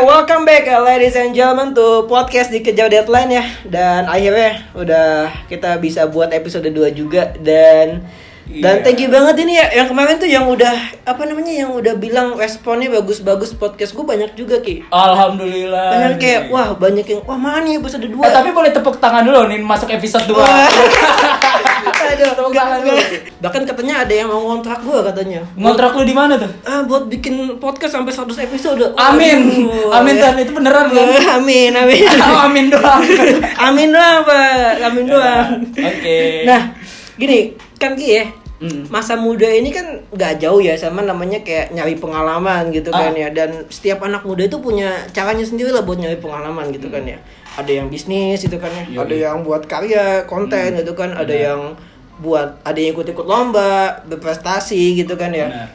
welcome 0.00 0.48
back 0.48 0.64
ladies 0.64 1.12
and 1.12 1.36
gentlemen 1.36 1.76
to 1.76 2.08
podcast 2.08 2.48
di 2.48 2.64
Deadline 2.88 3.28
ya 3.28 3.44
Dan 3.68 4.08
akhirnya 4.08 4.64
udah 4.72 5.28
kita 5.44 5.76
bisa 5.76 6.08
buat 6.08 6.32
episode 6.32 6.72
2 6.72 6.96
juga 6.96 7.36
Dan 7.36 8.08
dan 8.50 8.82
Iya. 8.82 8.82
thank 8.82 8.98
you 8.98 9.06
banget 9.06 9.46
ini 9.46 9.62
ya 9.62 9.66
Yang 9.78 9.94
kemarin 9.94 10.14
tuh 10.18 10.26
yang 10.26 10.42
udah 10.42 10.74
Apa 11.06 11.22
namanya 11.22 11.54
Yang 11.54 11.70
udah 11.70 11.94
bilang 11.94 12.34
responnya 12.34 12.90
bagus-bagus 12.90 13.54
podcast 13.54 13.94
gue 13.94 14.02
banyak 14.02 14.34
juga 14.34 14.58
Ki 14.58 14.82
Alhamdulillah. 14.90 15.94
Banyak 15.94 16.12
kayak 16.18 16.42
wah 16.50 16.74
banyak 16.74 17.06
yang 17.06 17.22
Wah 17.22 17.38
mana 17.38 17.62
nih 17.62 17.78
episode 17.78 18.02
2 18.02 18.10
Eh, 18.10 18.32
tapi 18.34 18.50
boleh 18.50 18.74
tepuk 18.74 18.98
tangan 18.98 19.22
dulu 19.22 19.46
nih 19.46 19.62
masuk 19.62 19.86
episode 19.94 20.26
2. 20.26 20.34
Aduh, 22.20 22.36
Tepuk 22.36 22.50
enggak, 22.52 22.64
tangan 22.68 22.80
dulu. 22.84 23.00
Bahkan 23.40 23.62
katanya 23.64 23.94
ada 24.04 24.12
yang 24.12 24.28
mau 24.28 24.40
ngontrak 24.44 24.84
gue 24.84 24.98
katanya 25.00 25.40
Ngontrak 25.56 25.96
lu 25.96 26.04
di 26.04 26.12
mana 26.12 26.36
tuh? 26.36 26.50
Ah, 26.62 26.84
buat 26.84 27.08
bikin 27.08 27.56
podcast 27.56 27.96
sampai 27.96 28.12
100 28.12 28.44
episode. 28.44 28.84
Amin. 28.94 29.64
Waduh, 29.64 29.96
Amin 29.96 30.14
ya. 30.20 30.30
Itu 30.36 30.52
beneran 30.52 30.92
kan? 30.92 31.40
Amin, 31.40 31.72
amin. 31.72 32.04
Oh, 32.20 32.44
amin 32.44 32.68
doang. 32.68 33.00
amin 33.66 33.88
doang, 33.88 34.18
Pak. 34.22 34.72
Amin 34.84 35.04
doang. 35.08 35.48
Oke. 35.72 36.44
Nah, 36.44 36.76
gini, 37.16 37.56
kan 37.80 37.96
Ki 37.96 38.08
ya. 38.12 38.24
Hmm. 38.60 38.84
Masa 38.92 39.16
muda 39.16 39.48
ini 39.48 39.72
kan 39.72 40.04
nggak 40.12 40.36
jauh 40.36 40.60
ya 40.60 40.76
sama 40.76 41.00
namanya 41.00 41.40
kayak 41.40 41.72
nyari 41.72 41.96
pengalaman 41.96 42.68
gitu 42.68 42.92
kan 42.92 43.16
Ah. 43.16 43.16
ya 43.16 43.28
dan 43.32 43.64
setiap 43.72 44.04
anak 44.04 44.20
muda 44.20 44.44
itu 44.44 44.60
punya 44.60 45.00
caranya 45.16 45.40
sendiri 45.40 45.72
lah 45.72 45.80
buat 45.80 45.96
nyari 45.96 46.20
pengalaman 46.20 46.68
gitu 46.68 46.92
kan 46.92 47.00
ya 47.08 47.16
ada 47.56 47.72
yang 47.72 47.88
bisnis 47.88 48.44
gitu 48.44 48.60
kan 48.60 48.68
ya 48.68 48.84
ada 49.00 49.16
yang 49.16 49.40
buat 49.48 49.64
karya 49.64 50.28
konten 50.28 50.76
gitu 50.76 50.92
kan 50.92 51.16
ada 51.16 51.32
yang 51.32 51.72
buat 52.20 52.60
ada 52.62 52.76
yang 52.76 52.92
ikut-ikut 52.92 53.24
lomba 53.24 54.04
berprestasi 54.04 55.00
gitu 55.00 55.16
kan 55.16 55.32
ya 55.32 55.48
Benar. 55.48 55.68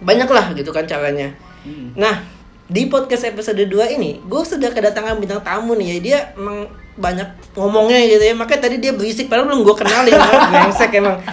banyak 0.00 0.28
lah 0.32 0.46
gitu 0.56 0.72
kan 0.72 0.88
caranya 0.88 1.36
Hmm. 1.64 1.96
Nah, 1.96 2.20
di 2.68 2.92
podcast 2.92 3.24
episode 3.24 3.56
2 3.64 3.96
ini, 3.96 4.20
gue 4.20 4.42
sudah 4.44 4.68
kedatangan 4.68 5.16
bintang 5.16 5.40
tamu 5.40 5.72
nih 5.80 5.96
ya. 5.96 5.98
Dia 6.04 6.18
emang 6.36 6.68
banyak 6.94 7.56
ngomongnya 7.56 8.04
gitu 8.04 8.20
ya. 8.20 8.36
Makanya 8.36 8.68
tadi 8.68 8.76
dia 8.84 8.92
berisik, 8.92 9.32
padahal 9.32 9.48
belum 9.48 9.64
gue 9.64 9.72
kenalin. 9.72 10.12
Brengsek 10.52 10.92
emang. 10.92 11.24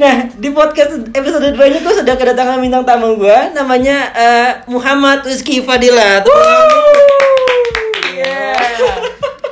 Nah, 0.00 0.32
di 0.40 0.48
podcast 0.56 1.04
episode 1.12 1.52
2 1.52 1.68
ini 1.68 1.78
gue 1.84 1.94
sudah 2.00 2.16
kedatangan 2.16 2.56
bintang 2.64 2.88
tamu 2.88 3.20
gue. 3.20 3.38
Namanya 3.52 3.96
eh, 4.16 4.50
Muhammad 4.72 5.20
Rizky 5.28 5.60
Fadila. 5.60 6.24
Yeah. 8.16 9.04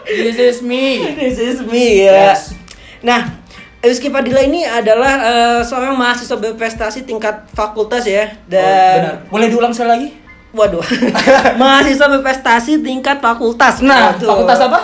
This 0.09 0.41
is 0.41 0.57
me. 0.65 1.13
This 1.13 1.37
is 1.37 1.61
me 1.61 2.09
ya. 2.09 2.33
Yes. 2.33 2.57
Nah, 3.05 3.42
Rizky 3.83 4.15
Fadila 4.15 4.39
ini 4.47 4.63
adalah 4.63 5.15
eh, 5.27 5.61
seorang 5.67 5.99
mahasiswa 5.99 6.39
berprestasi 6.39 7.03
tingkat 7.03 7.51
fakultas 7.51 8.07
ya. 8.07 8.31
Oh, 8.31 8.47
Dan 8.47 8.95
benar. 8.95 9.15
Boleh 9.27 9.47
diulang 9.51 9.75
sekali 9.75 9.91
lagi? 9.91 10.09
Waduh, 10.55 10.85
mahasiswa 11.61 12.07
berprestasi 12.07 12.79
tingkat 12.79 13.19
fakultas. 13.19 13.83
Nah, 13.83 14.15
fakultas 14.15 14.61
apa? 14.63 14.81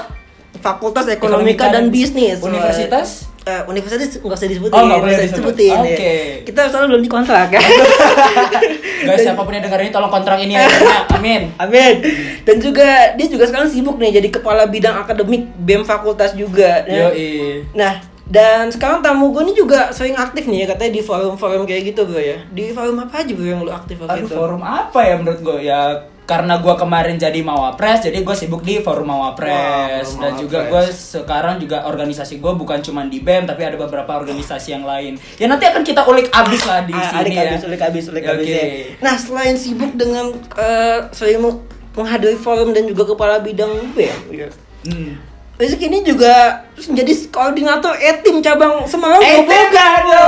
Fakultas 0.58 1.06
Ekonomika, 1.06 1.70
dan 1.70 1.94
Bisnis. 1.94 2.42
Universitas? 2.42 3.30
Eh, 3.46 3.62
universitas 3.70 4.18
nggak 4.18 4.34
usah 4.34 4.48
disebutin. 4.50 4.74
Oh, 4.74 4.82
nggak 4.84 5.00
boleh 5.00 5.16
disebutin, 5.24 5.70
ya. 5.70 5.80
Oke. 5.80 6.14
Kita 6.42 6.60
soalnya 6.68 6.88
belum 6.92 7.02
dikontrak 7.06 7.48
ya. 7.54 7.62
Guys, 9.08 9.22
siapa 9.22 9.40
pun 9.40 9.54
yang 9.54 9.62
denger 9.62 9.88
ini 9.88 9.92
tolong 9.94 10.10
kontrak 10.10 10.42
ini 10.42 10.58
ya. 10.58 10.66
Amin. 11.14 11.54
Amin. 11.62 11.94
Dan 12.42 12.58
juga 12.58 13.14
dia 13.14 13.26
juga 13.30 13.46
sekarang 13.46 13.70
sibuk 13.70 13.96
nih 13.96 14.18
jadi 14.18 14.28
kepala 14.34 14.66
bidang 14.66 15.00
akademik 15.00 15.48
BEM 15.62 15.86
Fakultas 15.86 16.34
juga. 16.34 16.82
Nah, 16.84 17.14
Yoi. 17.14 17.62
Nah, 17.72 17.92
dan 18.28 18.68
sekarang 18.68 19.00
tamu 19.00 19.30
gue 19.30 19.42
ini 19.42 19.54
juga 19.54 19.88
sering 19.90 20.12
aktif 20.14 20.44
nih 20.44 20.62
ya 20.62 20.66
katanya 20.68 20.92
di 20.92 21.02
forum-forum 21.02 21.64
kayak 21.64 21.82
gitu 21.86 22.04
bro 22.04 22.16
ya. 22.16 22.38
Di 22.46 22.70
forum 22.70 23.00
apa 23.00 23.14
aja 23.18 23.32
bro 23.32 23.46
yang 23.46 23.60
lu 23.60 23.70
aktif 23.70 23.96
waktu 23.98 24.20
Aduh, 24.20 24.26
itu? 24.26 24.34
forum 24.34 24.60
apa 24.60 25.00
ya 25.00 25.14
menurut 25.16 25.40
gue? 25.40 25.58
Ya 25.62 25.80
karena 26.24 26.60
gue 26.60 26.74
kemarin 26.76 27.16
jadi 27.16 27.40
mawapres, 27.40 28.04
jadi 28.04 28.20
gue 28.20 28.36
sibuk 28.36 28.60
di 28.60 28.78
forum 28.78 29.08
mawapres. 29.08 30.12
forum 30.12 30.20
Dan 30.20 30.32
juga 30.36 30.58
gue 30.66 30.82
sekarang 30.88 31.56
juga 31.56 31.88
organisasi 31.88 32.36
gue 32.36 32.52
bukan 32.52 32.84
cuma 32.84 33.00
di 33.02 33.16
BEM, 33.18 33.48
tapi 33.48 33.64
ada 33.64 33.74
beberapa 33.74 34.12
organisasi 34.14 34.68
yang 34.70 34.84
lain. 34.84 35.16
Ya 35.34 35.48
nanti 35.48 35.64
akan 35.64 35.80
kita 35.80 36.04
ulik 36.04 36.28
abis 36.28 36.62
lah 36.62 36.84
di 36.84 36.92
Ah, 36.92 37.00
sini 37.08 37.20
adik 37.22 37.32
ya. 37.32 37.42
abis, 37.48 37.60
ulik 37.64 37.80
abis, 37.80 38.04
ulik 38.06 38.24
Oke. 38.24 38.32
abis 38.34 38.46
ya. 38.46 38.64
Nah, 39.00 39.14
selain 39.16 39.56
sibuk 39.56 39.92
dengan 39.94 40.36
eh, 40.54 41.00
sering 41.10 41.40
meng- 41.40 41.64
menghadiri 41.94 42.36
forum 42.36 42.70
dan 42.70 42.84
juga 42.84 43.08
kepala 43.08 43.40
bidang 43.40 43.72
BEM, 43.90 44.18
ya. 44.28 44.48
Hmm. 44.84 45.16
Rizky 45.58 45.90
ini 45.90 46.06
juga 46.06 46.62
menjadi 46.78 47.12
koordinator 47.28 47.90
e-tim 47.98 48.38
cabang 48.38 48.86
Semarang 48.86 49.18
Eh, 49.18 49.42
Grobogan. 49.42 49.90
aduh. 49.98 50.22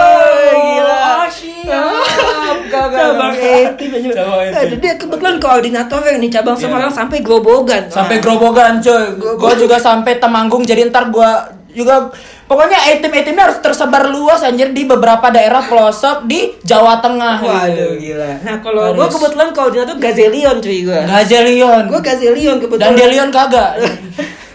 Gila. 0.51 0.99
Oh, 0.99 1.27
siap. 1.31 2.59
Cabang 2.71 3.35
e-tim 3.35 3.91
aja. 3.93 4.11
Eh, 4.11 4.67
e-tim. 4.67 4.79
dia 4.79 4.95
kebetulan 4.99 5.39
koordinator 5.39 6.03
yang 6.03 6.19
nih 6.19 6.31
cabang 6.33 6.59
Iya. 6.59 6.67
Semarang 6.67 6.91
sampai 6.91 7.23
Grobogan. 7.23 7.87
Sampai. 7.87 8.19
Grobogan 8.19 8.83
coy. 8.83 9.05
Gue 9.39 9.55
juga 9.57 9.79
sampai 9.79 10.19
Temanggung 10.19 10.67
jadi 10.67 10.91
ntar 10.91 11.09
gue 11.09 11.31
juga 11.71 12.11
pokoknya 12.45 12.83
item-itemnya 12.91 13.47
harus 13.47 13.63
tersebar 13.63 14.11
luas 14.11 14.43
anjir 14.43 14.75
di 14.75 14.83
beberapa 14.83 15.31
daerah 15.31 15.63
pelosok 15.63 16.27
di 16.27 16.59
Jawa 16.61 16.99
Tengah. 16.99 17.39
Waduh 17.39 17.71
gitu. 17.95 18.19
gila. 18.19 18.31
Nah, 18.43 18.57
kalau 18.59 18.91
gua 18.91 19.07
kebetulan 19.07 19.55
koordinator 19.55 19.95
Gazelion 19.97 20.59
cuy 20.59 20.83
gua. 20.83 21.07
Gazelion. 21.07 21.87
Gua 21.87 22.03
Gazelion 22.03 22.59
kebetulan. 22.59 22.91
Dan 22.91 22.99
Delion 22.99 23.31
kagak. 23.31 23.79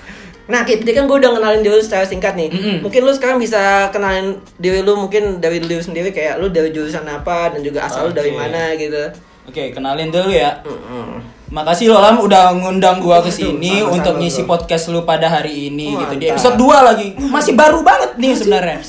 Nah, 0.45 0.61
tadi 0.61 0.91
kan 0.94 1.09
gue 1.09 1.17
udah 1.17 1.31
kenalin 1.41 1.66
diri 1.66 1.73
lu 1.73 1.81
secara 1.81 2.06
singkat 2.06 2.38
nih. 2.38 2.53
Mm-mm. 2.53 2.78
Mungkin 2.85 3.01
lu 3.01 3.11
sekarang 3.17 3.41
bisa 3.41 3.89
kenalin 3.89 4.38
diri 4.61 4.85
lu 4.85 4.94
mungkin 4.94 5.41
dari 5.41 5.57
diri 5.57 5.81
sendiri 5.81 6.13
kayak 6.13 6.38
lu 6.38 6.53
dari 6.53 6.69
jurusan 6.69 7.06
apa 7.09 7.53
dan 7.57 7.66
juga 7.66 7.89
asal 7.89 8.09
lu 8.09 8.11
dari 8.13 8.29
mana 8.29 8.78
gitu. 8.78 9.09
Oke, 9.50 9.73
kenalin 9.73 10.13
dulu 10.13 10.29
ya. 10.29 10.61
Mm-mm. 10.61 11.34
Makasih 11.45 11.94
lo 11.94 12.01
Lam 12.01 12.17
udah 12.17 12.57
ngundang 12.57 12.97
gua 12.97 13.22
ke 13.22 13.29
sini 13.29 13.78
Sama-sama, 13.78 13.94
untuk 13.94 14.13
bro. 14.17 14.22
ngisi 14.25 14.41
podcast 14.44 14.89
lu 14.89 15.06
pada 15.06 15.29
hari 15.29 15.69
ini 15.69 15.94
Oh, 15.94 16.01
gitu. 16.01 16.13
Di 16.17 16.25
episode 16.33 16.57
2 16.57 16.81
lagi. 16.81 17.07
Masih 17.22 17.53
baru 17.53 17.85
banget 17.85 18.17
nih 18.17 18.33
sebenarnya. 18.33 18.81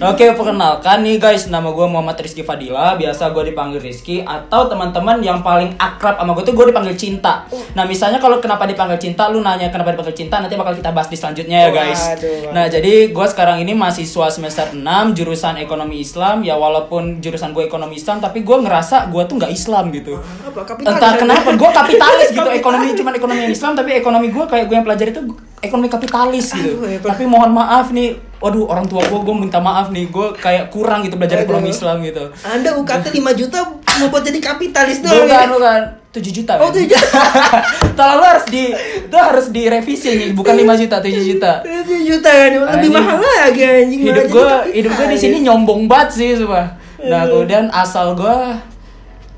Oke, 0.00 0.32
perkenalkan 0.32 1.04
nih 1.04 1.20
guys, 1.20 1.52
nama 1.52 1.68
gua 1.68 1.84
Muhammad 1.84 2.16
Rizky 2.16 2.40
Fadila, 2.40 2.96
biasa 2.96 3.28
gua 3.28 3.44
dipanggil 3.44 3.76
Rizky 3.76 4.24
atau 4.24 4.66
teman-teman 4.66 5.20
yang 5.20 5.44
paling 5.44 5.76
akrab 5.76 6.16
sama 6.16 6.32
gue 6.32 6.44
tuh 6.46 6.54
gue 6.54 6.70
dipanggil 6.70 6.94
Cinta. 6.94 7.44
Nah, 7.74 7.84
misalnya 7.84 8.16
kalau 8.16 8.38
kenapa 8.38 8.64
dipanggil 8.64 8.96
Cinta, 8.96 9.28
lu 9.28 9.42
nanya 9.42 9.68
kenapa 9.68 9.92
dipanggil 9.92 10.16
Cinta, 10.16 10.40
nanti 10.40 10.54
bakal 10.54 10.72
kita 10.72 10.94
bahas 10.94 11.10
di 11.10 11.18
selanjutnya 11.18 11.68
ya 11.68 11.70
guys. 11.70 12.00
Waduh. 12.14 12.54
Nah, 12.56 12.64
jadi 12.70 13.12
gua 13.12 13.26
sekarang 13.28 13.60
ini 13.60 13.74
mahasiswa 13.74 14.32
semester 14.32 14.72
6 14.72 14.80
jurusan 15.12 15.60
ekonomi 15.60 16.00
Islam. 16.00 16.40
Ya 16.40 16.56
walaupun 16.56 17.20
jurusan 17.20 17.52
gue 17.52 17.68
ekonomi 17.68 18.00
Islam, 18.00 18.22
tapi 18.22 18.40
gua 18.40 18.64
ngerasa 18.64 19.10
gua 19.12 19.28
tuh 19.28 19.36
nggak 19.36 19.52
Islam 19.52 19.90
gitu. 19.92 20.16
apa 20.16 20.62
kapitalis 20.64 20.94
Entah 20.96 21.12
kenapa, 21.18 21.48
gue 21.52 21.70
kapitalis 22.08 22.28
gitu 22.32 22.50
ekonomi 22.60 22.86
cuman 22.96 23.12
ekonomi 23.14 23.40
yang 23.44 23.54
Islam 23.54 23.72
tapi 23.76 23.90
ekonomi 24.00 24.26
gue 24.32 24.44
kayak 24.48 24.64
gue 24.66 24.76
yang 24.80 24.86
pelajari 24.86 25.10
itu 25.12 25.22
ekonomi 25.58 25.88
kapitalis 25.90 26.54
gitu. 26.54 26.78
Aduh, 26.78 27.02
tapi 27.02 27.26
mohon 27.26 27.50
maaf 27.50 27.90
nih, 27.90 28.14
waduh 28.38 28.70
orang 28.70 28.86
tua 28.86 29.02
gue 29.02 29.18
gue 29.18 29.34
minta 29.34 29.58
maaf 29.58 29.90
nih, 29.90 30.06
gue 30.06 30.26
kayak 30.38 30.70
kurang 30.70 31.02
gitu 31.02 31.18
belajar 31.18 31.42
Aduh. 31.42 31.46
ekonomi 31.50 31.68
Islam 31.74 31.98
gitu. 32.06 32.30
Anda 32.46 32.78
UKT 32.78 33.04
5 33.10 33.40
juta 33.40 33.58
mau 33.74 34.06
buat 34.10 34.22
jadi 34.22 34.38
kapitalis 34.38 35.02
doang. 35.02 35.26
Bukan, 35.26 35.34
ya? 35.34 35.50
bukan. 35.50 35.82
7 36.08 36.24
juta. 36.32 36.52
Oh. 36.62 36.72
7 36.72 36.88
juta. 36.88 37.08
Tolong 37.98 38.22
harus 38.24 38.46
di 38.48 38.64
itu 38.74 39.16
harus 39.18 39.46
direvisi 39.50 40.08
nih, 40.14 40.30
bukan 40.32 40.54
5 40.54 40.82
juta, 40.86 40.96
7 41.02 41.10
juta. 41.26 41.52
7 41.66 42.10
juta 42.10 42.30
kan 42.30 42.50
lebih 42.78 42.90
mahal 42.94 43.18
lagi 43.18 43.62
anjing. 43.66 44.00
Hidup 44.06 44.26
gue 44.30 44.50
hidup 44.78 44.92
gue 44.94 45.06
di 45.10 45.18
sini 45.18 45.36
nyombong 45.42 45.90
banget 45.90 46.08
sih 46.14 46.30
sumpah. 46.38 46.78
Nah, 46.98 47.30
kemudian 47.30 47.70
asal 47.70 48.18
gue 48.18 48.36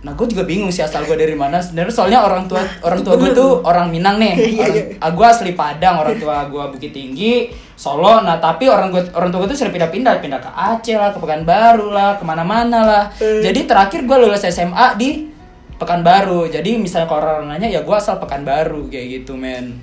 Nah, 0.00 0.16
gue 0.16 0.26
juga 0.32 0.48
bingung 0.48 0.72
sih 0.72 0.80
asal 0.80 1.04
gue 1.04 1.12
dari 1.12 1.36
mana. 1.36 1.60
Sebenarnya 1.60 1.92
soalnya 1.92 2.20
orang 2.24 2.48
tua 2.48 2.64
orang 2.88 3.00
tua 3.04 3.20
gue 3.20 3.30
tuh 3.36 3.60
orang 3.60 3.92
Minang 3.92 4.16
nih. 4.16 4.34
Iya, 4.50 4.64
Orang, 4.64 4.76
iya. 4.76 4.84
ah, 5.04 5.10
gue 5.12 5.26
asli 5.28 5.52
Padang, 5.52 6.00
orang 6.00 6.16
tua 6.16 6.36
gue 6.48 6.64
Bukit 6.72 6.92
Tinggi, 6.96 7.52
Solo. 7.76 8.24
Nah, 8.24 8.40
tapi 8.40 8.64
orang 8.64 8.88
gue 8.88 9.02
orang 9.12 9.28
tua 9.28 9.44
gue 9.44 9.52
tuh 9.52 9.58
sering 9.60 9.76
pindah-pindah, 9.76 10.24
pindah 10.24 10.40
ke 10.40 10.50
Aceh 10.50 10.96
lah, 10.96 11.12
ke 11.12 11.18
Pekanbaru 11.20 11.92
lah, 11.92 12.16
ke 12.16 12.24
mana-mana 12.24 12.80
lah. 12.80 13.04
Eh. 13.20 13.44
Jadi 13.44 13.68
terakhir 13.68 14.08
gue 14.08 14.16
lulus 14.16 14.40
SMA 14.48 14.96
di 14.96 15.28
Pekanbaru. 15.76 16.48
Jadi 16.48 16.80
misalnya 16.80 17.04
kalau 17.04 17.20
orang 17.44 17.52
nanya 17.52 17.68
ya 17.68 17.84
gue 17.84 17.96
asal 17.96 18.16
Pekanbaru 18.16 18.88
kayak 18.88 19.20
gitu, 19.20 19.36
men. 19.36 19.76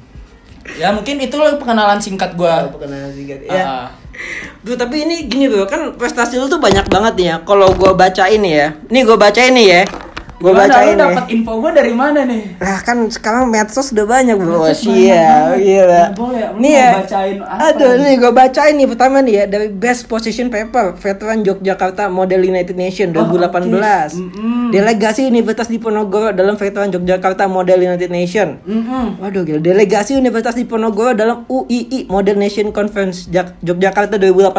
Ya 0.75 0.91
mungkin 0.91 1.15
itu 1.21 1.37
loh 1.37 1.61
pengenalan 1.61 2.01
singkat 2.01 2.33
gue. 2.33 2.49
Oh, 2.49 2.73
perkenalan 2.73 3.13
singkat. 3.13 3.45
Ya. 3.45 3.63
Ah. 3.63 3.87
Bro, 4.65 4.75
tapi 4.75 5.05
ini 5.05 5.29
gini 5.29 5.45
bro, 5.45 5.69
kan 5.69 5.93
prestasi 5.93 6.41
lu 6.41 6.49
tuh 6.49 6.57
banyak 6.57 6.89
banget 6.89 7.13
nih 7.15 7.27
ya. 7.29 7.35
Kalau 7.45 7.69
gua 7.77 7.93
baca 7.93 8.25
ini 8.25 8.49
ya. 8.57 8.73
Nih 8.89 9.05
gua 9.05 9.15
baca 9.15 9.37
ini 9.45 9.69
ya. 9.69 9.85
Gue 10.37 10.53
bacain 10.53 10.93
lu 10.93 11.01
nih. 11.01 11.01
dapat 11.09 11.25
info 11.29 11.51
gue 11.57 11.71
dari 11.71 11.91
mana 11.91 12.21
nih? 12.21 12.43
Nah 12.55 12.77
kan 12.79 12.97
sekarang 13.07 13.49
medsos 13.49 13.89
udah 13.89 14.05
banyak 14.05 14.37
bro 14.37 14.69
Iya. 14.69 15.57
Gila 15.57 16.03
boleh, 16.13 16.45
Nih 16.55 16.73
ya 16.73 16.89
bacain 16.95 17.35
Aduh 17.41 17.91
nih? 17.97 18.13
gue 18.15 18.31
bacain 18.31 18.73
nih 18.73 18.85
pertama 18.85 19.17
nih 19.19 19.33
ya 19.33 19.45
Dari 19.47 19.67
Best 19.67 20.05
Position 20.05 20.47
Paper 20.47 20.93
Veteran 20.93 21.41
Yogyakarta 21.41 22.05
Model 22.07 22.41
United 22.43 22.75
Nation 22.75 23.09
2018 23.09 23.17
Oh, 23.17 23.57
oke. 23.57 24.13
Mm-mm. 24.13 24.69
Delegasi 24.69 25.25
Universitas 25.25 25.67
Diponegoro 25.67 26.29
dalam 26.29 26.53
Veteran 26.53 26.89
Yogyakarta 26.89 27.47
Model 27.47 27.79
United 27.83 28.09
Nation 28.09 28.61
Mm-mm. 28.61 29.17
Waduh 29.17 29.41
gila 29.41 29.57
Delegasi 29.57 30.13
Universitas 30.13 30.53
Diponegoro 30.53 31.11
dalam 31.11 31.47
UII 31.47 32.05
Model 32.05 32.37
Nation 32.37 32.69
Conference 32.69 33.25
Yogyakarta 33.59 34.15
2018 34.15 34.53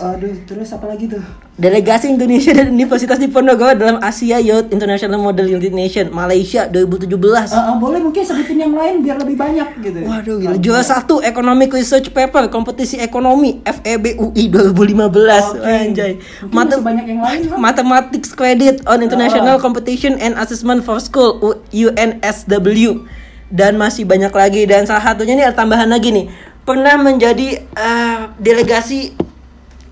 Aduh, 0.00 0.34
terus 0.42 0.72
apa 0.72 0.86
lagi 0.86 1.04
tuh? 1.04 1.20
Delegasi 1.54 2.08
Indonesia 2.08 2.54
dan 2.54 2.70
Universitas 2.70 3.18
Diponegoro 3.18 3.74
dalam 3.74 3.98
Asia 3.98 4.38
Youth 4.38 4.70
International 4.70 5.17
Model 5.18 5.58
United 5.58 5.74
Nation 5.74 6.06
Malaysia 6.14 6.70
2017. 6.70 7.50
Ah, 7.50 7.74
ah, 7.74 7.76
boleh 7.76 7.98
mungkin 7.98 8.22
sebutin 8.22 8.62
yang 8.62 8.72
lain 8.72 9.02
biar 9.02 9.18
lebih 9.18 9.34
banyak 9.34 9.68
gitu. 9.82 9.98
Waduh, 10.06 10.36
gila. 10.38 10.54
Juara 10.62 10.84
satu 10.86 11.18
Economic 11.20 11.74
Research 11.74 12.14
Paper 12.14 12.46
kompetisi 12.48 12.96
ekonomi 13.02 13.58
E 13.66 13.72
FEBUI 13.74 14.44
2015. 14.48 15.58
Oke. 15.58 15.66
Anjay. 15.66 16.12
Masih 16.48 16.80
banyak 16.80 17.04
yang 17.10 17.20
lain, 17.20 17.40
Bang. 17.50 17.58
Mathematics 17.58 18.30
Credit 18.32 18.80
on 18.86 19.02
International 19.02 19.58
Ah. 19.58 19.62
Competition 19.62 20.14
and 20.22 20.38
Assessment 20.38 20.86
for 20.86 21.02
School 21.02 21.42
UNSW 21.74 23.04
dan 23.48 23.80
masih 23.80 24.04
banyak 24.04 24.30
lagi 24.30 24.62
dan 24.68 24.84
salah 24.84 25.02
satunya 25.02 25.34
ini 25.34 25.44
ada 25.44 25.56
tambahan 25.56 25.88
lagi 25.88 26.12
nih. 26.12 26.26
Pernah 26.68 27.00
menjadi 27.00 27.64
eh, 27.64 28.18
delegasi 28.36 29.16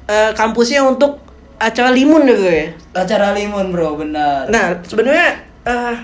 eh, 0.07 0.31
kampusnya 0.37 0.85
untuk 0.85 1.26
acara 1.57 1.91
limun 1.91 2.25
deh 2.25 2.37
gue. 2.37 2.61
Acara 2.93 3.33
limun 3.33 3.73
bro, 3.73 3.97
benar. 3.97 4.49
Nah, 4.49 4.81
sebenarnya 4.83 5.43
eh 5.65 5.97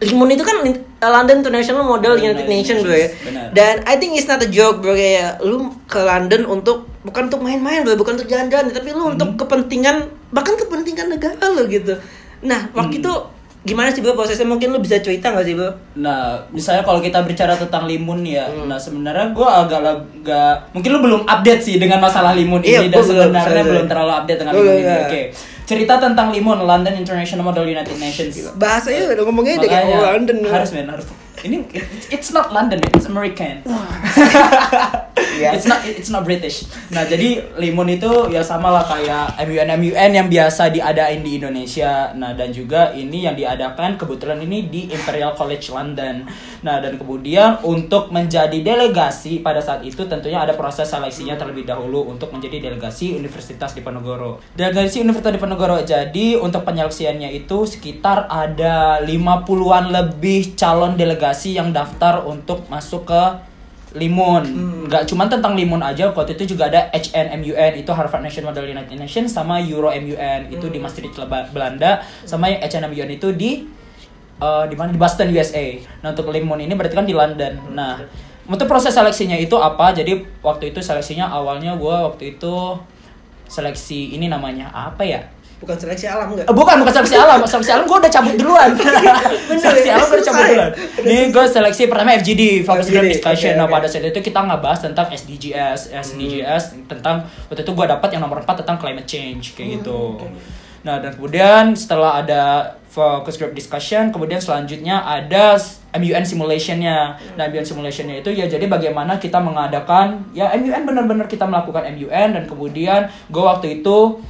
Limun 0.00 0.32
itu 0.32 0.40
kan 0.40 0.64
in- 0.64 0.80
London 0.96 1.44
International 1.44 1.84
Model 1.84 2.16
London 2.16 2.32
United 2.32 2.48
Nations 2.48 2.80
bro 2.80 2.96
ya. 2.96 3.08
Benar. 3.20 3.46
Dan 3.52 3.74
I 3.84 4.00
think 4.00 4.16
it's 4.16 4.24
not 4.24 4.40
a 4.40 4.48
joke 4.48 4.80
bro 4.80 4.96
kayak 4.96 5.44
lu 5.44 5.68
ke 5.84 6.00
London 6.00 6.48
untuk 6.48 6.88
bukan 7.04 7.28
untuk 7.28 7.44
main-main 7.44 7.84
bro, 7.84 8.00
bukan 8.00 8.16
untuk 8.16 8.28
jalan-jalan, 8.32 8.72
tapi 8.72 8.96
lu 8.96 9.12
untuk 9.12 9.36
Hmm. 9.36 9.38
kepentingan 9.44 9.96
bahkan 10.32 10.56
kepentingan 10.56 11.12
negara 11.12 11.44
lo 11.52 11.68
gitu. 11.68 12.00
Nah, 12.40 12.72
waktu 12.72 12.96
Hmm. 12.96 13.02
itu 13.04 13.12
gimana 13.60 13.92
sih 13.92 14.00
bro 14.00 14.12
prosesnya? 14.12 14.44
Mungkin 14.44 14.72
lu 14.72 14.80
bisa 14.80 14.96
cerita 14.98 15.30
nggak 15.30 15.44
sih 15.44 15.52
bro? 15.52 15.68
Nah, 15.96 16.40
misalnya 16.48 16.80
kalau 16.80 16.98
kita 16.98 17.20
bicara 17.22 17.52
tentang 17.54 17.84
limun 17.84 18.24
ya, 18.24 18.48
Hmm. 18.48 18.66
nah 18.66 18.80
sebenarnya 18.80 19.30
gue 19.30 19.44
agak 19.44 19.80
agak 19.84 20.52
mungkin 20.72 20.90
lu 20.96 21.00
belum 21.00 21.22
update 21.24 21.60
sih 21.60 21.76
dengan 21.76 22.00
masalah 22.00 22.32
limun 22.32 22.64
Iya, 22.64 22.84
ini 22.84 22.88
dan 22.88 23.04
sebenarnya 23.04 23.64
belum 23.64 23.84
terlalu 23.84 24.12
update 24.16 24.38
dengan 24.38 24.52
limun 24.56 24.74
ini. 24.74 24.88
ya. 24.88 24.98
Oke, 25.04 25.22
cerita 25.64 25.94
tentang 25.96 26.32
limun 26.32 26.58
London 26.64 26.94
International 26.96 27.44
Model 27.44 27.68
United 27.68 27.96
Nations. 27.96 28.32
Bahasanya 28.56 29.12
udah 29.12 29.24
ngomongnya 29.28 29.60
kayak 29.60 29.84
oh, 29.92 30.08
London. 30.08 30.36
Harus 30.48 30.70
men, 30.72 30.88
harus. 30.88 31.04
Ini 31.40 31.56
it's- 31.72 32.08
it's 32.12 32.30
not 32.30 32.52
London, 32.52 32.80
it's 32.92 33.08
American. 33.08 33.64
It's 35.40 35.64
not 35.64 35.80
it's 35.88 36.12
not 36.12 36.28
British. 36.28 36.68
Nah, 36.92 37.08
jadi 37.08 37.56
limun 37.56 37.88
itu 37.88 38.28
ya 38.28 38.44
sama 38.44 38.68
lah 38.68 38.84
kayak 38.84 39.40
MUN 39.48 39.68
MUN 39.80 40.10
yang 40.12 40.28
biasa 40.28 40.68
diadain 40.68 41.24
di 41.24 41.40
Indonesia. 41.40 42.12
Nah, 42.12 42.36
dan 42.36 42.52
juga 42.52 42.92
ini 42.92 43.24
yang 43.24 43.32
diadakan 43.32 43.96
kebetulan 43.96 44.40
ini 44.44 44.68
di 44.68 44.92
Imperial 44.92 45.32
College 45.32 45.72
London. 45.72 46.28
Nah, 46.60 46.76
dan 46.84 47.00
kemudian 47.00 47.56
untuk 47.64 48.12
menjadi 48.12 48.60
delegasi 48.60 49.40
pada 49.40 49.64
saat 49.64 49.80
itu 49.80 50.04
tentunya 50.04 50.44
ada 50.44 50.52
proses 50.52 50.92
seleksinya 50.92 51.40
terlebih 51.40 51.64
dahulu 51.64 52.04
untuk 52.12 52.28
menjadi 52.36 52.60
delegasi 52.60 53.16
Universitas 53.16 53.72
Diponegoro. 53.72 54.44
Delegasi 54.52 55.00
Universitas 55.00 55.32
Diponegoro 55.32 55.80
jadi 55.80 56.36
untuk 56.36 56.68
penyeleksiannya 56.68 57.32
itu 57.32 57.64
sekitar 57.64 58.28
ada 58.28 59.00
50-an 59.00 59.84
lebih 59.88 60.52
calon 60.52 61.00
delegasi 61.00 61.29
yang 61.56 61.70
daftar 61.70 62.22
untuk 62.26 62.66
masuk 62.68 63.08
ke 63.08 63.22
Limun, 63.90 64.46
nggak 64.86 65.02
cuma 65.10 65.26
tentang 65.26 65.58
Limun 65.58 65.82
aja, 65.82 66.14
waktu 66.14 66.38
itu 66.38 66.54
juga 66.54 66.70
ada 66.70 66.94
HNMUN 66.94 67.82
itu 67.82 67.90
Harvard 67.90 68.22
National 68.22 68.54
Model 68.54 68.70
United 68.70 68.94
Nations 68.94 69.34
sama 69.34 69.58
Euro 69.58 69.90
MUN 69.90 70.46
itu 70.46 70.66
di 70.70 70.78
Maastricht 70.78 71.18
Belanda, 71.50 71.98
sama 72.22 72.46
yang 72.46 72.62
HNMUN 72.62 73.18
itu 73.18 73.34
di 73.34 73.66
eh, 74.38 74.64
di 74.70 74.74
mana 74.78 74.94
di 74.94 74.98
Boston 75.00 75.34
USA. 75.34 75.74
Nah 76.06 76.14
untuk 76.14 76.30
Limun 76.30 76.62
ini 76.62 76.70
berarti 76.78 76.94
kan 76.94 77.02
di 77.02 77.18
London. 77.18 77.74
Nah 77.74 77.98
untuk 78.46 78.70
proses 78.70 78.94
seleksinya 78.94 79.34
itu 79.34 79.58
apa? 79.58 79.90
Jadi 79.90 80.22
waktu 80.38 80.70
itu 80.70 80.78
seleksinya 80.82 81.26
awalnya 81.26 81.74
gue 81.74 81.96
waktu 82.14 82.38
itu 82.38 82.78
seleksi 83.50 84.14
ini 84.14 84.30
namanya 84.30 84.70
apa 84.70 85.02
ya? 85.02 85.26
Bukan 85.60 85.76
seleksi 85.76 86.08
alam 86.08 86.32
enggak? 86.32 86.48
Eh, 86.48 86.56
bukan 86.56 86.80
bukan 86.80 86.92
seleksi 86.96 87.16
alam. 87.20 87.44
Seleksi 87.44 87.70
alam 87.76 87.84
gue 87.84 87.98
udah 88.00 88.08
cabut 88.08 88.34
duluan. 88.40 88.70
Seleksi 89.60 89.88
ya, 89.92 90.00
alam 90.00 90.08
gue 90.08 90.16
udah 90.16 90.26
cabut 90.32 90.40
ya. 90.40 90.48
duluan. 90.48 90.70
Nih 91.04 91.22
gue 91.28 91.44
seleksi 91.44 91.82
pertama 91.84 92.16
FGD 92.16 92.42
Focus 92.64 92.88
Group 92.88 93.12
Discussion 93.12 93.52
oke, 93.52 93.60
nah 93.60 93.66
oke. 93.68 93.74
pada 93.76 93.86
saat 93.92 94.08
itu 94.08 94.20
kita 94.24 94.40
ngebahas 94.40 94.80
tentang 94.88 95.06
SDGs 95.12 95.92
SDGs 95.92 96.64
tentang 96.88 97.28
waktu 97.52 97.60
itu 97.60 97.72
gue 97.76 97.86
dapat 97.86 98.08
yang 98.16 98.24
nomor 98.24 98.40
4 98.40 98.64
tentang 98.64 98.80
climate 98.80 99.04
change 99.04 99.52
kayak 99.52 99.84
gitu. 99.84 100.16
nah 100.80 100.96
dan 100.96 101.12
kemudian 101.12 101.76
setelah 101.76 102.24
ada 102.24 102.72
focus 102.88 103.36
group 103.36 103.52
discussion 103.52 104.08
kemudian 104.08 104.40
selanjutnya 104.40 105.04
ada 105.04 105.60
MUN 105.92 106.24
simulationnya. 106.24 107.20
Nah 107.36 107.44
MUN 107.52 107.68
simulationnya 107.68 108.24
itu 108.24 108.32
ya 108.32 108.48
jadi 108.48 108.64
bagaimana 108.64 109.20
kita 109.20 109.44
mengadakan 109.44 110.24
ya 110.32 110.48
MUN 110.56 110.88
benar-benar 110.88 111.28
kita 111.28 111.44
melakukan 111.44 111.84
MUN 111.92 112.28
dan 112.32 112.44
kemudian 112.48 113.12
gue 113.28 113.44
waktu 113.44 113.84
itu 113.84 114.24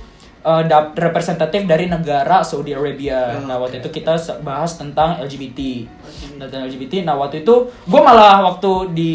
uh, 0.45 0.63
dap- 0.65 0.97
representatif 0.97 1.65
dari 1.69 1.87
negara 1.87 2.41
Saudi 2.41 2.73
Arabia. 2.73 3.41
Oh, 3.41 3.47
nah 3.47 3.57
waktu 3.61 3.85
itu 3.85 3.89
kita 3.93 4.17
bahas 4.41 4.77
tentang 4.77 5.21
LGBT, 5.21 5.89
tentang 6.41 6.61
LGBT. 6.67 7.05
Nah 7.05 7.17
waktu 7.21 7.45
itu 7.45 7.69
gue 7.69 8.01
malah 8.01 8.45
waktu 8.45 8.73
di 8.97 9.15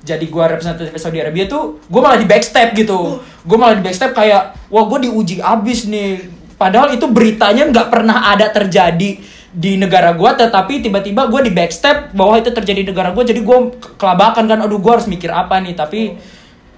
jadi 0.00 0.24
gue 0.24 0.44
representatif 0.48 0.96
Saudi 0.96 1.20
Arabia 1.20 1.44
tuh 1.44 1.76
gue 1.84 2.00
malah 2.00 2.16
di 2.20 2.28
backstep 2.28 2.72
gitu. 2.76 3.20
Gue 3.44 3.56
malah 3.56 3.76
di 3.76 3.84
backstep 3.84 4.12
kayak 4.16 4.70
wah 4.72 4.84
gue 4.88 5.08
diuji 5.08 5.40
abis 5.40 5.88
nih. 5.88 6.40
Padahal 6.60 6.92
itu 6.92 7.08
beritanya 7.08 7.64
nggak 7.68 7.88
pernah 7.88 8.32
ada 8.32 8.52
terjadi 8.52 9.40
di 9.50 9.74
negara 9.74 10.14
gue 10.14 10.30
tetapi 10.30 10.78
tiba-tiba 10.78 11.26
gue 11.26 11.50
di 11.50 11.52
backstep 11.52 12.14
bahwa 12.14 12.38
itu 12.38 12.54
terjadi 12.54 12.86
di 12.86 12.88
negara 12.94 13.10
gue 13.10 13.24
jadi 13.26 13.42
gue 13.42 13.58
kelabakan 13.98 14.46
kan 14.46 14.58
aduh 14.62 14.78
gue 14.78 14.92
harus 14.94 15.10
mikir 15.10 15.26
apa 15.26 15.58
nih 15.58 15.74
tapi 15.74 16.14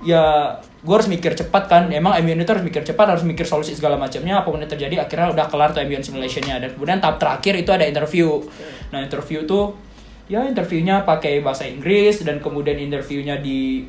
ya 0.09 0.57
gue 0.83 0.95
harus 0.95 1.07
mikir 1.07 1.39
cepat 1.39 1.71
kan. 1.71 1.83
Emang 1.95 2.19
MUN 2.19 2.43
itu 2.43 2.51
harus 2.51 2.67
mikir 2.67 2.83
cepat 2.83 3.07
harus 3.15 3.23
mikir 3.23 3.47
solusi 3.47 3.79
segala 3.79 3.95
macamnya 3.95 4.43
apa 4.43 4.51
pun 4.51 4.59
yang 4.59 4.71
terjadi 4.71 5.07
akhirnya 5.07 5.31
udah 5.31 5.47
kelar 5.47 5.71
tuh 5.71 5.81
MUN 5.87 6.03
simulationnya. 6.03 6.59
Dan 6.59 6.75
kemudian 6.75 6.99
tahap 6.99 7.23
terakhir 7.23 7.55
itu 7.63 7.71
ada 7.71 7.87
interview. 7.87 8.43
Nah 8.91 9.07
interview 9.07 9.47
tuh 9.47 9.79
ya 10.27 10.43
interviewnya 10.47 11.07
pakai 11.07 11.43
bahasa 11.43 11.67
Inggris 11.67 12.27
dan 12.27 12.43
kemudian 12.43 12.79
interviewnya 12.79 13.39
di 13.39 13.87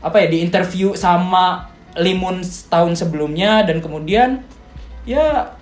apa 0.00 0.24
ya 0.24 0.28
di 0.32 0.40
interview 0.40 0.96
sama 0.96 1.68
Limun 1.98 2.40
tahun 2.70 2.94
sebelumnya 2.94 3.66
dan 3.66 3.82
kemudian 3.82 4.46
ya 5.02 5.58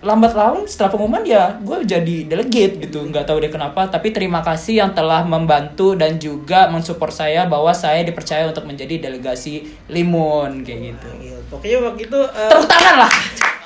lambat 0.00 0.32
laun 0.32 0.64
setelah 0.64 0.96
pengumuman 0.96 1.20
ya 1.20 1.60
gue 1.60 1.84
jadi 1.84 2.16
delegate 2.24 2.80
gitu 2.80 3.04
nggak 3.04 3.28
tahu 3.28 3.36
deh 3.36 3.52
kenapa 3.52 3.84
tapi 3.84 4.08
terima 4.10 4.40
kasih 4.40 4.80
yang 4.80 4.96
telah 4.96 5.20
membantu 5.22 5.92
dan 5.92 6.16
juga 6.16 6.72
mensupport 6.72 7.12
saya 7.12 7.44
bahwa 7.44 7.68
saya 7.70 8.00
dipercaya 8.00 8.48
untuk 8.48 8.64
menjadi 8.64 8.96
delegasi 8.96 9.68
Limun 9.92 10.64
kayak 10.64 10.96
gitu 10.96 11.08
Iya, 11.20 11.36
Pokoknya 11.52 11.78
waktu 11.84 12.02
itu 12.08 12.16
eh, 12.16 12.48
tepuk 12.48 12.64
tangan 12.64 12.94
lah 13.04 13.12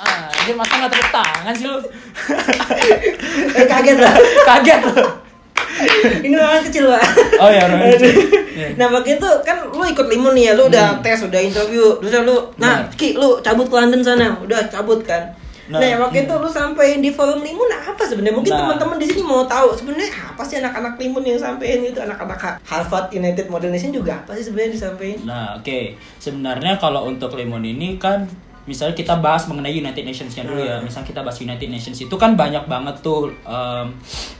ah, 0.03 0.27
dia 0.43 0.55
masa 0.55 0.75
nggak 0.75 0.91
tepuk 0.91 1.11
tangan 1.15 1.53
sih 1.55 1.67
lu 1.71 1.79
eh, 3.63 3.67
kaget 3.67 3.99
lah. 4.03 4.15
kaget 4.51 4.81
lu 4.91 4.97
Ini 6.23 6.35
orang 6.39 6.63
kecil 6.63 6.87
pak. 6.87 7.03
oh 7.35 7.51
ya 7.51 7.67
orang 7.67 7.83
lucu. 7.83 8.07
Iya. 8.55 8.79
Nah 8.79 8.87
waktu 8.95 9.19
itu 9.19 9.27
kan 9.43 9.59
lu 9.67 9.83
ikut 9.83 10.07
limun 10.07 10.31
nih 10.39 10.51
ya, 10.51 10.53
lu 10.55 10.71
udah 10.71 11.03
tes, 11.03 11.19
udah 11.19 11.41
interview, 11.43 11.99
terus 11.99 12.23
lu, 12.23 12.39
nah 12.55 12.87
Benar. 12.87 12.95
Ki, 12.95 13.19
lu 13.19 13.43
cabut 13.43 13.67
ke 13.67 13.75
London 13.75 13.99
sana, 13.99 14.39
udah 14.39 14.71
cabut 14.71 15.03
kan. 15.03 15.35
Nah, 15.65 15.79
Nah, 15.79 15.97
waktu 15.99 16.25
itu 16.25 16.35
lu 16.35 16.45
sampein 16.47 17.01
di 17.01 17.09
forum 17.09 17.41
limun 17.41 17.71
apa 17.71 18.03
sebenarnya? 18.03 18.37
Mungkin 18.37 18.53
Nah. 18.53 18.61
teman-teman 18.63 18.97
di 18.97 19.07
sini 19.07 19.23
mau 19.23 19.43
tahu 19.45 19.73
sebenarnya 19.73 20.07
apa 20.29 20.43
sih 20.43 20.57
anak-anak 20.59 20.95
limun 20.95 21.25
yang 21.25 21.37
sampein 21.37 21.81
itu 21.81 21.97
anak-anak 21.97 22.37
Ha- 22.37 22.59
Harvard 22.63 23.09
United 23.11 23.49
Model 23.49 23.71
Nation 23.71 23.89
juga 23.89 24.19
apa 24.19 24.35
sih 24.35 24.45
sebenarnya 24.45 24.73
disampein? 24.73 25.17
Nah, 25.23 25.57
oke. 25.57 25.81
Sebenarnya 26.19 26.77
kalau 26.77 27.07
untuk 27.07 27.33
Lemon 27.33 27.63
ini 27.63 27.97
kan 27.97 28.29
misalnya 28.65 28.93
kita 28.93 29.17
bahas 29.19 29.45
mengenai 29.45 29.73
United 29.75 30.01
Nations-nya 30.03 30.43
dulu 30.43 30.61
ya. 30.61 30.77
Misalnya 30.79 31.05
kita 31.07 31.21
bahas 31.21 31.37
United 31.39 31.69
Nations 31.71 31.97
itu 31.99 32.15
kan 32.15 32.33
banyak 32.35 32.65
banget 32.65 33.01
tuh 33.01 33.29
em, 33.43 33.87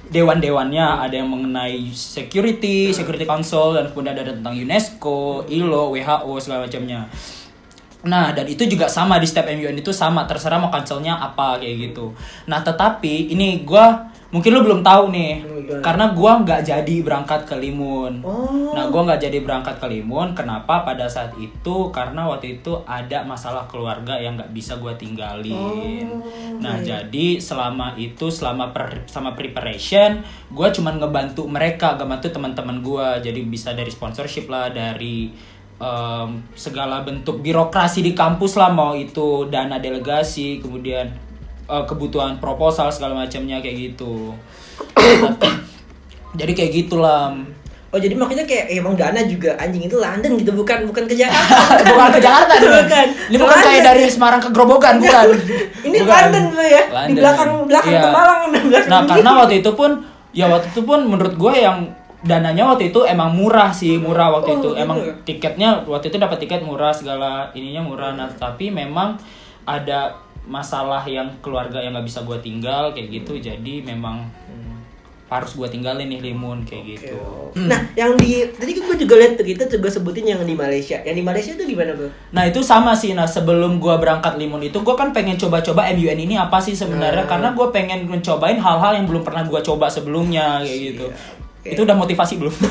dewan-dewannya. 0.09 0.87
Ada 1.01 1.15
yang 1.15 1.29
mengenai 1.29 1.89
security, 1.91 2.89
Security 2.91 3.25
Council 3.25 3.73
dan 3.73 3.89
kemudian 3.89 4.13
ada 4.15 4.29
tentang 4.31 4.53
UNESCO, 4.55 5.45
ILO, 5.47 5.89
WHO 5.91 6.33
segala 6.39 6.65
macamnya. 6.65 7.09
Nah, 8.05 8.37
dan 8.37 8.45
itu 8.45 8.69
juga 8.69 8.85
sama 8.85 9.17
di 9.17 9.27
step 9.27 9.49
MUN 9.49 9.81
itu 9.81 9.91
sama, 9.91 10.29
terserah 10.29 10.61
mau 10.61 10.69
cancelnya 10.69 11.17
apa 11.17 11.57
kayak 11.57 11.91
gitu. 11.91 12.13
Nah, 12.45 12.61
tetapi 12.61 13.33
ini 13.33 13.65
gua 13.65 14.13
mungkin 14.29 14.51
lu 14.51 14.67
belum 14.67 14.83
tahu 14.83 15.15
nih, 15.15 15.33
karena 15.79 16.11
gua 16.11 16.43
nggak 16.43 16.67
jadi 16.67 16.95
berangkat 17.07 17.47
ke 17.47 17.55
Limun. 17.55 18.21
Oh. 18.27 18.75
Nah, 18.75 18.91
gua 18.91 19.07
nggak 19.07 19.31
jadi 19.31 19.39
berangkat 19.41 19.79
ke 19.79 19.87
Limun. 19.89 20.35
Kenapa? 20.37 20.85
Pada 20.85 21.07
saat 21.07 21.33
itu 21.39 21.89
karena 21.95 22.27
waktu 22.29 22.61
itu 22.61 22.83
ada 22.85 23.23
masalah 23.25 23.65
keluarga 23.71 24.19
yang 24.19 24.37
nggak 24.37 24.53
bisa 24.53 24.77
gua 24.77 24.93
tinggalin. 24.99 26.05
Oh, 26.11 26.61
nah, 26.61 26.83
jadi 26.83 27.39
selama 27.41 27.97
itu 27.97 28.29
selama 28.29 28.75
per, 28.75 29.07
sama 29.09 29.33
preparation, 29.33 30.21
gua 30.53 30.69
cuman 30.75 31.01
ngebantu 31.01 31.47
mereka, 31.49 31.97
ngebantu 31.97 32.29
teman-teman 32.35 32.85
gua. 32.85 33.23
Jadi 33.23 33.41
bisa 33.47 33.73
dari 33.73 33.89
sponsorship 33.89 34.51
lah, 34.51 34.69
dari 34.69 35.54
em, 35.79 36.29
segala 36.55 37.03
bentuk 37.03 37.41
birokrasi 37.41 38.03
di 38.03 38.13
kampus 38.13 38.55
lah, 38.55 38.71
mau 38.71 38.95
itu 38.95 39.49
dana 39.49 39.79
delegasi, 39.79 40.63
kemudian 40.63 41.11
eh, 41.65 41.85
kebutuhan 41.89 42.39
proposal 42.39 42.91
segala 42.91 43.27
macamnya 43.27 43.59
kayak 43.59 43.95
gitu. 43.95 44.35
jadi 46.39 46.53
kayak 46.53 46.73
gitulah. 46.73 47.35
Oh 47.95 48.01
jadi 48.03 48.11
makanya 48.19 48.43
kayak 48.43 48.75
eh, 48.75 48.83
emang 48.83 48.99
Dana 48.99 49.23
juga 49.23 49.55
anjing 49.55 49.87
itu 49.87 50.03
London 50.03 50.35
gitu 50.35 50.51
bukan 50.51 50.83
bukan 50.91 51.07
ke 51.07 51.15
Jakarta. 51.15 51.79
bukan 51.95 52.11
ke 52.11 52.21
Jakarta 52.27 52.53
dong. 52.63 52.75
Bukan. 52.75 53.07
Ini 53.31 53.37
bukan 53.39 53.59
kayak 53.63 53.83
dari 53.87 54.03
Semarang 54.11 54.43
ke 54.43 54.51
Grobogan, 54.51 54.99
bukan. 54.99 55.27
Ini 55.87 55.97
Bukan. 56.03 56.11
London 56.11 56.45
tuh 56.51 56.67
ya. 56.67 56.83
Di 56.83 56.91
London. 56.91 57.15
belakang 57.23 57.51
belakang 57.71 57.95
Iya. 57.95 58.03
Belakang 58.11 58.91
Nah, 58.91 59.01
karena 59.07 59.31
waktu 59.39 59.55
itu 59.63 59.71
pun 59.79 59.91
ya 60.35 60.51
waktu 60.51 60.67
itu 60.75 60.83
pun 60.83 61.07
menurut 61.07 61.39
gue 61.39 61.55
yang 61.55 61.87
dananya 62.25 62.65
waktu 62.73 62.89
itu 62.89 63.05
emang 63.05 63.37
murah 63.37 63.71
sih, 63.71 64.01
murah 64.01 64.33
waktu 64.33 64.51
Oh, 64.51 64.59
itu. 64.59 64.69
gitu 64.73 64.81
Emang 64.81 64.99
ya? 64.99 65.13
tiketnya 65.23 65.69
waktu 65.85 66.09
itu 66.09 66.17
dapat 66.17 66.41
tiket 66.41 66.65
murah 66.65 66.91
segala 66.91 67.53
ininya 67.53 67.85
murah. 67.85 68.17
Nah, 68.17 68.29
tapi 68.33 68.73
memang 68.73 69.21
ada 69.65 70.17
masalah 70.45 71.01
yang 71.05 71.29
keluarga 71.41 71.81
yang 71.81 71.93
nggak 71.97 72.05
bisa 72.09 72.21
gue 72.25 72.37
tinggal 72.41 72.93
kayak 72.93 73.09
gitu. 73.23 73.37
Jadi 73.37 73.85
memang 73.85 74.25
harus 75.25 75.57
gue 75.57 75.67
tinggalin 75.67 76.05
nih 76.07 76.21
limun 76.31 76.63
kayak 76.69 76.85
gitu. 76.95 77.17
Nah, 77.57 77.81
yang 77.97 78.13
di 78.15 78.45
tadi 78.55 78.77
kan 78.77 78.87
gue 78.87 78.99
juga 79.03 79.15
lihat 79.19 79.41
tuh 79.41 79.43
kita 79.43 79.67
juga 79.67 79.89
sebutin 79.91 80.31
yang 80.31 80.41
di 80.45 80.53
Malaysia. 80.55 81.01
Yang 81.01 81.17
di 81.17 81.25
Malaysia 81.25 81.51
itu 81.57 81.65
gimana, 81.65 81.97
Bro? 81.97 82.13
Nah 82.31 82.45
itu 82.47 82.61
sama 82.61 82.93
sih. 82.95 83.17
Nah 83.17 83.25
sebelum 83.25 83.81
gua 83.81 83.97
berangkat 83.99 84.37
limun 84.37 84.63
itu, 84.63 84.79
gua 84.85 84.95
kan 84.95 85.11
pengen 85.17 85.35
coba-coba 85.41 85.89
MUN 85.91 86.29
ini 86.29 86.37
apa 86.37 86.61
sih 86.61 86.77
sebenarnya? 86.77 87.25
Hmm. 87.25 87.31
Karena 87.35 87.49
gue 87.57 87.67
pengen 87.73 88.05
mencobain 88.07 88.61
hal-hal 88.61 88.93
yang 89.01 89.09
belum 89.09 89.25
pernah 89.25 89.43
gua 89.49 89.65
coba 89.65 89.89
sebelumnya 89.89 90.61
kayak 90.61 90.81
gitu. 90.93 91.07
Oke. 91.65 91.73
Itu 91.73 91.89
udah 91.89 91.97
motivasi 91.97 92.37
belum? 92.37 92.53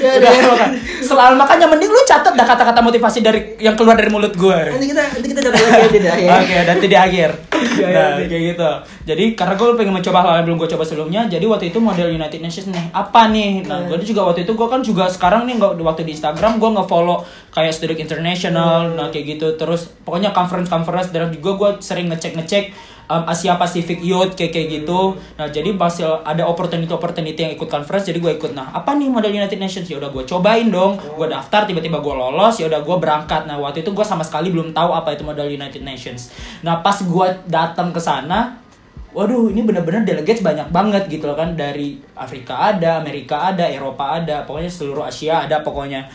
Ya, 0.00 0.16
udah, 0.16 0.32
makan. 0.32 0.70
Selalu 1.04 1.34
makanya 1.36 1.68
mending 1.68 1.92
lu 1.92 2.00
catat 2.08 2.32
dah 2.32 2.46
kata-kata 2.48 2.80
motivasi 2.80 3.20
dari 3.20 3.52
yang 3.60 3.76
keluar 3.76 4.00
dari 4.00 4.08
mulut 4.08 4.32
gue. 4.32 4.60
Nanti 4.72 4.88
kita 4.88 5.02
nanti 5.12 5.28
kita 5.28 5.40
coba 5.44 5.56
lagi 5.60 5.98
aja 6.00 6.12
ya. 6.16 6.32
Oke, 6.40 6.56
nanti 6.64 6.86
di 6.88 6.96
akhir. 6.96 7.30
Iya, 7.60 7.86
nah, 7.92 8.08
iya. 8.16 8.24
kayak 8.24 8.42
gitu. 8.56 8.70
Jadi 9.04 9.24
karena 9.36 9.54
gue 9.60 9.66
pengen 9.76 9.92
mencoba 9.92 10.18
hal 10.24 10.32
yang 10.40 10.46
belum 10.48 10.58
gue 10.64 10.70
coba 10.72 10.84
sebelumnya, 10.88 11.28
jadi 11.28 11.44
waktu 11.44 11.68
itu 11.68 11.76
model 11.84 12.08
United 12.08 12.40
Nations 12.40 12.72
nih 12.72 12.84
apa 12.96 13.28
nih? 13.28 13.68
Nah, 13.68 13.84
Hmm. 13.84 13.92
gue 13.92 14.00
juga 14.00 14.24
waktu 14.24 14.48
itu 14.48 14.52
gue 14.56 14.68
kan 14.72 14.80
juga 14.80 15.04
sekarang 15.12 15.44
nih 15.44 15.60
nggak 15.60 15.72
waktu 15.84 16.08
di 16.08 16.16
Instagram 16.16 16.56
gue 16.56 16.70
nge-follow 16.80 17.20
kayak 17.52 17.72
Student 17.76 18.00
International, 18.00 18.88
Hmm. 18.88 18.96
nah 18.96 19.06
kayak 19.12 19.36
gitu. 19.36 19.60
Terus 19.60 19.92
pokoknya 20.00 20.32
conference-conference 20.32 21.12
dan 21.12 21.28
juga 21.28 21.50
gue 21.60 21.70
sering 21.84 22.08
ngecek-ngecek 22.08 22.72
um, 23.10 23.26
Asia 23.26 23.58
Pacific 23.58 23.98
Youth 23.98 24.38
kayak 24.38 24.54
kayak 24.54 24.66
gitu. 24.80 25.18
Nah, 25.34 25.50
jadi 25.50 25.74
pas 25.74 25.90
ada 26.00 26.46
opportunity-opportunity 26.46 27.40
yang 27.42 27.52
ikut 27.58 27.66
conference, 27.66 28.06
jadi 28.06 28.22
gue 28.22 28.32
ikut. 28.38 28.54
Nah, 28.54 28.70
apa 28.70 28.94
nih 28.94 29.10
model 29.10 29.34
United 29.34 29.58
Nations? 29.58 29.90
Ya 29.90 29.98
udah 29.98 30.14
gue 30.14 30.22
cobain 30.22 30.70
dong. 30.70 31.02
Gue 31.18 31.26
daftar, 31.26 31.66
tiba-tiba 31.66 31.98
gue 31.98 32.14
lolos, 32.14 32.62
ya 32.62 32.70
udah 32.70 32.80
gue 32.86 32.96
berangkat. 33.02 33.50
Nah, 33.50 33.58
waktu 33.58 33.82
itu 33.82 33.90
gue 33.90 34.06
sama 34.06 34.22
sekali 34.22 34.54
belum 34.54 34.70
tahu 34.70 34.94
apa 34.94 35.18
itu 35.18 35.26
model 35.26 35.50
United 35.50 35.82
Nations. 35.82 36.30
Nah, 36.62 36.78
pas 36.80 36.94
gue 36.94 37.26
datang 37.50 37.90
ke 37.90 37.98
sana, 37.98 38.62
waduh 39.10 39.50
ini 39.50 39.66
bener-bener 39.66 40.06
delegates 40.06 40.38
banyak 40.38 40.70
banget 40.70 41.10
gitu 41.10 41.26
loh 41.26 41.34
kan 41.34 41.58
dari 41.58 41.98
Afrika 42.14 42.70
ada, 42.70 43.02
Amerika 43.02 43.50
ada, 43.50 43.66
Eropa 43.66 44.22
ada, 44.22 44.46
pokoknya 44.46 44.70
seluruh 44.70 45.02
Asia 45.02 45.50
ada 45.50 45.66
pokoknya. 45.66 46.06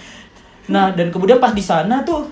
Nah, 0.71 0.95
dan 0.95 1.11
kemudian 1.11 1.37
pas 1.37 1.51
di 1.51 1.59
sana 1.59 2.01
tuh 2.07 2.25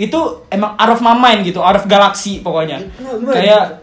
itu 0.00 0.16
emang 0.48 0.72
out 0.80 0.96
of 0.96 1.04
my 1.04 1.12
mind 1.12 1.44
gitu, 1.44 1.60
out 1.60 1.76
of 1.76 1.84
galaxy 1.84 2.40
pokoknya. 2.40 2.80
Nah? 3.04 3.36
Kayak 3.36 3.79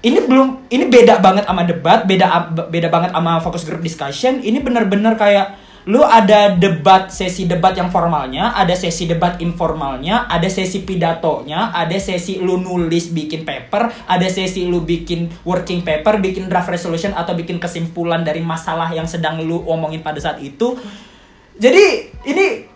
ini 0.00 0.18
belum 0.24 0.72
ini 0.72 0.88
beda 0.88 1.20
banget 1.20 1.44
sama 1.44 1.62
debat 1.68 2.08
beda 2.08 2.56
beda 2.72 2.88
banget 2.88 3.10
sama 3.12 3.40
focus 3.44 3.68
group 3.68 3.84
discussion. 3.84 4.40
Ini 4.40 4.64
bener-bener 4.64 5.16
kayak 5.20 5.60
lu 5.88 6.04
ada 6.04 6.60
debat 6.60 7.08
sesi 7.08 7.48
debat 7.48 7.72
yang 7.72 7.88
formalnya 7.88 8.52
ada 8.52 8.76
sesi 8.76 9.08
debat 9.08 9.40
informalnya 9.40 10.28
ada 10.28 10.44
sesi 10.44 10.84
pidatonya 10.84 11.72
ada 11.72 11.96
sesi 11.96 12.36
lu 12.36 12.60
nulis 12.60 13.08
bikin 13.08 13.48
paper 13.48 13.88
ada 14.04 14.28
sesi 14.28 14.68
lu 14.68 14.84
bikin 14.84 15.32
working 15.40 15.80
paper 15.80 16.20
bikin 16.20 16.52
draft 16.52 16.68
resolution 16.68 17.16
atau 17.16 17.32
bikin 17.32 17.56
kesimpulan 17.56 18.20
dari 18.20 18.44
masalah 18.44 18.92
yang 18.92 19.08
sedang 19.08 19.40
lu 19.40 19.64
omongin 19.64 20.04
pada 20.04 20.20
saat 20.20 20.36
itu. 20.44 20.76
Jadi 21.60 22.12
ini 22.28 22.69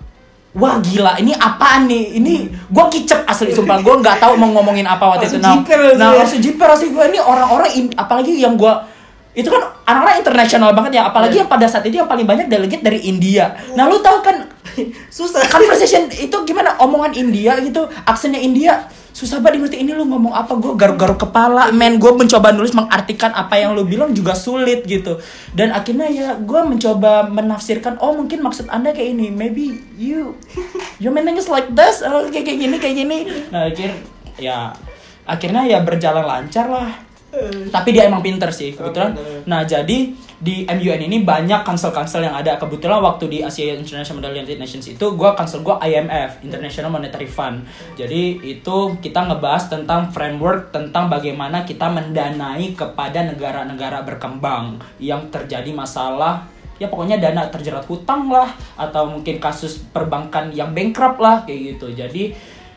Wah 0.54 0.78
gila, 0.78 1.18
ini 1.18 1.34
apaan 1.34 1.90
nih? 1.90 2.14
Ini 2.22 2.34
gua 2.70 2.86
kicep 2.86 3.26
asli 3.26 3.50
sumpah. 3.50 3.82
Gua 3.82 3.98
nggak 3.98 4.22
tahu 4.22 4.38
mau 4.38 4.54
ngomongin 4.54 4.86
apa 4.86 5.02
waktu 5.02 5.26
itu. 5.26 5.42
Nah, 5.42 5.58
nah 5.98 6.14
langsung 6.14 6.38
jiper 6.38 6.70
asli 6.70 6.94
gua 6.94 7.10
ini 7.10 7.18
orang-orang 7.18 7.90
apalagi 7.98 8.38
yang 8.38 8.54
gua 8.54 8.86
itu 9.34 9.50
kan 9.50 9.62
anak-anak 9.82 10.22
internasional 10.22 10.70
banget 10.72 10.98
ya, 10.98 11.10
apalagi 11.10 11.36
Iya. 11.36 11.40
yang 11.42 11.50
pada 11.50 11.66
saat 11.66 11.84
itu 11.84 11.98
yang 11.98 12.06
paling 12.06 12.22
banyak 12.24 12.46
delegate 12.46 12.80
dari 12.80 13.02
India. 13.02 13.50
Nah, 13.74 13.84
lu 13.84 13.98
tahu 13.98 14.22
kan 14.22 14.46
Susah. 15.10 15.42
conversation 15.46 16.06
itu 16.08 16.36
gimana 16.42 16.78
omongan 16.78 17.12
India 17.12 17.58
gitu, 17.58 17.84
aksennya 18.02 18.38
India 18.38 18.86
susah 19.14 19.38
banget 19.38 19.62
ngerti 19.62 19.78
ini 19.78 19.94
lu 19.94 20.10
ngomong 20.10 20.34
apa 20.34 20.58
gue 20.58 20.74
garuk-garuk 20.74 21.22
kepala 21.22 21.70
men 21.70 22.02
gue 22.02 22.10
mencoba 22.10 22.50
nulis 22.50 22.74
mengartikan 22.74 23.30
apa 23.30 23.54
yang 23.54 23.70
lu 23.70 23.86
bilang 23.86 24.10
juga 24.10 24.34
sulit 24.34 24.82
gitu 24.90 25.22
dan 25.54 25.70
akhirnya 25.70 26.10
ya 26.10 26.28
gue 26.34 26.60
mencoba 26.66 27.22
menafsirkan 27.30 27.94
oh 28.02 28.10
mungkin 28.10 28.42
maksud 28.42 28.66
anda 28.66 28.90
kayak 28.90 29.14
ini 29.14 29.30
maybe 29.30 29.78
you 29.94 30.34
your 30.98 31.14
meaning 31.14 31.38
is 31.38 31.46
like 31.46 31.70
this 31.78 32.02
oh, 32.02 32.26
kayak 32.26 32.42
kayak 32.42 32.58
gini 32.58 32.76
kayak 32.82 32.96
gini 32.98 33.18
nah 33.54 33.70
akhir 33.70 33.94
ya 34.34 34.74
akhirnya 35.22 35.62
ya 35.62 35.78
berjalan 35.86 36.26
lancar 36.26 36.66
lah 36.66 36.90
tapi 37.70 37.94
dia 37.94 38.06
emang 38.06 38.22
pinter 38.22 38.50
sih 38.50 38.74
kebetulan. 38.74 39.14
pinter. 39.14 39.42
nah 39.46 39.66
jadi 39.66 40.14
di 40.44 40.68
MUN 40.68 41.00
ini 41.08 41.24
banyak 41.24 41.64
kansel-kansel 41.64 42.26
yang 42.26 42.36
ada. 42.36 42.60
Kebetulan 42.60 43.00
waktu 43.00 43.32
di 43.32 43.38
Asia 43.40 43.72
International 43.72 44.28
United 44.28 44.60
Nations 44.60 44.84
itu 44.92 45.16
gua 45.16 45.32
kansel 45.32 45.64
gua 45.64 45.80
IMF 45.80 46.44
International 46.44 46.92
Monetary 46.92 47.24
Fund. 47.24 47.64
Jadi 47.96 48.44
itu 48.44 48.76
kita 49.00 49.24
ngebahas 49.24 49.72
tentang 49.72 50.12
framework 50.12 50.68
tentang 50.68 51.08
bagaimana 51.08 51.64
kita 51.64 51.88
mendanai 51.88 52.76
kepada 52.76 53.24
negara-negara 53.24 54.04
berkembang 54.04 54.84
yang 55.00 55.32
terjadi 55.32 55.72
masalah. 55.72 56.44
Ya 56.76 56.90
pokoknya 56.90 57.22
dana 57.22 57.48
terjerat 57.48 57.86
hutang 57.86 58.28
lah 58.28 58.50
atau 58.74 59.06
mungkin 59.06 59.38
kasus 59.38 59.78
perbankan 59.94 60.50
yang 60.50 60.74
bankrupt 60.74 61.22
lah 61.22 61.46
kayak 61.46 61.78
gitu. 61.78 61.94
Jadi 61.94 62.34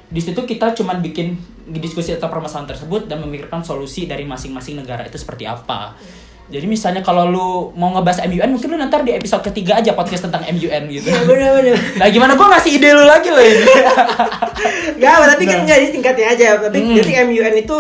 di 0.08 0.20
situ 0.20 0.40
kita 0.42 0.72
cuman 0.74 1.00
bikin 1.00 1.36
diskusi 1.70 2.12
tentang 2.12 2.32
permasalahan 2.32 2.70
tersebut 2.70 3.06
dan 3.06 3.20
memikirkan 3.20 3.60
solusi 3.60 4.08
dari 4.08 4.24
masing-masing 4.24 4.80
negara 4.80 5.04
itu 5.04 5.16
seperti 5.16 5.44
apa. 5.44 6.00
Jadi 6.48 6.64
misalnya 6.64 7.04
kalau 7.04 7.28
lu 7.28 7.48
mau 7.76 7.92
ngebahas 7.92 8.24
MUN 8.24 8.56
mungkin 8.56 8.72
lu 8.72 8.80
nanti 8.80 8.96
di 9.04 9.12
episode 9.12 9.44
ketiga 9.44 9.84
aja 9.84 9.92
podcast 9.92 10.32
tentang 10.32 10.48
MUN 10.48 10.84
gitu. 10.88 11.12
Iya 11.12 11.28
benar-benar. 11.28 11.76
Nah 12.00 12.08
gimana 12.08 12.40
gua 12.40 12.56
ngasih 12.56 12.72
ide 12.72 12.96
lu 12.96 13.04
lagi 13.04 13.28
loh 13.28 13.44
ini. 13.44 13.68
Gak 15.04 15.14
tapi 15.28 15.44
kan 15.44 15.60
Nah. 15.60 15.64
nggak 15.68 15.78
ini 15.78 15.88
singkatnya 15.92 16.28
aja. 16.32 16.48
Tapi 16.64 16.78
Hmm. 16.80 16.96
jadi 16.96 17.12
MUN 17.28 17.54
itu 17.58 17.78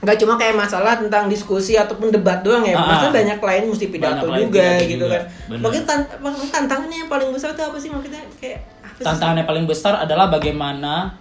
nggak 0.00 0.16
cuma 0.16 0.36
kayak 0.36 0.56
masalah 0.56 0.96
tentang 0.96 1.28
diskusi 1.28 1.76
ataupun 1.76 2.08
debat 2.08 2.40
doang 2.40 2.60
ya. 2.60 2.72
Ah, 2.72 2.84
Maksudnya 2.88 3.08
ah. 3.08 3.16
banyak 3.20 3.38
lain 3.40 3.62
mesti 3.68 3.86
pidato 3.88 4.24
Banyak 4.26 4.40
juga 4.44 4.60
pidato 4.60 4.80
gitu 4.82 4.96
juga. 5.00 5.08
kan. 5.08 5.22
Benar. 5.46 5.60
Mungkin 5.60 5.82
tan 5.84 6.00
maksudnya 6.20 6.50
tantangannya 6.50 6.96
yang 7.04 7.08
paling 7.08 7.28
besar 7.32 7.48
itu 7.52 7.62
apa 7.62 7.76
sih 7.76 7.88
maksudnya 7.88 8.20
kayak 8.36 8.60
apa 9.00 9.02
sih? 9.02 9.08
Tantangan 9.08 9.36
yang 9.40 9.48
paling 9.48 9.66
besar 9.66 9.96
adalah 9.96 10.28
bagaimana 10.28 11.16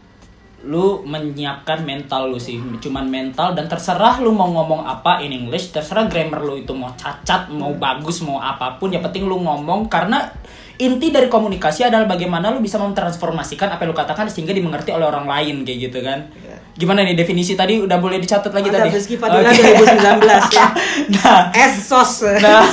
lu 0.60 1.08
menyiapkan 1.08 1.88
mental 1.88 2.28
lu 2.28 2.36
sih 2.36 2.60
cuman 2.84 3.08
mental 3.08 3.56
dan 3.56 3.72
terserah 3.72 4.20
lu 4.20 4.36
mau 4.36 4.52
ngomong 4.52 4.84
apa 4.84 5.24
in 5.24 5.32
English 5.32 5.72
terserah 5.72 6.12
grammar 6.12 6.44
lu 6.44 6.60
itu 6.60 6.76
mau 6.76 6.92
cacat 7.00 7.48
mau 7.48 7.72
bagus 7.80 8.20
mau 8.28 8.44
apa 8.44 8.76
pun 8.76 8.92
yang 8.92 9.00
penting 9.00 9.24
lu 9.24 9.40
ngomong 9.40 9.88
karena 9.88 10.28
inti 10.76 11.16
dari 11.16 11.32
komunikasi 11.32 11.88
adalah 11.88 12.04
bagaimana 12.04 12.52
lu 12.52 12.60
bisa 12.60 12.76
mentransformasikan 12.76 13.72
apa 13.72 13.88
yang 13.88 13.96
lu 13.96 13.98
katakan 14.00 14.28
sehingga 14.28 14.52
dimengerti 14.52 14.92
oleh 14.92 15.08
orang 15.08 15.24
lain 15.28 15.64
kayak 15.64 15.80
gitu 15.92 16.04
kan 16.04 16.28
Iya. 16.28 16.56
gimana 16.76 17.08
nih 17.08 17.16
definisi 17.16 17.56
tadi 17.56 17.80
udah 17.80 17.96
boleh 18.00 18.20
dicatat 18.20 18.52
lagi 18.52 18.68
Mantap, 18.68 18.92
tadi 18.92 19.00
Rizky 19.00 19.16
Fadila 19.16 19.48
Oke. 19.48 19.64
2019 19.64 20.56
ya. 20.56 20.68
nah 21.16 21.40
Esos. 21.56 22.12
nah, 22.44 22.64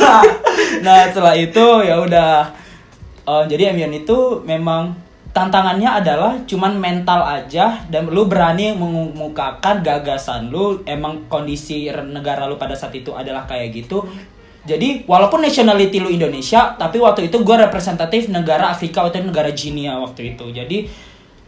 nah 0.83 0.99
setelah 1.07 1.39
itu 1.39 1.67
ya 1.87 2.03
udah 2.03 2.51
Eh, 3.27 3.45
jadi 3.51 3.75
MUN 3.75 4.07
itu 4.07 4.19
memang 4.47 4.95
tantangannya 5.35 5.99
adalah 5.99 6.33
cuman 6.47 6.79
mental 6.79 7.27
aja 7.27 7.83
dan 7.91 8.07
lu 8.07 8.31
berani 8.31 8.71
mengemukakan 8.79 9.83
gagasan 9.83 10.55
lu. 10.55 10.87
Emang 10.87 11.27
kondisi 11.27 11.91
negara 11.91 12.47
lu 12.47 12.55
pada 12.55 12.79
saat 12.79 12.95
itu 12.95 13.11
adalah 13.11 13.43
kayak 13.51 13.75
gitu. 13.75 14.07
Jadi 14.67 15.07
walaupun 15.07 15.43
nationality 15.43 16.03
lu 16.03 16.11
Indonesia 16.11 16.75
tapi 16.75 16.99
waktu 16.99 17.31
itu 17.31 17.39
gue 17.43 17.57
representatif 17.59 18.27
negara 18.31 18.71
Afrika 18.71 19.07
atau 19.07 19.23
negara 19.23 19.51
Guinea 19.51 19.99
waktu 19.99 20.35
itu. 20.35 20.51
Jadi 20.55 20.87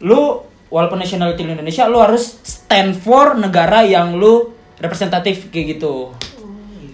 lu 0.03 0.43
walaupun 0.71 0.99
nationality 0.99 1.47
lu 1.47 1.55
Indonesia 1.55 1.87
lu 1.87 1.99
harus 2.03 2.43
stand 2.43 2.99
for 2.99 3.39
negara 3.39 3.87
yang 3.87 4.19
lu 4.19 4.51
representatif 4.83 5.51
kayak 5.51 5.79
gitu. 5.79 6.11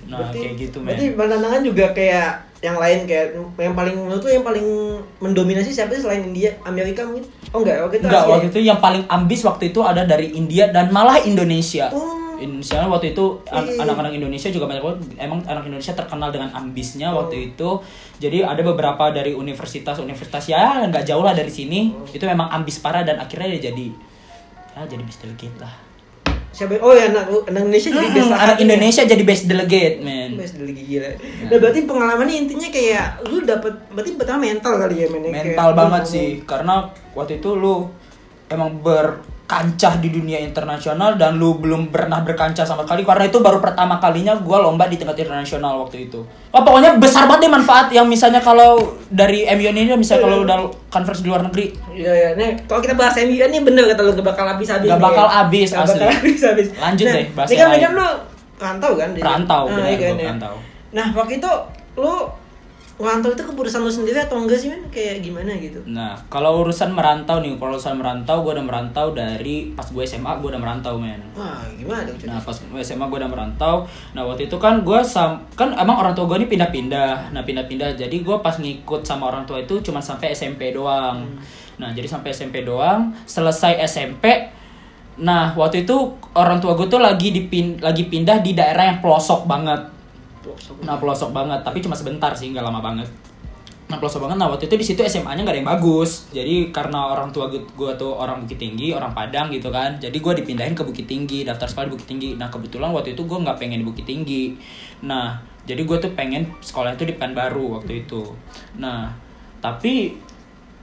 Nah 0.09 0.29
kayak 0.33 0.57
gitu 0.61 0.81
men. 0.81 0.97
Berarti 0.97 1.37
tantangan 1.37 1.61
juga 1.65 1.93
kayak 1.93 2.54
yang 2.65 2.81
lain 2.81 3.05
kayak 3.05 3.37
yang 3.61 3.77
paling 3.77 3.93
menurut 3.93 4.25
lu 4.25 4.31
yang 4.33 4.41
paling 4.41 4.65
mendominasi 5.21 5.69
siapa 5.69 5.93
sih 5.93 6.01
selain 6.01 6.25
India, 6.25 6.57
Amerika 6.65 7.05
mungkin? 7.05 7.29
Oh 7.53 7.61
enggak, 7.61 7.85
waktu 7.85 8.01
itu 8.01 8.07
Enggak, 8.09 8.25
Asia 8.25 8.33
waktu 8.33 8.47
ya? 8.49 8.51
itu 8.51 8.61
yang 8.65 8.79
paling 8.81 9.03
ambis 9.05 9.41
waktu 9.45 9.65
itu 9.69 9.81
ada 9.85 10.03
dari 10.03 10.33
India 10.33 10.73
dan 10.73 10.89
malah 10.89 11.21
Indonesia. 11.21 11.93
Oh. 11.93 12.25
Indonesia 12.35 12.83
waktu 12.89 13.13
itu 13.15 13.25
Iya. 13.47 13.79
anak-anak 13.79 14.11
Indonesia 14.11 14.49
juga 14.49 14.67
banyak 14.67 14.83
banget 14.83 14.99
emang 15.21 15.39
anak 15.47 15.65
Indonesia 15.69 15.95
terkenal 15.95 16.33
dengan 16.33 16.51
ambisnya 16.51 17.13
Oh. 17.13 17.23
waktu 17.23 17.53
itu. 17.53 17.69
Jadi 18.19 18.41
ada 18.41 18.59
beberapa 18.65 19.13
dari 19.13 19.37
universitas-universitas 19.37 20.49
ya 20.49 20.89
nggak 20.89 21.05
jauh 21.05 21.21
lah 21.21 21.37
dari 21.37 21.53
sini. 21.53 21.93
Oh. 21.93 22.09
Itu 22.09 22.25
memang 22.25 22.49
ambis 22.49 22.81
parah 22.81 23.05
dan 23.05 23.21
akhirnya 23.21 23.53
dia 23.55 23.69
jadi 23.71 23.93
ya 24.75 24.89
jadi 24.89 25.05
bis 25.05 25.21
delegate 25.21 25.61
lah. 25.61 25.84
Siapa 26.55 26.79
oh 26.79 26.95
ya 26.95 27.11
anak 27.11 27.51
anak 27.51 27.67
Indonesia 27.67 27.91
jadi 27.91 28.09
best 28.15 28.31
anak 28.31 28.59
Indonesia 28.63 29.03
jadi 29.03 29.23
best 29.27 29.45
delegate 29.51 29.97
men 30.07 30.39
best 30.39 30.55
lagi 30.55 30.83
gila. 30.87 31.11
Nah 31.51 31.57
berarti 31.59 31.81
pengalamannya 31.83 32.37
intinya 32.47 32.69
kayak 32.71 33.07
lu 33.27 33.43
dapet 33.43 33.75
berarti 33.91 34.11
pertama 34.15 34.47
mental 34.47 34.79
kali 34.79 35.03
ya 35.03 35.07
men 35.11 35.23
ya? 35.27 35.31
Kayak 35.35 35.47
mental 35.59 35.69
lu 35.69 35.79
banget 35.83 36.05
sih 36.07 36.29
karena 36.47 36.75
waktu 37.19 37.43
itu 37.43 37.51
lu 37.59 37.91
emang 38.47 38.79
berkancah 39.45 40.01
di 40.01 40.09
dunia 40.09 40.41
internasional 40.41 41.21
dan 41.21 41.37
lu 41.37 41.61
belum 41.61 41.93
pernah 41.93 42.25
berkancah 42.25 42.65
sama 42.65 42.89
sekali 42.89 43.05
karena 43.05 43.29
itu 43.29 43.45
baru 43.45 43.61
pertama 43.61 44.01
kalinya 44.01 44.33
gua 44.41 44.65
lomba 44.65 44.89
di 44.89 44.97
tingkat 44.97 45.21
internasional 45.21 45.85
waktu 45.85 46.09
itu. 46.09 46.25
Oh, 46.49 46.65
pokoknya 46.65 46.97
besar 46.97 47.29
banget 47.29 47.45
deh 47.45 47.53
manfaat 47.53 47.93
yang 47.93 48.09
misalnya 48.09 48.41
kalau 48.41 48.97
dari 49.13 49.45
MU 49.45 49.69
ini 49.69 49.93
misalnya 50.01 50.25
kalau 50.25 50.39
udah 50.49 50.59
conference 50.89 51.21
di 51.21 51.29
luar 51.29 51.45
negeri 51.45 51.77
Iya 51.93 52.13
ya, 52.17 52.29
nih 52.41 52.65
kalau 52.65 52.81
kita 52.81 52.97
bahas 52.97 53.13
MU 53.21 53.37
ini 53.37 53.59
bener 53.61 53.85
kata 53.93 54.01
lu 54.01 54.17
gak 54.17 54.25
bakal 54.33 54.47
habis 54.49 54.69
habis. 54.73 54.89
Gak 54.89 55.03
bakal 55.05 55.27
habis, 55.29 55.69
gak 55.77 55.85
asli. 55.85 56.01
bakal 56.01 56.09
habis 56.17 56.41
habis. 56.41 56.67
Lanjut 56.81 57.05
nah, 57.05 57.15
deh, 57.21 57.27
bahas 57.37 57.49
Ini 57.53 57.61
kan 57.61 57.93
lu 57.93 58.09
rantau 58.57 58.93
kan? 58.97 59.09
Perantau, 59.13 59.63
Nah, 59.69 59.77
benar, 59.77 59.91
iya 59.93 59.97
kan, 60.01 60.09
ya. 60.09 60.25
perantau. 60.25 60.55
Nah 60.97 61.07
waktu 61.13 61.33
itu 61.37 61.53
lu 62.01 62.15
rantau 62.95 63.35
itu 63.35 63.43
keputusan 63.43 63.83
lu 63.83 63.91
sendiri 63.91 64.23
atau 64.23 64.39
enggak 64.39 64.63
sih 64.63 64.71
men? 64.71 64.87
Kayak 64.87 65.27
gimana 65.27 65.51
gitu? 65.59 65.83
Nah, 65.91 66.15
kalau 66.31 66.63
urusan 66.63 66.95
merantau 66.95 67.43
nih, 67.43 67.59
kalau 67.59 67.75
urusan 67.75 67.99
merantau, 67.99 68.47
gue 68.47 68.53
udah 68.55 68.67
merantau 68.67 69.07
dari 69.11 69.75
pas 69.75 69.87
gue 69.91 70.05
SMA, 70.07 70.31
gue 70.39 70.49
udah 70.55 70.63
merantau, 70.63 70.95
men. 71.03 71.19
Wah 71.35 71.67
gimana 71.75 72.07
dong? 72.07 72.15
Nah, 72.23 72.39
pas 72.39 72.55
gue 72.55 72.83
SMA 72.87 73.05
gue 73.11 73.19
udah 73.19 73.31
merantau. 73.31 73.83
Nah, 74.15 74.23
waktu 74.23 74.47
itu 74.47 74.57
kan 74.63 74.87
gue 74.87 75.01
sam 75.03 75.43
kan 75.59 75.75
emang 75.75 75.99
orang 75.99 76.15
tua 76.15 76.31
gue 76.31 76.47
ini 76.47 76.49
pindah-pindah. 76.49 77.35
Nah, 77.35 77.43
pindah-pindah. 77.43 77.99
Jadi 77.99 78.23
gue 78.23 78.37
pas 78.39 78.55
ngikut 78.55 79.03
sama 79.03 79.27
orang 79.35 79.43
tua 79.43 79.59
itu 79.59 79.83
cuma 79.83 79.99
sampai 79.99 80.31
SMP 80.31 80.71
doang. 80.71 81.27
Nah, 81.83 81.91
jadi 81.91 82.07
sampai 82.07 82.31
SMP 82.31 82.63
doang. 82.63 83.11
Selesai 83.27 83.83
SMP 83.91 84.55
Nah, 85.15 85.55
waktu 85.55 85.87
itu 85.87 85.95
orang 86.35 86.59
tua 86.59 86.75
gue 86.75 86.91
tuh 86.91 86.99
lagi 86.99 87.31
dipin 87.31 87.79
lagi 87.79 88.11
pindah 88.11 88.43
di 88.43 88.51
daerah 88.59 88.91
yang 88.91 88.99
pelosok 88.99 89.47
banget. 89.47 89.94
Nah 90.85 91.01
pelosok 91.01 91.31
banget, 91.33 91.61
tapi 91.65 91.81
cuma 91.81 91.97
sebentar 91.97 92.35
sih, 92.37 92.53
nggak 92.53 92.65
lama 92.65 92.81
banget. 92.85 93.09
Nah 93.85 94.01
pelosok 94.01 94.25
banget, 94.25 94.41
nah 94.41 94.49
waktu 94.49 94.65
itu 94.65 94.77
di 94.81 94.87
situ 94.87 95.01
SMA-nya 95.05 95.45
nggak 95.45 95.55
ada 95.55 95.61
yang 95.61 95.71
bagus. 95.77 96.27
Jadi 96.33 96.73
karena 96.73 97.13
orang 97.13 97.29
tua 97.31 97.53
gue, 97.53 97.61
gue 97.63 97.91
tuh 98.01 98.17
orang 98.17 98.41
Bukit 98.43 98.57
Tinggi, 98.57 98.97
orang 98.97 99.13
Padang 99.13 99.53
gitu 99.53 99.69
kan. 99.69 100.01
Jadi 100.01 100.25
gue 100.25 100.33
dipindahin 100.41 100.73
ke 100.73 100.83
Bukit 100.83 101.05
Tinggi, 101.05 101.45
daftar 101.45 101.69
sekolah 101.69 101.87
di 101.89 101.93
Bukit 101.95 102.09
Tinggi. 102.09 102.31
Nah 102.35 102.49
kebetulan 102.49 102.91
waktu 102.97 103.13
itu 103.13 103.23
gue 103.29 103.39
nggak 103.45 103.61
pengen 103.61 103.85
di 103.85 103.87
Bukit 103.87 104.09
Tinggi. 104.09 104.57
Nah 105.05 105.37
jadi 105.69 105.85
gue 105.85 105.97
tuh 106.01 106.13
pengen 106.17 106.49
sekolah 106.65 106.97
itu 106.97 107.05
di 107.05 107.13
Pekanbaru 107.13 107.77
waktu 107.81 108.09
itu. 108.09 108.33
Nah 108.81 109.13
tapi 109.61 110.17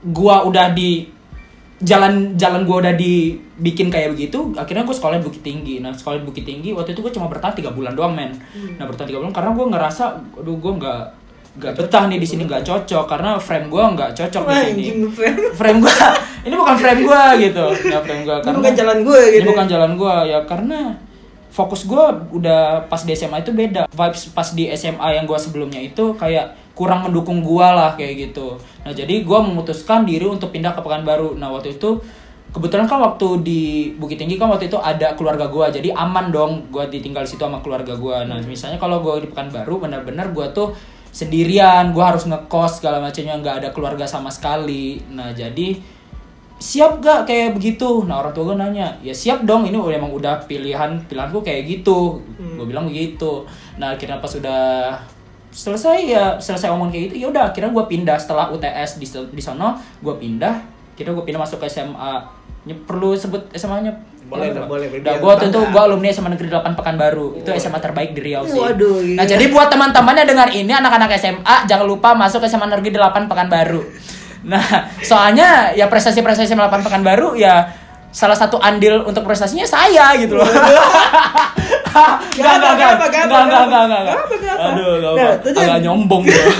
gue 0.02 0.36
udah 0.46 0.70
di 0.70 1.06
jalan 1.82 2.38
jalan 2.38 2.62
gue 2.62 2.76
udah 2.78 2.94
dibikin 2.94 3.90
kayak 3.90 4.14
begitu 4.14 4.54
akhirnya 4.54 4.86
gue 4.86 4.94
sekolah 4.94 5.18
di 5.18 5.24
Bukit 5.26 5.42
Tinggi. 5.42 5.74
Nah 5.82 5.90
sekolah 5.90 6.22
di 6.22 6.24
Bukit 6.24 6.46
Tinggi 6.46 6.70
waktu 6.70 6.94
itu 6.94 7.02
gue 7.02 7.12
cuma 7.12 7.26
bertahan 7.26 7.58
tiga 7.58 7.74
bulan 7.74 7.98
doang 7.98 8.14
men. 8.14 8.32
Nah 8.78 8.86
bertahan 8.86 9.10
tiga 9.10 9.18
bulan 9.18 9.34
karena 9.34 9.50
gue 9.52 9.66
ngerasa 9.66 10.04
aduh 10.38 10.56
gue 10.56 10.72
nggak 10.78 11.02
nggak 11.52 11.72
betah 11.76 12.08
nih 12.08 12.18
di 12.22 12.26
sini 12.26 12.42
nggak 12.46 12.62
cocok. 12.62 13.04
Karena 13.10 13.36
frame 13.42 13.66
gue 13.66 13.82
nggak 13.82 14.10
cocok 14.14 14.42
di 14.46 14.54
sini. 14.62 14.84
Frame. 15.58 15.78
gue 15.82 15.94
ini 16.46 16.54
bukan 16.54 16.76
frame 16.78 17.02
gue 17.02 17.22
gitu. 17.50 17.64
Nggak 17.90 18.02
frame 18.06 18.22
gue 18.24 18.36
Ini 18.46 18.56
bukan 18.56 18.74
jalan 18.78 18.98
gue 19.02 19.20
gitu. 19.20 19.36
ini 19.42 19.46
bukan 19.50 19.66
jalan 19.66 19.90
gue 19.98 20.14
ya 20.30 20.38
karena 20.46 20.80
fokus 21.52 21.84
gue 21.84 22.02
udah 22.32 22.88
pas 22.88 23.04
di 23.04 23.12
SMA 23.12 23.44
itu 23.44 23.52
beda. 23.52 23.84
Vibes 23.92 24.32
pas 24.32 24.48
di 24.56 24.72
SMA 24.72 25.20
yang 25.20 25.28
gue 25.28 25.36
sebelumnya 25.36 25.78
itu 25.78 26.16
kayak 26.16 26.56
kurang 26.72 27.04
mendukung 27.04 27.44
gue 27.44 27.68
lah 27.68 27.92
kayak 27.92 28.32
gitu. 28.32 28.56
Nah 28.82 28.96
jadi 28.96 29.20
gue 29.20 29.38
memutuskan 29.44 30.08
diri 30.08 30.24
untuk 30.24 30.48
pindah 30.48 30.72
ke 30.72 30.80
Pekanbaru. 30.80 31.36
Nah 31.36 31.52
waktu 31.52 31.76
itu 31.76 32.00
kebetulan 32.56 32.88
kan 32.88 33.00
waktu 33.00 33.44
di 33.44 33.62
Bukit 34.00 34.16
Tinggi 34.16 34.40
kan 34.40 34.48
waktu 34.48 34.72
itu 34.72 34.80
ada 34.80 35.16
keluarga 35.16 35.48
gue 35.48 35.80
jadi 35.80 35.88
aman 35.96 36.28
dong 36.28 36.68
gue 36.68 36.84
ditinggal 36.84 37.24
di 37.24 37.32
situ 37.32 37.40
sama 37.40 37.64
keluarga 37.64 37.96
gue 37.96 38.16
nah 38.28 38.36
misalnya 38.44 38.76
kalau 38.76 39.00
gue 39.00 39.24
di 39.24 39.32
Pekanbaru 39.32 39.88
benar-benar 39.88 40.36
gue 40.36 40.44
tuh 40.52 40.76
sendirian 41.12 41.92
gue 41.92 42.00
harus 42.00 42.24
ngekos 42.24 42.80
segala 42.80 42.98
macamnya 42.98 43.36
nggak 43.36 43.56
ada 43.62 43.68
keluarga 43.70 44.08
sama 44.08 44.32
sekali. 44.32 44.98
Nah 45.12 45.30
jadi 45.36 45.76
siap 46.62 47.02
gak 47.02 47.26
kayak 47.26 47.58
begitu? 47.58 48.06
Nah 48.06 48.22
orang 48.22 48.30
tua 48.30 48.54
gue 48.54 48.56
nanya 48.62 48.94
ya 49.02 49.10
siap 49.10 49.42
dong 49.42 49.66
ini 49.66 49.74
udah 49.74 49.98
emang 49.98 50.14
udah 50.14 50.46
pilihan 50.46 51.02
pilihanku 51.10 51.42
kayak 51.42 51.66
gitu. 51.66 52.22
Gue 52.38 52.66
bilang 52.70 52.86
begitu. 52.86 53.42
Nah 53.82 53.98
akhirnya 53.98 54.22
pas 54.22 54.30
udah 54.30 54.94
selesai 55.52 55.98
ya 56.08 56.38
selesai 56.40 56.72
omong 56.72 56.88
kayak 56.88 57.12
gitu 57.12 57.26
ya 57.26 57.26
udah 57.34 57.50
akhirnya 57.50 57.74
gue 57.74 57.84
pindah. 57.90 58.14
Setelah 58.14 58.54
UTS 58.54 59.02
di 59.02 59.06
di 59.34 59.42
sono 59.42 59.74
gue 59.98 60.14
pindah. 60.14 60.70
Kira 60.94 61.10
gue 61.10 61.24
pindah 61.24 61.40
masuk 61.40 61.56
ke 61.56 61.72
SMA 61.72 62.20
Ini 62.68 62.76
perlu 62.84 63.16
sebut 63.16 63.48
SMA 63.56 63.80
nya 63.80 63.92
Boleh, 64.28 64.48
boleh, 64.54 64.88
Nah, 64.88 65.00
biar 65.02 65.20
gue 65.20 65.28
waktu 65.28 65.46
itu 65.52 65.60
gue 65.60 65.82
alumni 65.82 66.08
SMA 66.08 66.32
Negeri 66.32 66.48
8 66.48 66.72
Pekanbaru. 66.72 67.36
Itu 67.36 67.52
SMA 67.52 67.84
terbaik 67.84 68.16
di 68.16 68.20
Riau 68.24 68.48
sih. 68.48 68.56
Waduh, 68.56 69.04
iya. 69.04 69.16
Nah, 69.20 69.26
jadi 69.28 69.44
buat 69.52 69.68
teman-teman 69.68 70.16
yang 70.16 70.28
dengar 70.28 70.48
ini 70.48 70.72
anak-anak 70.72 71.12
SMA 71.20 71.68
jangan 71.68 71.84
lupa 71.84 72.16
masuk 72.16 72.40
ke 72.40 72.48
SMA 72.48 72.64
Negeri 72.64 72.96
8 72.96 73.28
Pekanbaru. 73.28 73.84
Nah, 74.42 74.90
soalnya 75.02 75.70
ya 75.74 75.86
prestasi-prestasi 75.86 76.50
SMA 76.50 76.66
8 76.66 76.82
Pekanbaru 76.82 77.38
ya 77.38 77.70
salah 78.12 78.36
satu 78.36 78.60
andil 78.60 79.06
untuk 79.08 79.24
prestasinya 79.24 79.64
saya 79.64 80.14
gitu 80.20 80.36
loh. 80.36 80.46
Enggak, 81.92 82.54
enggak, 82.54 82.72
enggak. 82.72 82.92
Gak 82.92 83.10
gak 83.12 83.22
apa, 83.22 83.26
Enggak, 83.26 83.42
enggak, 83.42 83.42
gak 83.42 83.62
enggak, 83.62 83.82
enggak. 83.82 84.02
Gak 84.02 84.16
apa, 84.16 84.34
gak 84.34 84.52
apa. 84.52 84.64
Aduh, 84.64 84.92
enggak 84.94 85.12
Nah, 85.12 85.32
itu 85.34 85.48
Agak 85.50 85.66
jadi- 85.68 85.82
nyombong 85.82 86.22
gitu. 86.24 86.40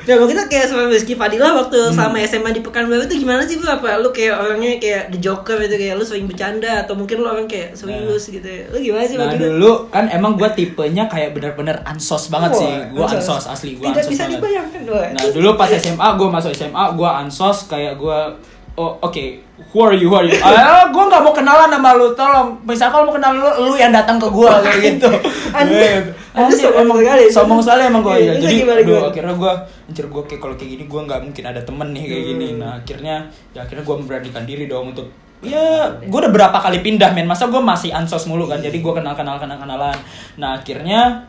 Ya 0.00 0.16
kalau 0.16 0.26
kita 0.26 0.42
kayak 0.44 0.66
sama 0.66 0.90
Rizky 0.90 1.14
Fadila 1.14 1.54
waktu 1.54 1.78
Hmm. 1.78 1.94
sama 1.94 2.16
SMA 2.20 2.50
di 2.50 2.60
Pekanbaru 2.60 3.04
itu 3.04 3.20
gimana 3.20 3.44
sih 3.44 3.54
lu 3.54 3.68
apa? 3.68 3.94
Lu 3.96 4.10
kayak 4.10 4.32
orangnya 4.34 4.80
kayak 4.80 5.02
the 5.08 5.18
joker 5.18 5.54
gitu 5.56 5.76
kayak 5.76 5.94
lu 5.94 6.02
sering 6.02 6.26
bercanda 6.26 6.82
atau 6.82 6.96
mungkin 6.96 7.20
lu 7.20 7.28
orang 7.28 7.46
kayak 7.46 7.76
serius 7.76 8.26
gitu. 8.26 8.42
ya. 8.42 8.64
Lu 8.66 8.80
gimana 8.80 9.04
sih 9.04 9.14
Nah 9.14 9.28
waktu 9.28 9.38
itu? 9.38 9.46
dulu 9.46 9.72
kan 9.86 10.08
emang 10.08 10.34
gue 10.34 10.50
tipenya 10.50 11.06
kayak 11.06 11.30
bener-bener 11.30 11.78
ansos 11.84 12.26
banget 12.26 12.56
sih 12.56 12.72
Gue 12.90 12.98
Wah, 12.98 13.12
ansos 13.12 13.44
asli, 13.44 13.76
Tidak 13.76 13.86
ansos 13.92 14.08
bisa 14.08 14.24
banget 14.24 14.34
dibayangkan. 14.34 14.80
Nah 15.14 15.24
dulu 15.30 15.48
pas 15.54 15.70
SMA, 15.70 16.08
gue 16.10 16.28
masuk 16.28 16.50
SMA, 16.50 16.84
gue 16.90 17.10
ansos 17.12 17.58
kayak 17.66 17.94
gue 17.94 18.18
Oh 18.80 18.96
oke, 18.96 19.24
who 19.60 19.78
are 19.84 19.92
you, 19.92 20.08
who 20.08 20.16
are 20.16 20.24
you? 20.24 20.32
Ah, 20.40 20.88
gue 20.88 21.04
gak 21.04 21.20
mau 21.20 21.36
kenalan 21.36 21.68
sama 21.68 21.92
lu, 21.92 22.16
tolong 22.16 22.56
Misal 22.64 22.88
kalau 22.88 23.04
mau 23.04 23.12
kenal 23.12 23.36
lu, 23.36 23.44
lu 23.68 23.74
yang 23.76 23.92
datang 23.92 24.16
ke 24.16 24.24
gue 24.24 24.48
kayak 24.48 24.78
gitu. 24.88 25.08
Gue- 25.12 26.08
Anjir, 26.32 26.64
sombong 26.64 26.80
emang 26.80 26.98
sekali. 27.04 27.24
sombong 27.28 27.60
sekali 27.60 27.82
emang 27.84 28.00
gue 28.00 28.14
Iya, 28.16 28.24
ya 28.24 28.32
terus 28.32 28.44
Jadi 28.48 28.56
aduh, 28.80 29.00
akhirnya 29.12 29.34
gue 29.36 29.52
Anjir 29.84 30.06
gue 30.08 30.22
kayak 30.24 30.40
kalau 30.40 30.54
kayak 30.56 30.70
gini 30.72 30.84
gue 30.88 31.00
gak 31.04 31.20
mungkin 31.20 31.44
ada 31.44 31.60
temen 31.60 31.88
nih 31.92 32.04
kayak 32.08 32.24
gini. 32.24 32.46
Hmm. 32.48 32.58
Nah 32.64 32.72
akhirnya, 32.80 33.16
ya 33.52 33.60
akhirnya 33.60 33.84
gue 33.84 33.96
memberanikan 34.00 34.44
diri 34.48 34.64
dong 34.64 34.96
untuk 34.96 35.12
Ya, 35.40 35.88
gue 36.00 36.18
udah 36.20 36.32
berapa 36.32 36.52
kali 36.52 36.80
pindah 36.80 37.12
men, 37.12 37.24
masa 37.24 37.48
gue 37.48 37.60
masih 37.60 37.92
ansos 37.92 38.28
mulu 38.28 38.44
kan, 38.44 38.60
jadi 38.60 38.76
gue 38.76 38.92
kenal 38.92 39.12
kenal 39.12 39.36
kenal 39.36 39.56
kenalan. 39.56 39.96
Nah 40.36 40.56
akhirnya 40.56 41.24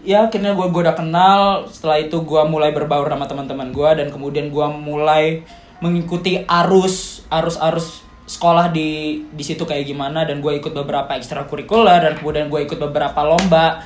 ya 0.00 0.28
akhirnya 0.28 0.52
gue 0.52 0.68
udah 0.68 0.92
kenal. 0.92 1.64
Setelah 1.68 2.00
itu 2.00 2.20
gue 2.20 2.42
mulai 2.44 2.72
berbaur 2.72 3.04
sama 3.04 3.24
teman-teman 3.24 3.72
gue 3.72 3.90
dan 3.96 4.08
kemudian 4.08 4.48
gue 4.48 4.66
mulai 4.80 5.40
mengikuti 5.82 6.38
arus 6.46 7.26
arus 7.26 7.58
arus 7.58 8.06
sekolah 8.22 8.70
di 8.70 9.20
di 9.28 9.44
situ 9.44 9.66
kayak 9.66 9.84
gimana. 9.84 10.22
Dan 10.22 10.38
gue 10.38 10.56
ikut 10.56 10.72
beberapa 10.72 11.18
ekstrakurikuler 11.18 11.98
dan 11.98 12.12
kemudian 12.22 12.46
gue 12.46 12.62
ikut 12.64 12.78
beberapa 12.78 13.20
lomba 13.26 13.82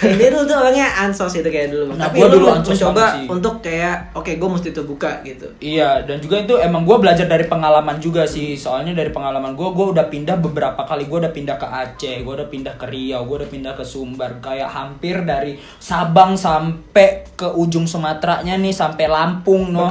Ini 0.00 0.30
lu 0.30 0.46
tuh 0.46 0.54
orangnya 0.54 0.86
ansos 1.02 1.34
itu 1.34 1.50
kayak 1.50 1.74
dulu. 1.74 1.98
Nah, 1.98 2.06
Tapi 2.06 2.22
gua 2.22 2.28
lu 2.30 2.34
dulu 2.38 2.46
ansos 2.54 2.78
mencoba 2.78 3.04
sih. 3.18 3.26
untuk 3.26 3.54
kayak 3.58 4.14
oke 4.14 4.30
gue 4.38 4.48
mesti 4.48 4.68
terbuka 4.70 5.10
gitu. 5.26 5.46
Iya, 5.58 6.06
dan 6.06 6.22
juga 6.22 6.40
itu 6.40 6.54
emang 6.62 6.86
gue 6.86 6.96
belajar 6.96 7.26
dari 7.26 7.50
pengalaman 7.50 7.98
juga 7.98 8.22
sih. 8.24 8.54
Soalnya 8.54 8.94
dari 8.94 9.10
pengalaman 9.10 9.58
gue, 9.58 9.68
gue 9.68 9.86
udah 9.98 10.06
pindah 10.06 10.38
beberapa 10.38 10.86
kali. 10.86 11.10
Gue 11.10 11.18
udah 11.26 11.34
pindah 11.34 11.56
ke 11.58 11.66
Aceh, 11.66 12.16
gue 12.22 12.32
udah 12.32 12.48
pindah 12.48 12.74
ke 12.78 12.86
Riau, 12.86 13.26
gue 13.26 13.36
udah 13.42 13.50
pindah 13.50 13.72
ke 13.74 13.84
Sumbar. 13.84 14.38
Kayak 14.38 14.70
hampir 14.70 15.26
dari 15.26 15.58
Sabang 15.82 16.38
sampai 16.38 17.26
ke 17.34 17.50
ujung 17.50 17.84
Sumateranya 17.90 18.54
nih, 18.56 18.72
sampai 18.72 19.10
Lampung, 19.10 19.74
no. 19.74 19.90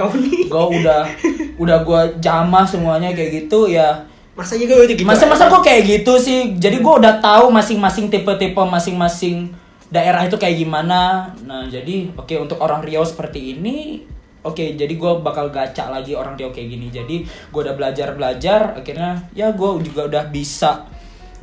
Gue 0.49 0.65
udah, 0.79 1.05
udah 1.59 1.77
gue 1.83 2.01
jamah 2.23 2.63
semuanya 2.63 3.11
kayak 3.11 3.45
gitu 3.45 3.67
ya. 3.67 4.07
Masa 4.39 4.55
juga 4.55 4.79
itu 4.87 4.95
gitu. 4.95 5.03
Masa-masa 5.03 5.51
kok 5.51 5.59
kayak 5.59 5.83
gitu 5.83 6.15
sih. 6.15 6.55
Jadi 6.55 6.79
gue 6.79 6.93
udah 7.03 7.19
tahu 7.19 7.51
masing-masing 7.51 8.07
tipe-tipe 8.07 8.55
masing-masing 8.55 9.51
daerah 9.89 10.25
itu 10.25 10.37
kayak 10.37 10.57
gimana. 10.57 11.33
Nah, 11.45 11.65
jadi 11.65 12.13
oke 12.13 12.33
untuk 12.37 12.61
orang 12.61 12.85
Riau 12.85 13.05
seperti 13.05 13.57
ini 13.57 13.77
Oke, 14.39 14.79
jadi 14.79 14.95
gue 14.95 15.11
bakal 15.19 15.51
gaca 15.51 15.91
lagi 15.91 16.15
orang 16.15 16.39
Riau 16.39 16.47
kayak 16.47 16.71
gini. 16.71 16.87
Jadi 16.87 17.27
gue 17.27 17.59
udah 17.59 17.75
belajar-belajar, 17.75 18.79
akhirnya 18.79 19.27
ya 19.35 19.51
gue 19.51 19.69
juga 19.83 20.07
udah 20.07 20.31
bisa 20.31 20.87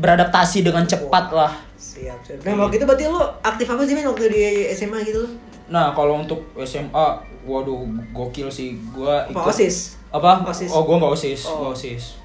beradaptasi 0.00 0.64
dengan 0.64 0.88
cepat 0.88 1.28
lah. 1.28 1.52
Siap, 1.76 2.24
siap. 2.24 2.40
Nah, 2.48 2.64
waktu 2.64 2.80
itu 2.80 2.88
berarti 2.88 3.04
lu 3.04 3.20
aktif 3.44 3.68
apa 3.68 3.85
sih 3.85 3.92
men 3.92 4.09
waktu 4.09 4.32
di 4.32 4.40
SMA 4.72 5.04
gitu? 5.04 5.28
Nah, 5.68 5.92
kalau 5.92 6.24
untuk 6.24 6.48
SMA, 6.64 7.20
waduh 7.44 7.85
gokil 8.16 8.48
sih. 8.48 8.80
Gue 8.96 9.12
Apa 9.12 9.44
OSIS? 9.44 10.00
Apa? 10.09 10.48
OSIS. 10.48 10.72
Oh, 10.72 10.88
gue 10.88 10.96
nggak 10.96 11.12
osis, 11.12 11.40
Oh. 11.44 11.68
Gua 11.68 11.70
osis. 11.76 12.16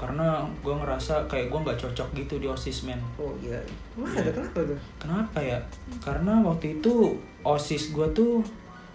Karena 0.00 0.48
gue 0.64 0.72
ngerasa 0.72 1.28
kayak 1.28 1.52
gue 1.52 1.60
nggak 1.60 1.76
cocok 1.76 2.08
gitu 2.16 2.40
di 2.40 2.48
osis 2.48 2.88
men. 2.88 2.96
Oh 3.20 3.36
iya. 3.44 3.60
Mana 4.00 4.16
tuh 4.24 4.32
kenapa 4.32 4.58
tuh? 4.64 4.80
Kenapa 4.96 5.38
ya? 5.44 5.60
Karena 6.00 6.40
waktu 6.40 6.80
itu 6.80 7.20
OSIS 7.44 7.92
gue 7.92 8.08
tuh 8.16 8.40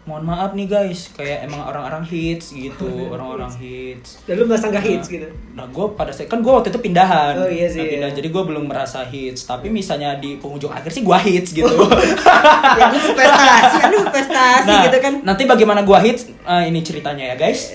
mohon 0.06 0.22
maaf 0.22 0.54
nih 0.54 0.70
guys 0.70 1.10
kayak 1.18 1.50
emang 1.50 1.66
orang-orang 1.66 2.06
hits 2.06 2.54
gitu 2.54 3.10
orang-orang 3.10 3.50
hits 3.58 4.22
Dan 4.30 4.38
lu 4.38 4.46
merasa 4.46 4.70
nggak 4.70 4.86
hits 4.86 5.10
gitu. 5.10 5.26
Nah, 5.58 5.66
gue 5.66 5.86
pada 5.98 6.14
saat 6.14 6.30
kan 6.30 6.46
gue 6.46 6.54
waktu 6.54 6.70
itu 6.70 6.78
pindahan. 6.78 7.34
Oh, 7.42 7.50
iya 7.50 7.66
sih, 7.66 7.82
Nah, 7.82 7.90
pindah, 7.90 8.10
iya. 8.14 8.18
jadi 8.22 8.28
gue 8.30 8.44
belum 8.46 8.70
merasa 8.70 9.02
hits. 9.02 9.50
Tapi 9.50 9.74
misalnya 9.74 10.14
di 10.22 10.38
penghujung 10.38 10.70
akhir 10.70 10.94
sih 10.94 11.02
gue 11.02 11.18
hits 11.26 11.50
gitu. 11.58 11.66
ya 12.78 12.86
lu 12.94 12.98
berprestasi, 13.02 13.76
ya 13.82 13.86
lu 13.90 13.98
berprestasi 14.06 14.70
nah, 14.70 14.84
gitu 14.86 14.98
kan. 15.02 15.14
nanti 15.26 15.44
bagaimana 15.50 15.82
gue 15.82 15.98
hits? 16.06 16.30
Eh, 16.30 16.64
ini 16.70 16.80
ceritanya 16.86 17.34
ya 17.34 17.36
guys. 17.42 17.74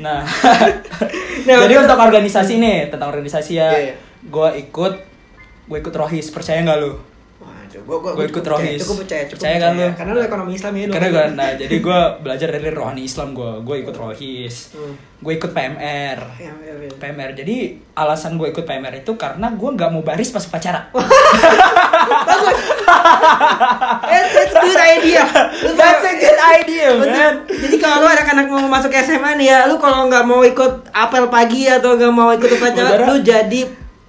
Nah, 0.00 0.24
Nah, 1.46 1.62
jadi 1.62 1.74
untuk 1.78 1.98
organisasi 2.00 2.56
nih 2.58 2.88
tentang 2.88 3.12
organisasi 3.12 3.52
ya, 3.52 3.68
Iya, 3.70 3.80
iya. 3.92 3.94
gue 4.24 4.48
ikut, 4.64 4.94
gue 5.68 5.76
ikut 5.76 5.94
rohis. 5.94 6.32
Percaya 6.32 6.64
nggak 6.64 6.78
lu? 6.80 6.96
Gua, 7.82 7.98
Gua 8.00 8.24
ikut 8.24 8.40
Rohis. 8.42 8.80
Cukup 8.80 8.96
percaya, 9.02 9.22
cukup 9.24 9.36
Percaya 9.36 9.56
kan 9.58 9.70
lu? 9.72 9.86
Karena 9.92 10.10
lu 10.12 10.20
ekonomi 10.22 10.52
Islam 10.52 10.72
ya. 10.72 10.84
Karena 10.88 11.08
gue, 11.08 11.24
nah 11.34 11.48
jadi 11.52 11.74
gue 11.76 12.00
belajar 12.20 12.48
dari 12.48 12.70
rohani 12.70 13.02
Islam 13.02 13.28
gue. 13.32 13.50
Gue 13.60 13.76
ikut 13.80 13.92
rohis, 13.92 14.56
Hmm. 14.72 14.94
gue 15.18 15.32
ikut 15.34 15.50
PMR. 15.50 16.18
Ya, 16.36 16.52
ya, 16.54 16.74
ya. 16.78 16.90
PMR. 16.94 17.30
Jadi 17.34 17.56
alasan 17.92 18.36
gue 18.36 18.48
ikut 18.48 18.62
PMR 18.62 18.94
itu 18.96 19.12
karena 19.14 19.50
gue 19.50 19.70
nggak 19.72 19.90
mau 19.90 20.00
baris 20.00 20.28
pas 20.28 20.40
upacara. 20.42 20.88
Bagus. 22.26 22.58
That's, 24.02 24.30
that's 24.32 24.54
good 24.54 24.78
idea. 24.78 25.22
That's 25.74 26.04
a 26.04 26.14
good 26.14 26.40
idea, 26.54 26.88
man. 27.00 27.34
Jadi 27.46 27.76
kalau 27.76 28.02
lu 28.02 28.08
anak-anak 28.08 28.46
mau 28.46 28.68
masuk 28.68 28.92
SMA 28.94 29.36
nih 29.36 29.46
ya, 29.48 29.58
lu 29.66 29.76
kalau 29.76 30.06
nggak 30.06 30.24
mau 30.24 30.42
ikut 30.42 30.72
apel 30.90 31.26
pagi 31.26 31.66
atau 31.66 31.94
nggak 31.94 32.12
mau 32.12 32.30
ikut 32.30 32.48
Upacara. 32.48 33.04
lu 33.04 33.20
jadi 33.20 33.60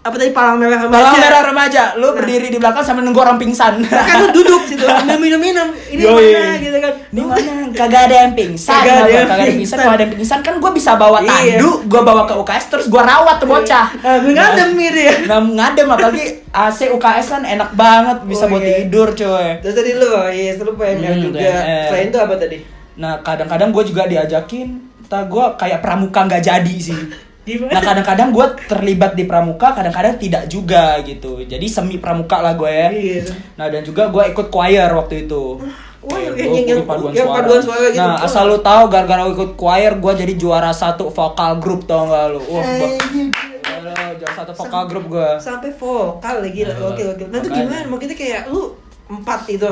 apa 0.08 0.16
tadi 0.16 0.32
palang 0.32 0.56
merah 0.56 0.80
remaja. 0.80 0.96
Palang 0.98 1.18
merah 1.20 1.42
remaja, 1.44 1.84
lu 1.94 2.08
berdiri 2.12 2.48
di 2.48 2.56
belakang 2.56 2.80
sambil 2.82 3.04
nunggu 3.04 3.20
orang 3.20 3.36
pingsan. 3.36 3.84
Nah, 3.84 4.02
kan 4.02 4.16
lu 4.18 4.32
duduk 4.32 4.64
situ 4.64 4.82
sambil 4.82 5.20
minum-minum. 5.26 5.68
Ini 5.86 6.02
Yoi. 6.02 6.32
mana 6.32 6.52
gitu 6.58 6.78
kan. 6.78 6.94
Ini 7.08 7.22
mana? 7.22 7.52
Kagak 7.70 8.02
ada 8.04 8.16
yang 8.18 8.32
pingsan. 8.34 8.72
Kagak 8.74 8.96
ada 8.96 9.10
yang 9.10 9.26
kagak 9.26 9.36
ada 9.38 9.44
yang 9.46 9.60
pingsan. 9.60 9.78
Kalau 9.78 9.92
ada 9.92 10.02
yang 10.02 10.14
pingsan 10.14 10.40
kan 10.42 10.54
gue 10.58 10.72
bisa 10.72 10.92
bawa 10.96 11.20
Iya. 11.20 11.28
tandu, 11.60 11.72
gue 11.84 12.02
bawa 12.02 12.24
ke 12.24 12.34
UKS 12.36 12.66
terus 12.68 12.86
gue 12.88 13.02
rawat 13.02 13.36
tuh 13.38 13.48
bocah. 13.48 13.88
Nah, 13.98 14.16
gue 14.18 14.32
ngadem 14.32 14.70
gitu 14.74 15.00
ya. 15.02 15.14
Nah, 15.28 15.40
ngadem 15.44 15.88
apalagi 15.88 16.24
AC 16.48 16.80
UKS 16.90 17.26
kan 17.30 17.44
enak 17.44 17.70
banget 17.74 18.18
bisa 18.24 18.44
Oh, 18.44 18.50
buat 18.50 18.62
iya. 18.62 18.82
tidur 18.82 19.12
coy. 19.12 19.48
Terus 19.60 19.76
tadi 19.76 19.92
lu, 19.94 20.08
oh, 20.08 20.26
iya, 20.26 20.56
lu 20.56 20.72
PMR 20.74 21.12
Hmm, 21.12 21.22
juga. 21.22 21.38
PMR. 21.38 21.86
Selain 21.88 22.08
itu 22.08 22.18
apa 22.18 22.34
tadi? 22.34 22.58
Nah, 22.96 23.14
kadang-kadang 23.20 23.70
gue 23.70 23.84
juga 23.86 24.04
diajakin, 24.06 24.68
tak 25.06 25.28
gue 25.28 25.46
kayak 25.56 25.80
pramuka 25.80 26.24
nggak 26.24 26.42
jadi 26.42 26.76
sih. 26.78 26.98
Gimana? 27.48 27.72
Nah 27.72 27.82
kadang-kadang 27.82 28.30
gue 28.30 28.46
terlibat 28.68 29.12
di 29.14 29.24
pramuka, 29.24 29.72
kadang-kadang 29.72 30.20
tidak 30.20 30.44
juga 30.46 31.00
gitu. 31.02 31.40
Jadi 31.42 31.64
semi 31.66 31.96
pramuka 31.96 32.38
lah 32.38 32.54
gue 32.54 32.68
ya. 32.68 32.88
Iya. 32.92 33.24
Nah 33.56 33.72
dan 33.72 33.82
juga 33.82 34.08
gue 34.08 34.24
ikut 34.28 34.48
choir 34.48 34.92
waktu 34.92 35.24
itu. 35.24 35.56
Choir, 35.98 36.30
Gua 36.30 36.38
yang- 36.38 36.54
yang- 36.54 36.78
ikut 36.78 36.86
paduan 36.86 37.12
yang 37.12 37.24
suara. 37.26 37.38
paduan 37.42 37.62
suara 37.62 37.88
gitu. 37.88 38.00
Nah 38.02 38.20
asal 38.22 38.44
lu 38.46 38.60
tahu 38.60 38.84
gara-gara 38.88 39.24
ikut 39.26 39.52
choir 39.56 39.92
gue 39.94 40.14
jadi 40.18 40.34
juara 40.36 40.72
satu 40.72 41.08
vokal 41.08 41.56
grup 41.58 41.84
tau 41.84 42.04
gak 42.06 42.26
lu? 42.30 42.40
Wah, 42.46 42.64
Anjing. 42.64 43.32
Aduh, 43.66 43.92
juara 44.14 44.34
satu 44.34 44.52
vokal 44.54 44.84
grup 44.86 45.06
gue. 45.10 45.30
sampai 45.38 45.72
vokal 45.72 46.36
lagi 46.42 46.62
Nah, 46.62 46.76
oke 46.86 47.04
oke 47.10 47.24
nah 47.26 47.38
itu 47.38 47.48
gimana 47.50 47.84
mau 47.86 47.96
kita 47.96 48.12
kayak 48.12 48.48
lu 48.48 48.76
empat 49.08 49.48
itu 49.48 49.68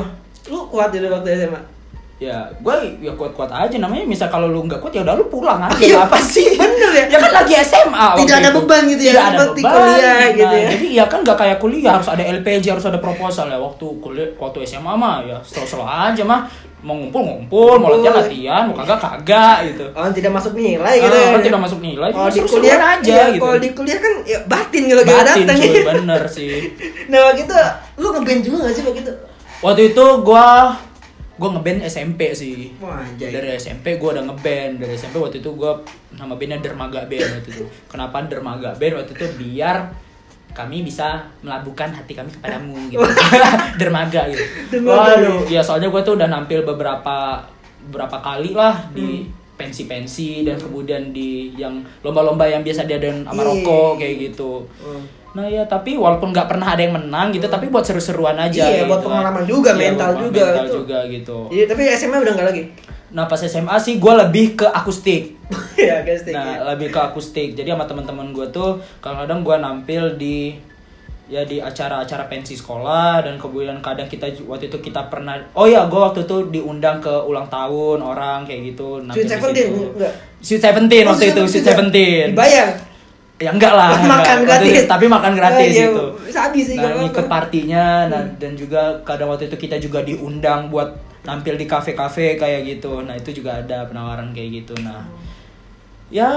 lu 0.46 0.64
kuat 0.66 0.88
itu 0.90 1.04
waktu 1.04 1.28
SMA 1.38 1.60
Ya, 2.16 2.48
gue 2.56 2.72
ya 2.98 3.12
kuat-kuat 3.12 3.52
aja 3.52 3.76
namanya. 3.76 4.02
Misal 4.02 4.32
kalau 4.32 4.48
lu 4.48 4.64
nggak 4.64 4.80
kuat 4.80 4.88
ya 4.90 5.04
udah 5.04 5.14
lu 5.14 5.28
pulang 5.28 5.60
aja. 5.60 5.76
Iya, 5.84 6.00
apa 6.00 6.16
sih? 6.16 6.56
bener 6.56 6.90
ya? 6.90 7.04
Ya 7.12 7.18
kan 7.18 7.28
lagi 7.30 7.52
SMA. 7.60 8.06
Tidak 8.16 8.36
ada 8.38 8.48
itu. 8.48 8.56
beban 8.56 8.82
gitu 8.86 9.02
ya, 9.04 9.12
Tidak 9.12 9.26
ada 9.26 9.38
beban. 9.46 9.68
kuliah 9.68 10.20
gitu 10.32 10.44
Nah, 10.46 10.56
ya. 10.56 10.68
Jadi 10.72 10.86
ya 10.92 11.04
kan 11.04 11.18
nggak 11.20 11.36
kayak 11.36 11.56
kuliah 11.58 11.92
harus 11.92 12.08
ada 12.08 12.24
LPJ 12.24 12.64
harus 12.72 12.84
ada 12.84 12.96
proposal 12.96 13.46
ya. 13.46 13.58
Waktu 13.58 13.86
kuliah 14.00 14.28
waktu 14.34 14.58
SMA 14.64 14.92
mah 14.92 15.20
ya 15.22 15.36
slow-slow 15.40 15.84
aja 15.84 16.24
mah. 16.24 16.48
Mau 16.80 16.94
ngumpul 16.94 17.18
ngumpul, 17.20 17.72
mau 17.76 17.88
latihan 17.90 18.14
latihan, 18.14 18.62
mau 18.64 18.76
kagak 18.76 19.00
kagak 19.02 19.56
gitu. 19.66 19.84
oh 19.90 20.06
tidak 20.08 20.30
masuk 20.30 20.54
nilai 20.54 20.94
gitu 20.96 21.10
Ah, 21.10 21.34
kan 21.34 21.40
tidak 21.42 21.58
masuk 21.58 21.80
nilai, 21.82 22.08
kalau 22.08 22.30
di 22.30 22.40
kuliah 22.40 22.78
aja 22.78 23.10
iya, 23.10 23.24
gitu. 23.28 23.42
kalau 23.42 23.58
di 23.58 23.70
kuliah 23.74 23.98
kan 23.98 24.12
ya 24.22 24.38
batin 24.46 24.82
kalau 24.86 25.02
kita 25.02 25.16
Batin 25.18 25.42
datang 25.42 25.58
cuy, 25.58 25.82
bener 25.90 26.22
sih. 26.30 26.54
nah 27.08 27.18
waktu 27.26 27.42
itu 27.42 27.54
lu 27.96 28.06
ngeband 28.08 28.40
juga 28.40 28.56
gak 28.62 28.72
sih 28.72 28.82
waktu 28.86 29.00
itu 29.02 29.12
Waktu 29.58 29.82
itu 29.90 30.04
gua 30.22 30.46
gua 31.36 31.48
ngeband 31.52 31.84
SMP 31.84 32.32
sih. 32.32 32.72
wah 32.76 33.04
dari 33.14 33.54
SMP 33.54 33.96
gue 33.96 34.08
udah 34.10 34.24
ngeband. 34.24 34.80
Dari 34.80 34.94
SMP 34.94 35.16
waktu 35.16 35.38
itu 35.38 35.50
gue 35.52 35.72
nama 36.12 36.32
bandnya 36.32 36.58
Dermaga 36.58 37.04
Band 37.04 37.28
waktu 37.36 37.50
itu. 37.52 37.64
Kenapa 37.86 38.24
Dermaga 38.24 38.72
Band? 38.72 38.94
Waktu 38.96 39.12
itu 39.12 39.26
biar 39.36 39.76
kami 40.50 40.80
bisa 40.80 41.20
melabuhkan 41.40 41.92
hati 41.92 42.16
kami 42.16 42.32
kepadamu 42.32 42.72
gitu. 42.88 43.04
Dermaga 43.80 44.24
gitu. 44.26 44.44
Waduh 44.80 45.44
ya 45.46 45.60
soalnya 45.60 45.88
gue 45.88 46.00
tuh 46.00 46.16
udah 46.16 46.24
nampil 46.26 46.64
beberapa 46.64 47.44
beberapa 47.84 48.16
kali 48.18 48.50
lah 48.50 48.88
di 48.90 49.28
pensi-pensi 49.56 50.44
dan 50.44 50.56
kemudian 50.56 51.12
di 51.12 51.52
yang 51.54 51.80
lomba-lomba 52.00 52.44
yang 52.44 52.60
biasa 52.60 52.84
diadain 52.84 53.24
sama 53.24 53.40
Iya. 53.40 53.48
rokok 53.52 53.92
kayak 53.96 54.14
gitu. 54.22 54.64
Hmm. 54.80 55.04
Nah 55.36 55.44
ya 55.44 55.62
tapi 55.64 55.94
walaupun 55.94 56.32
nggak 56.32 56.48
pernah 56.48 56.64
ada 56.66 56.80
yang 56.80 56.96
menang 56.96 57.28
gitu 57.30 57.44
tapi 57.46 57.68
buat 57.68 57.84
seru-seruan 57.84 58.34
aja 58.34 58.56
Iya, 58.64 58.72
gitu 58.74 58.84
buat 58.88 58.98
kan. 58.98 59.06
pengalaman 59.06 59.44
juga, 59.44 59.70
Iya, 59.70 59.80
mental 59.84 60.10
buat 60.10 60.22
juga, 60.24 60.40
mental 60.42 60.64
itu. 60.64 60.74
juga 60.74 60.98
gitu 61.06 61.38
Jadi, 61.46 61.64
tapi 61.66 61.82
SMA 61.92 62.16
udah 62.18 62.32
nggak 62.32 62.48
lagi 62.48 62.62
Nah 63.06 63.24
pas 63.24 63.38
SMA 63.38 63.76
sih 63.78 63.96
gue 63.96 64.12
lebih 64.12 64.56
ke 64.56 64.66
akustik. 64.66 65.38
ya 65.78 66.02
guys 66.02 66.26
Nah 66.26 66.66
lebih 66.68 66.88
ke 66.88 66.98
akustik. 66.98 67.54
Jadi 67.54 67.68
sama 67.68 67.84
teman-teman 67.84 68.32
gue 68.32 68.48
tuh 68.50 68.80
kadang-kadang 68.98 69.40
gue 69.40 69.56
nampil 69.58 70.02
di 70.16 70.38
ya 71.26 71.42
di 71.42 71.58
acara-acara 71.58 72.26
pensi 72.26 72.54
sekolah 72.54 73.18
dan 73.20 73.34
kemudian 73.34 73.78
kadang 73.78 74.06
kita 74.06 74.26
waktu 74.42 74.66
itu 74.66 74.78
kita 74.80 75.06
pernah 75.06 75.34
oh 75.52 75.66
ya 75.66 75.82
gue 75.84 75.98
waktu 76.00 76.22
itu 76.22 76.36
diundang 76.50 76.98
ke 76.98 77.10
ulang 77.10 77.46
tahun 77.46 77.98
orang 77.98 78.42
kayak 78.42 78.72
gitu 78.72 79.02
Sweet 79.04 79.26
Seventeen 79.28 79.68
enggak 79.74 80.12
Sweet 80.38 80.62
Seventeen 80.62 81.02
Oh, 81.02 81.10
waktu 81.10 81.26
itu 81.28 81.42
Sweet. 81.44 81.64
Seventeen 81.64 82.26
dibayar 82.30 82.68
ya 83.36 83.50
enggak 83.50 83.68
lah 83.70 83.92
Makan 84.14 84.36
enggak. 84.40 84.58
Gratis. 84.58 84.72
itu- 84.74 84.88
tapi 84.88 85.04
makan 85.06 85.32
gratis 85.32 85.68
Oh, 85.68 85.76
iya, 85.76 85.86
itu 85.86 86.04
sabi 86.28 86.60
sih, 86.60 86.74
nah 86.74 86.92
ikut 87.02 87.26
partinya 87.26 87.84
nah, 88.06 88.18
Hmm. 88.18 88.36
dan 88.36 88.52
juga 88.52 88.80
kadang 89.02 89.28
waktu 89.28 89.46
itu 89.46 89.56
kita 89.58 89.76
juga 89.78 90.00
diundang 90.00 90.68
buat 90.68 90.88
nampil 91.22 91.54
di 91.54 91.64
kafe-kafe 91.64 92.34
kayak 92.34 92.64
gitu 92.64 93.02
nah 93.02 93.12
itu 93.12 93.34
juga 93.34 93.58
ada 93.58 93.84
penawaran 93.84 94.30
kayak 94.30 94.62
gitu 94.62 94.72
nah 94.80 95.04
ya 96.06 96.30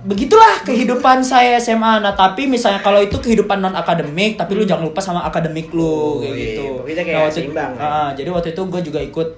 begitulah 0.00 0.64
kehidupan 0.64 1.20
saya 1.28 1.54
SMA 1.56 2.00
nah 2.00 2.10
tapi 2.10 2.46
misalnya 2.46 2.80
kalau 2.80 2.98
itu 2.98 3.14
kehidupan 3.14 3.60
non 3.60 3.72
akademik 3.72 4.34
tapi 4.34 4.54
lu 4.54 4.64
jangan 4.64 4.86
lupa 4.86 4.98
sama 4.98 5.20
akademik 5.22 5.68
Oh, 5.70 5.76
lu 5.76 5.92
kayak 6.18 6.32
iya. 6.32 6.44
gitu 6.48 6.64
Kita 6.84 7.00
kayak 7.02 7.20
waktu, 7.22 7.36
seimbang, 7.38 7.72
ya. 7.74 7.84
Ah, 7.84 8.08
jadi 8.10 8.28
waktu 8.28 8.48
itu 8.50 8.62
gue 8.64 8.80
juga 8.82 8.98
ikut 8.98 9.28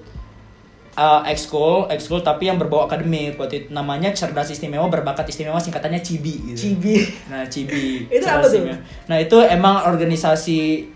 uh, 0.97 1.21
ekskul 1.23 1.85
ekskul 1.87 2.19
tapi 2.19 2.49
yang 2.49 2.57
berbau 2.57 2.83
akademik 2.83 3.37
waktu 3.37 3.63
itu 3.63 3.67
namanya 3.69 4.09
cerdas 4.11 4.49
istimewa 4.49 4.89
berbakat 4.89 5.29
istimewa 5.29 5.55
singkatannya 5.55 6.01
CIBI 6.01 6.33
gitu. 6.51 6.57
Cibi 6.57 6.95
Nah, 7.31 7.45
Cibi. 7.45 8.03
Itu 8.17 8.25
apa 8.25 8.43
tuh? 8.43 8.65
Nah, 9.05 9.17
itu 9.17 9.37
emang 9.39 9.85
organisasi 9.85 10.89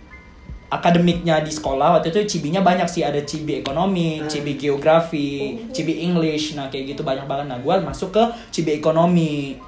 akademiknya 0.68 1.44
di 1.44 1.52
sekolah 1.52 2.00
waktu 2.00 2.10
itu 2.10 2.40
cibinya 2.40 2.64
banyak 2.64 2.88
sih 2.88 3.04
ada 3.04 3.20
cibi 3.22 3.60
ekonomi, 3.60 4.24
Hmm. 4.24 4.30
cibi 4.32 4.56
geografi, 4.56 5.60
cibi 5.70 6.00
English, 6.00 6.56
nah 6.56 6.72
kayak 6.72 6.96
gitu 6.96 7.04
banyak 7.04 7.28
banget. 7.28 7.52
Nah, 7.52 7.60
gue 7.60 7.76
masuk 7.84 8.16
ke 8.16 8.24
cibi 8.50 8.80
ekonomi. 8.80 9.60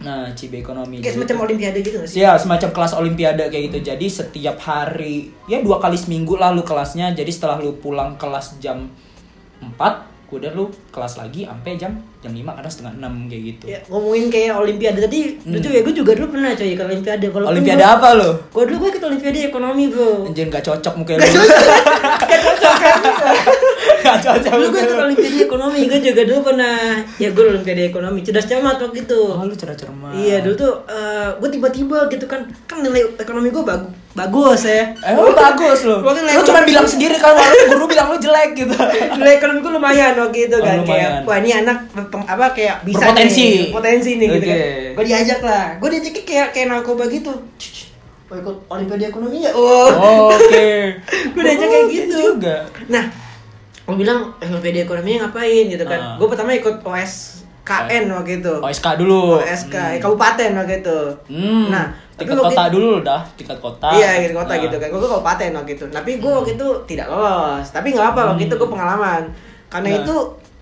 Nah, 0.00 0.30
cibi 0.32 0.62
ekonomi. 0.62 1.02
kayak 1.02 1.04
Jadi- 1.04 1.16
semacam 1.18 1.36
olimpiade 1.44 1.78
gitu 1.82 1.96
nggak 1.98 2.08
sih 2.08 2.22
Ya 2.22 2.38
semacam 2.38 2.70
kelas 2.70 2.92
olimpiade 2.94 3.44
kayak 3.44 3.64
gitu. 3.68 3.78
Jadi 3.84 4.06
setiap 4.08 4.56
hari 4.62 5.34
ya 5.44 5.60
dua 5.60 5.76
kali 5.76 5.98
seminggu 5.98 6.38
lah 6.38 6.54
lu 6.54 6.62
kelasnya. 6.62 7.10
Jadi 7.10 7.28
setelah 7.28 7.58
lu 7.58 7.74
pulang 7.76 8.14
kelas 8.14 8.56
jam 8.56 8.86
4 9.60 10.08
Kemudian 10.30 10.54
lu 10.54 10.62
kelas 10.94 11.18
lagi 11.18 11.42
sampai 11.42 11.74
jam 11.74 11.90
jam 12.22 12.30
5 12.30 12.54
kadang 12.54 12.70
setengah 12.70 12.94
6 13.02 13.26
kayak 13.26 13.42
gitu. 13.50 13.64
Ya, 13.66 13.82
ngomongin 13.90 14.30
kayak 14.30 14.54
olimpiade 14.54 15.02
tadi, 15.02 15.20
Hmm. 15.36 15.58
lucu 15.58 15.66
ya, 15.66 15.82
gue 15.82 15.90
juga 15.90 16.14
dulu 16.14 16.30
pernah 16.30 16.54
coy 16.54 16.70
ke 16.70 16.82
olimpiade. 16.86 17.26
Walaupun 17.26 17.50
Olimpiade 17.50 17.82
gua- 17.82 17.94
apa 17.98 18.08
lu? 18.14 18.30
Gue 18.46 18.62
dulu 18.62 18.76
gue 18.78 18.88
ikut 18.94 19.02
olimpiade 19.02 19.38
ekonomi 19.44 19.90
bro. 19.90 20.30
Anjir 20.30 20.46
gak 20.46 20.62
cocok 20.62 20.94
muka 20.94 21.12
lu. 21.12 21.20
Gak 21.20 21.34
cocok? 21.34 21.66
Gak 22.30 22.40
cocok 22.46 22.74
kan? 22.78 22.96
Gak 24.00 24.16
cocok 24.18 24.52
Dulu 24.52 24.66
gue 24.68 24.80
ikut 24.82 24.98
olimpiade 24.98 25.38
ekonomi, 25.42 25.80
gue 25.84 25.98
juga 26.02 26.22
dulu 26.24 26.40
pernah 26.42 26.76
Ya 27.16 27.28
gue 27.28 27.44
olimpiade 27.46 27.82
ekonomi, 27.86 28.18
cerdas 28.20 28.44
cermat 28.44 28.76
waktu 28.76 28.98
itu 29.00 29.20
Oh, 29.20 29.40
lu 29.40 29.52
cerah 29.52 29.72
cermat. 29.72 30.12
Iya 30.12 30.40
dulu 30.40 30.54
tuh 30.56 30.72
gue 31.36 31.48
tiba-tiba 31.50 31.98
gitu 32.06 32.24
kan 32.24 32.40
Kan 32.64 32.80
nilai 32.80 33.04
ekonomi 33.14 33.48
gue 33.48 33.60
bagus 33.60 33.92
bagus 34.10 34.66
ya 34.66 34.90
Eh, 34.98 35.14
lu 35.14 35.30
bagus 35.30 35.84
lu. 35.84 36.00
Gua 36.00 36.10
Lu 36.10 36.42
cuma 36.42 36.60
bilang 36.62 36.82
sendiri 36.82 37.14
kan 37.14 37.30
lu 37.30 37.44
guru 37.70 37.86
bilang 37.92 38.10
lu 38.10 38.18
jelek 38.18 38.56
gitu. 38.56 38.74
Nilai 39.14 39.36
ekonomi 39.36 39.60
gue 39.60 39.72
lumayan 39.72 40.12
waktu 40.14 40.38
itu 40.46 40.56
Oh, 40.56 40.60
kan 40.60 40.76
lumayan. 40.78 40.88
Kayak 40.88 41.10
wah 41.24 41.36
ini 41.38 41.50
anak 41.54 41.78
apa 42.20 42.46
kayak 42.50 42.76
bisa 42.82 43.06
Berpotensi. 43.06 43.46
nih, 43.46 43.70
Potensi 43.70 44.10
nih 44.12 44.26
gitu 44.28 44.38
Oke. 44.40 44.50
kan 44.50 44.60
Gue 44.92 45.04
diajak 45.06 45.40
lah 45.40 45.64
Gue 45.76 45.88
diajaknya 45.90 46.22
kayak, 46.24 46.48
kayak 46.50 46.66
narkoba 46.68 47.04
gitu 47.06 47.32
Mau 48.26 48.36
ikut 48.36 48.56
olimpiade 48.66 49.04
ekonomi 49.06 49.42
ya? 49.42 49.50
Oh, 49.52 49.90
Oh, 49.90 50.30
Oke. 50.30 50.94
Gue 51.34 51.42
diajak 51.42 51.66
kayak 51.66 51.82
Oh, 51.82 51.90
gitu 51.90 52.14
juga. 52.28 52.56
Nah, 52.86 53.02
gue 53.90 53.98
bilang 53.98 54.20
olimpiade 54.38 54.80
ekonomi 54.80 55.16
ngapain 55.16 55.64
gitu 55.66 55.84
kan 55.84 56.00
Ah. 56.00 56.14
Gue 56.14 56.26
pertama 56.26 56.50
ikut 56.52 56.80
OSKN 56.80 58.04
waktu 58.08 58.32
itu 58.38 58.52
OSK 58.56 58.86
dulu. 58.96 59.38
OSK, 59.38 59.74
kabupaten 59.98 60.50
waktu 60.54 60.74
itu 60.78 60.98
Hmm. 61.26 61.68
Nah, 61.68 61.86
tingkat 62.16 62.36
kota 62.36 62.64
itu- 62.64 62.72
dulu 62.74 62.90
dah, 63.00 63.22
tingkat 63.34 63.58
kota. 63.58 63.88
Iya, 63.90 64.10
gitu 64.22 64.34
kota 64.34 64.52
Nah. 64.52 64.60
gitu 64.60 64.76
kan. 64.76 64.88
Gue 64.88 65.00
kabupaten 65.02 65.50
waktu 65.54 65.72
itu. 65.74 65.84
Tapi 65.88 66.10
gue 66.16 66.30
waktu 66.30 66.50
itu 66.54 66.66
tidak 66.86 67.06
lolos. 67.08 67.66
Tapi 67.68 67.86
nggak 67.90 68.06
apa 68.08 68.20
waktu 68.30 68.42
itu 68.44 68.54
gue 68.54 68.68
pengalaman. 68.68 69.22
karena 69.68 69.88
Nah. 69.88 69.98
itu 70.00 70.16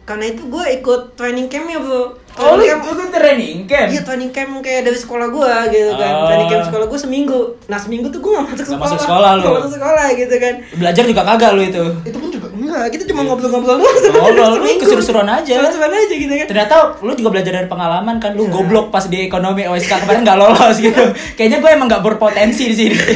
karena 0.04 0.24
itu 0.26 0.42
gue 0.46 0.64
ikut 0.74 1.00
training 1.14 1.48
campnya 1.48 1.76
bro 1.78 2.12
Oh, 2.38 2.54
lu 2.54 2.60
Training 2.60 2.70
camp- 2.72 2.86
itu 2.88 3.04
training 3.10 3.58
camp? 3.64 3.88
Iya 3.88 4.00
training 4.02 4.30
camp 4.30 4.50
kayak 4.60 4.82
dari 4.82 4.94
sekolah 4.96 5.26
gua 5.28 5.52
gitu 5.66 5.90
kan 5.92 6.12
Ah. 6.12 6.26
Training 6.26 6.48
camp 6.48 6.64
sekolah 6.64 6.86
gua 6.86 6.98
seminggu 6.98 7.38
Nah 7.66 7.76
seminggu 7.76 8.06
tuh 8.08 8.18
gua 8.18 8.32
gak 8.38 8.44
masuk 8.48 8.64
sekolah 8.64 8.80
masuk 8.84 9.00
sekolah 9.00 9.30
lu. 9.34 9.50
Masuk 9.52 9.72
sekolah 9.74 10.06
gitu 10.12 10.34
kan 10.36 10.54
Belajar 10.72 11.02
juga 11.04 11.22
kagak 11.24 11.50
lu 11.52 11.62
itu. 11.62 11.84
Itu 12.04 12.16
pun 12.16 12.28
juga 12.28 12.46
enggak 12.48 12.84
Kita 12.90 13.02
cuma 13.06 13.20
ngobrol-ngobrol 13.24 13.76
doang 13.76 13.96
Ngobrol, 14.14 14.50
lu 14.56 14.70
keseru-seruan 14.80 15.28
aja. 15.28 15.54
Seru-seruan 15.58 15.90
aja 15.92 16.14
gitu 16.14 16.32
kan 16.32 16.46
Ternyata 16.46 16.74
lu 16.98 17.12
juga 17.12 17.30
belajar 17.30 17.52
dari 17.54 17.66
pengalaman 17.66 18.16
kan, 18.16 18.32
lu 18.32 18.44
Iya. 18.44 18.52
goblok 18.52 18.86
pas 18.88 19.04
di 19.04 19.18
ekonomi 19.20 19.62
OSK 19.64 19.98
kemarin 20.00 20.22
nggak 20.22 20.38
lolos 20.38 20.76
gitu. 20.78 21.02
Kayaknya 21.34 21.58
gue 21.58 21.70
emang 21.70 21.86
nggak 21.86 22.02
berpotensi 22.02 22.64
di 22.66 22.76
sini. 22.76 22.96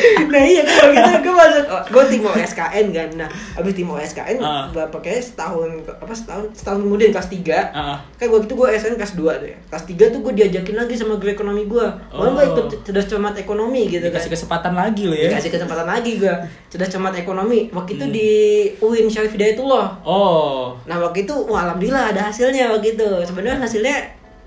Nah 0.00 0.40
iya 0.40 0.64
kalau 0.64 0.94
gitu 0.94 1.10
gue 1.20 1.34
masuk 1.34 1.64
Gue 1.90 2.04
tim 2.08 2.22
OSKN 2.24 2.86
kan 2.88 3.08
Nah 3.16 3.28
abis 3.52 3.72
tim 3.74 3.84
OSKN 3.84 4.36
Ah. 4.40 4.64
Berapa 4.70 4.96
kayak 4.96 5.20
setahun 5.22 5.68
Apa 5.84 6.08
setahun 6.10 6.44
Setahun 6.54 6.80
kemudian 6.80 7.10
kelas 7.10 7.28
3 7.28 7.68
Ah. 7.68 8.00
Kan 8.14 8.29
waktu 8.30 8.46
itu 8.46 8.54
gue 8.54 8.68
SN 8.72 8.94
kelas 8.94 9.12
2 9.12 9.20
tuh 9.36 9.46
ya 9.46 9.58
Kelas 9.66 9.84
3 9.84 9.98
tuh 10.08 10.20
gue 10.20 10.32
diajakin 10.34 10.76
lagi 10.76 10.94
sama 10.94 11.14
guru 11.14 11.30
ekonomi 11.30 11.62
gue 11.64 11.86
Malah 12.08 12.30
gue 12.30 12.42
Oh. 12.42 12.50
ikut 12.52 12.66
cerdas 12.82 13.04
cermat 13.04 13.34
ekonomi 13.34 13.86
gitu 13.86 14.02
kan 14.04 14.14
Dikasih 14.14 14.30
kesempatan 14.30 14.72
lagi 14.72 15.02
lu 15.04 15.14
ya. 15.14 15.28
dikasih 15.28 15.50
kesempatan 15.50 15.86
lagi 15.86 16.12
gue 16.16 16.34
cerdas 16.66 16.88
cermat 16.88 17.14
ekonomi 17.14 17.68
waktu 17.70 17.90
itu 17.92 18.04
Hmm. 18.04 18.12
di 18.12 18.28
UIN 18.78 19.06
Syarif 19.06 19.32
Hidayatullah 19.32 19.86
Oh. 20.02 20.78
nah 20.84 20.96
waktu 20.98 21.24
itu 21.24 21.34
wah 21.42 21.64
alhamdulillah 21.64 22.10
ada 22.10 22.22
hasilnya 22.24 22.70
waktu 22.70 22.94
itu 22.94 23.08
sebenarnya 23.22 23.58
hasilnya 23.60 23.96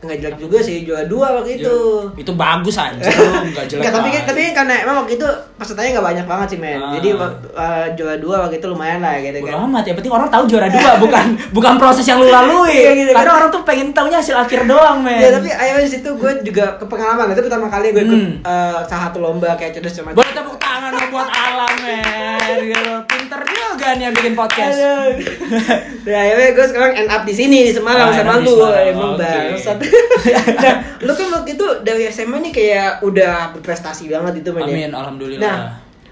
nggak 0.04 0.18
jelek 0.20 0.38
juga 0.38 0.58
sih 0.60 0.84
juara 0.84 1.06
dua 1.06 1.28
waktu 1.34 1.58
itu 1.58 1.76
Ya, 2.14 2.20
itu 2.20 2.32
bagus 2.34 2.76
aja 2.76 3.00
nggak 3.54 3.66
jelek. 3.66 3.82
Nggak, 3.82 3.94
tapi 3.94 4.08
kan 4.10 4.24
tapi 4.26 4.40
kan 4.42 4.54
karena 4.56 4.74
emang 4.82 4.96
waktu 5.00 5.14
itu 5.14 5.28
pesertanya 5.56 5.90
nggak 5.94 6.06
banyak 6.06 6.26
banget 6.26 6.48
sih 6.50 6.60
men 6.60 6.76
Ah. 6.76 6.92
jadi 6.94 7.08
uh, 7.16 7.86
juara 7.94 8.18
dua 8.18 8.36
waktu 8.42 8.56
itu 8.58 8.68
lumayan 8.68 9.00
lah 9.00 9.16
gitu 9.18 9.38
kan 9.42 9.56
amat 9.64 9.84
ya, 9.86 9.94
penting 9.94 10.12
orang 10.12 10.28
tahu 10.28 10.44
juara 10.46 10.68
dua 10.68 10.92
bukan 11.04 11.26
bukan 11.52 11.74
proses 11.76 12.04
yang 12.04 12.18
lu 12.18 12.28
lalui. 12.28 12.70
Iya, 12.70 12.92
gitu 12.96 13.10
kan. 13.10 13.18
Karena 13.20 13.34
orang 13.36 13.50
tuh 13.50 13.62
pengen 13.64 13.88
taunya 13.90 14.18
hasil 14.18 14.36
akhir 14.36 14.60
doang, 14.64 15.00
men. 15.00 15.18
ya 15.18 15.30
tapi 15.32 15.48
akhirnya 15.48 15.84
di 15.84 15.92
situ 15.92 16.10
gue 16.12 16.32
juga 16.44 16.76
ke 16.76 16.86
pengalaman 16.86 17.32
itu 17.32 17.42
pertama 17.42 17.68
kali 17.68 17.90
gue 17.90 18.04
ikut 18.04 18.12
Hmm. 18.14 18.34
uh, 18.42 18.80
salah 18.84 19.10
satu 19.10 19.20
lomba 19.20 19.56
kayak 19.56 19.74
cerdas 19.74 19.94
cermat 19.94 20.14
Boleh 20.14 20.30
tepuk 20.30 20.58
tangan 20.58 20.92
buat 21.10 21.28
Alam, 21.28 21.74
men. 21.80 22.60
Gitu. 22.64 22.94
Pinter 23.06 23.42
juga 23.44 23.88
nih 23.94 24.04
yang 24.04 24.14
bikin 24.14 24.34
podcast. 24.34 24.76
Aduh. 24.76 25.26
Nah, 26.04 26.20
akhirnya 26.20 26.50
gue 26.52 26.66
sekarang 26.68 26.92
end 26.98 27.08
up 27.08 27.24
di 27.24 27.32
sini 27.32 27.64
di 27.64 27.72
Semarang 27.72 28.12
Ah, 28.12 28.14
sama 28.14 28.36
lu 28.38 28.60
emang 28.60 29.16
bangsat. 29.16 29.80
nah, 30.60 30.76
lu 31.00 31.12
kan 31.12 31.28
waktu 31.32 31.50
itu 31.54 31.66
dari 31.82 32.08
SMA 32.08 32.38
nih 32.42 32.54
kayak 32.54 32.92
udah 33.02 33.52
berprestasi 33.52 34.08
banget 34.08 34.40
itu 34.40 34.50
men. 34.50 34.62
ya? 34.62 34.68
Amin, 34.68 34.92
alhamdulillah. 34.92 35.42
Nah, 35.44 35.60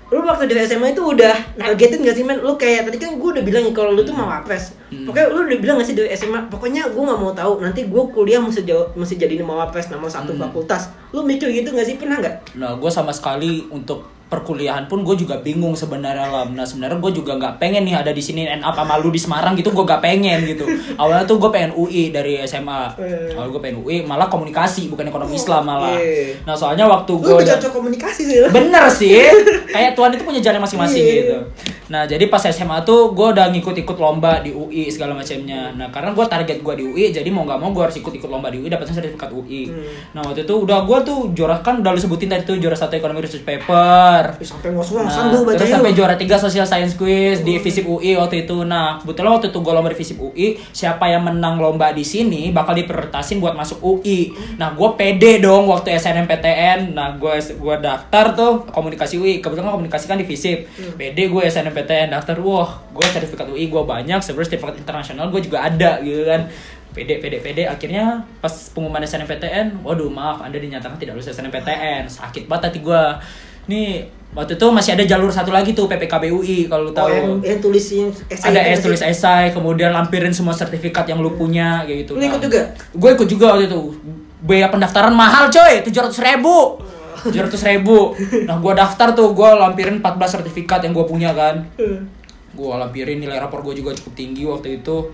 lu 0.08 0.20
waktu 0.22 0.44
dari 0.46 0.62
SMA 0.62 0.92
itu 0.92 1.02
udah 1.02 1.32
nargetin 1.56 2.02
gak 2.02 2.14
sih 2.14 2.22
men? 2.22 2.40
Lu 2.40 2.56
kayak 2.56 2.86
tadi 2.86 2.98
kan 2.98 3.16
gue 3.16 3.30
udah 3.32 3.42
bilang 3.42 3.64
kalau 3.72 3.92
lu 3.92 4.02
tuh 4.02 4.12
mau 4.12 4.28
apres. 4.28 4.76
Hmm. 4.88 5.08
Pokoknya 5.08 5.28
lu 5.30 5.40
udah 5.46 5.58
bilang 5.58 5.76
gak 5.78 5.88
sih 5.88 5.96
dari 5.96 6.12
SMA, 6.12 6.48
pokoknya 6.48 6.88
gue 6.88 7.00
gak 7.02 7.16
mau 7.18 7.32
tahu 7.32 7.54
nanti 7.60 7.86
gue 7.86 8.04
kuliah 8.10 8.38
mesti 8.38 8.62
jauh, 8.62 8.92
mesti 8.94 9.16
jadi 9.16 9.40
mau 9.40 9.58
apres 9.58 9.88
nomor 9.88 10.08
satu 10.08 10.32
Hmm. 10.32 10.42
fakultas. 10.42 10.92
Lu 11.10 11.24
mikir 11.24 11.48
gitu 11.50 11.72
gak 11.72 11.86
sih? 11.86 11.96
Pernah 11.96 12.20
gak? 12.20 12.36
Nah, 12.54 12.76
gue 12.76 12.90
sama 12.90 13.10
sekali 13.10 13.66
untuk 13.68 14.04
perkuliahan 14.32 14.88
pun 14.88 15.04
gue 15.04 15.20
juga 15.20 15.36
bingung 15.44 15.76
sebenarnya 15.76 16.32
lam. 16.32 16.56
Nah 16.56 16.64
sebenarnya 16.64 17.04
gue 17.04 17.12
juga 17.20 17.36
nggak 17.36 17.60
pengen 17.60 17.84
nih 17.84 18.00
ada 18.00 18.16
di 18.16 18.24
sini 18.24 18.48
end 18.48 18.64
up 18.64 18.72
sama 18.72 18.96
lu 18.96 19.12
di 19.12 19.20
Semarang 19.20 19.60
gitu 19.60 19.76
gue 19.76 19.84
gak 19.84 20.00
pengen 20.00 20.48
gitu. 20.48 20.64
Awalnya 20.96 21.28
tuh 21.28 21.36
gue 21.36 21.52
pengen 21.52 21.76
UI 21.76 22.16
dari 22.16 22.40
SMA. 22.48 22.96
Eh. 22.96 23.36
Awalnya 23.36 23.52
gue 23.52 23.62
pengen 23.62 23.78
UI 23.84 24.08
malah 24.08 24.32
komunikasi 24.32 24.88
bukan 24.88 25.12
ekonomi 25.12 25.36
Islam 25.36 25.68
malah. 25.68 26.00
Nah 26.48 26.56
soalnya 26.56 26.88
waktu 26.88 27.12
gue 27.12 27.44
cocok 27.44 27.72
komunikasi 27.76 28.22
sih. 28.24 28.38
Bener 28.48 28.88
sih, 28.88 29.20
kayak 29.76 30.00
Tuhan 30.00 30.16
itu 30.16 30.24
punya 30.24 30.40
jalan 30.40 30.64
masing-masing 30.64 31.04
Iya. 31.04 31.16
gitu. 31.20 31.38
Nah 31.92 32.08
jadi 32.08 32.24
pas 32.32 32.40
SMA 32.40 32.88
tuh 32.88 33.12
gue 33.12 33.28
udah 33.36 33.52
ngikut-ikut 33.52 33.98
lomba 34.00 34.40
di 34.40 34.56
UI 34.56 34.88
segala 34.88 35.12
macamnya. 35.12 35.76
Nah 35.76 35.92
karena 35.92 36.16
gue 36.16 36.24
target 36.24 36.64
gue 36.64 36.74
di 36.80 36.84
UI, 36.88 37.06
jadi 37.12 37.28
mau 37.28 37.44
nggak 37.44 37.60
mau 37.60 37.76
gue 37.76 37.84
harus 37.84 38.00
ikut-ikut 38.00 38.32
lomba 38.32 38.48
di 38.48 38.64
UI 38.64 38.72
dapetnya 38.72 38.96
sertifikat 38.96 39.28
UI. 39.36 39.68
Hmm. 39.68 40.16
Nah 40.16 40.22
waktu 40.24 40.48
itu 40.48 40.56
udah 40.56 40.88
gue 40.88 40.98
tuh 41.04 41.20
juara 41.36 41.60
kan 41.60 41.84
udah 41.84 41.92
lu 41.92 42.00
sebutin 42.00 42.32
tadi 42.32 42.48
tuh 42.48 42.56
juara 42.56 42.80
satu 42.80 42.96
ekonomi 42.96 43.20
research 43.20 43.44
paper. 43.44 44.21
Ih, 44.38 44.48
Sampai 44.48 44.70
ngos-ngosan 44.74 45.10
Nah, 45.10 45.34
lu 45.34 45.48
baca 45.48 45.58
terus 45.58 45.72
sampai 45.72 45.92
juara 45.94 46.16
3 46.16 46.28
social 46.38 46.66
science 46.68 46.94
quiz 46.98 47.42
di 47.42 47.58
FISIP 47.58 47.86
UI 47.86 48.18
waktu 48.18 48.46
itu. 48.46 48.62
Nah, 48.64 49.02
kebetulan 49.02 49.38
waktu 49.38 49.48
itu 49.50 49.60
gue 49.60 49.74
lomba 49.74 49.90
di 49.90 49.98
FISIP 49.98 50.18
UI, 50.22 50.48
siapa 50.72 51.10
yang 51.10 51.26
menang 51.26 51.58
lomba 51.58 51.90
di 51.96 52.06
sini 52.06 52.54
bakal 52.54 52.78
diprioritasin 52.78 53.42
buat 53.42 53.58
masuk 53.58 53.82
UI. 53.82 54.34
Nah, 54.62 54.74
gue 54.78 54.90
pede 54.98 55.42
dong 55.42 55.66
waktu 55.70 55.98
SNMPTN. 55.98 56.94
Nah, 56.94 57.18
gue 57.18 57.36
gue 57.42 57.76
daftar 57.82 58.26
tuh 58.38 58.66
komunikasi 58.70 59.18
UI. 59.18 59.42
Kebetulan 59.42 59.74
komunikasi 59.74 60.06
kan 60.06 60.18
di 60.20 60.26
FISIP. 60.28 60.70
Pede 61.00 61.24
gue 61.28 61.44
SNMPTN 61.48 62.14
daftar. 62.14 62.38
Wah, 62.42 62.82
gue 62.94 63.06
sertifikat 63.08 63.48
UI 63.50 63.68
gue 63.72 63.84
banyak. 63.84 64.20
Sebenarnya 64.22 64.54
sertifikat 64.54 64.76
internasional 64.78 65.32
gue 65.32 65.42
juga 65.42 65.66
ada 65.66 66.02
gitu 66.04 66.28
kan. 66.28 66.48
Pede, 66.92 67.24
pede, 67.24 67.40
pede. 67.40 67.64
Akhirnya 67.72 68.28
pas 68.44 68.52
pengumuman 68.76 69.00
SNMPTN, 69.08 69.80
waduh 69.80 70.12
maaf, 70.12 70.44
anda 70.44 70.60
dinyatakan 70.60 71.00
tidak 71.00 71.16
lulus 71.16 71.32
SNMPTN. 71.32 72.12
Sakit 72.12 72.52
banget 72.52 72.68
hati 72.68 72.80
gue. 72.84 73.04
Nih, 73.66 74.06
waktu 74.32 74.56
itu 74.56 74.66
masih 74.68 74.96
ada 74.96 75.04
jalur 75.04 75.28
satu 75.28 75.52
lagi 75.52 75.72
tuh 75.72 75.86
PPKB 75.86 76.24
UI 76.30 76.58
kalau 76.66 76.88
lu 76.88 76.92
Oh, 76.92 76.96
tahu. 76.96 77.10
yang, 77.10 77.28
yang 77.42 77.60
tulisnya 77.60 78.08
esai 78.28 78.48
ada 78.48 78.62
es 78.64 78.80
tulis 78.80 79.02
esai, 79.02 79.52
kemudian 79.52 79.92
lampirin 79.92 80.32
semua 80.32 80.52
sertifikat 80.52 81.06
yang 81.06 81.20
lu 81.20 81.34
punya 81.34 81.84
kayak 81.84 82.06
gitu. 82.06 82.16
Lu 82.16 82.24
ikut 82.24 82.42
juga? 82.42 82.62
Gue 82.92 83.10
ikut 83.14 83.28
juga 83.28 83.46
waktu 83.54 83.68
itu. 83.68 83.80
Biaya 84.42 84.68
pendaftaran 84.68 85.14
mahal 85.14 85.48
coy, 85.48 85.86
tujuh 85.86 86.02
ratus 86.02 86.18
ribu. 86.20 86.82
Tujuh 87.22 87.42
ratus 87.46 87.62
ribu. 87.62 88.18
Nah, 88.44 88.58
gue 88.58 88.74
daftar 88.74 89.14
tuh, 89.14 89.30
gue 89.32 89.46
lampirin 89.46 90.02
14 90.02 90.42
sertifikat 90.42 90.82
yang 90.82 90.98
gue 90.98 91.06
punya 91.06 91.30
kan. 91.32 91.62
Hmm. 91.78 92.10
Gue 92.52 92.74
lampirin 92.74 93.22
nilai 93.22 93.38
rapor 93.38 93.62
gue 93.62 93.78
juga 93.78 93.94
cukup 93.94 94.14
tinggi 94.14 94.44
waktu 94.44 94.82
itu. 94.82 95.06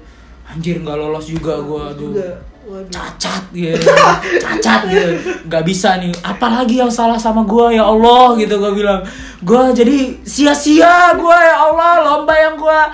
Anjir 0.47 0.79
nggak 0.79 0.95
lolos 0.95 1.27
juga 1.27 1.59
gue, 1.59 1.81
aduh 1.91 2.11
Juga. 2.15 2.39
Waduh. 2.67 2.91
cacat 2.91 3.43
gitu 3.55 3.79
cacat 4.43 4.81
gitu 4.91 5.11
nggak 5.47 5.63
bisa 5.63 5.95
nih. 6.03 6.11
Apalagi 6.19 6.83
yang 6.83 6.91
salah 6.91 7.15
sama 7.15 7.47
gua 7.47 7.71
ya 7.71 7.87
Allah 7.87 8.35
gitu 8.35 8.59
gue 8.59 8.83
bilang. 8.83 8.99
Gua 9.39 9.71
jadi 9.71 10.19
sia-sia 10.27 11.15
gua 11.15 11.37
ya 11.39 11.55
Allah 11.71 12.03
lomba 12.03 12.35
yang 12.35 12.59
gua 12.59 12.91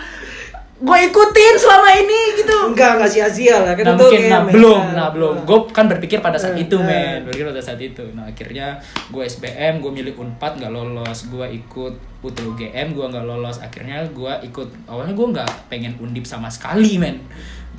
gue 0.83 0.97
ikutin 1.09 1.55
selama 1.55 1.89
ini 1.95 2.43
gitu. 2.43 2.75
Enggak, 2.75 2.99
enggak 2.99 3.07
sia-sia 3.07 3.63
lah. 3.63 3.71
Kan 3.71 3.87
nah 3.87 3.95
itu 3.95 4.03
mungkin 4.03 4.21
nah 4.27 4.41
mental. 4.43 4.53
belum 4.59 4.81
nah 4.91 5.07
belum. 5.15 5.35
Gue 5.47 5.59
kan 5.71 5.85
berpikir 5.87 6.19
pada 6.19 6.35
saat 6.35 6.59
Eh, 6.59 6.67
itu 6.67 6.75
eh. 6.75 6.83
men. 6.83 7.19
Berpikir 7.23 7.47
pada 7.47 7.63
saat 7.63 7.79
itu. 7.79 8.03
Nah 8.11 8.27
akhirnya 8.27 8.83
gue 9.07 9.23
SBM 9.23 9.79
gue 9.79 9.91
milih 9.95 10.13
unpad 10.19 10.59
nggak 10.59 10.69
lolos. 10.75 11.31
Gue 11.31 11.47
ikut 11.55 11.93
UTUGM 12.19 12.87
gue 12.93 13.05
nggak 13.09 13.25
lolos. 13.25 13.63
Akhirnya 13.63 14.03
gue 14.11 14.33
ikut 14.43 14.69
awalnya 14.91 15.15
gue 15.15 15.27
nggak 15.39 15.49
pengen 15.71 15.95
undip 16.03 16.27
sama 16.27 16.51
sekali 16.51 16.99
men. 16.99 17.23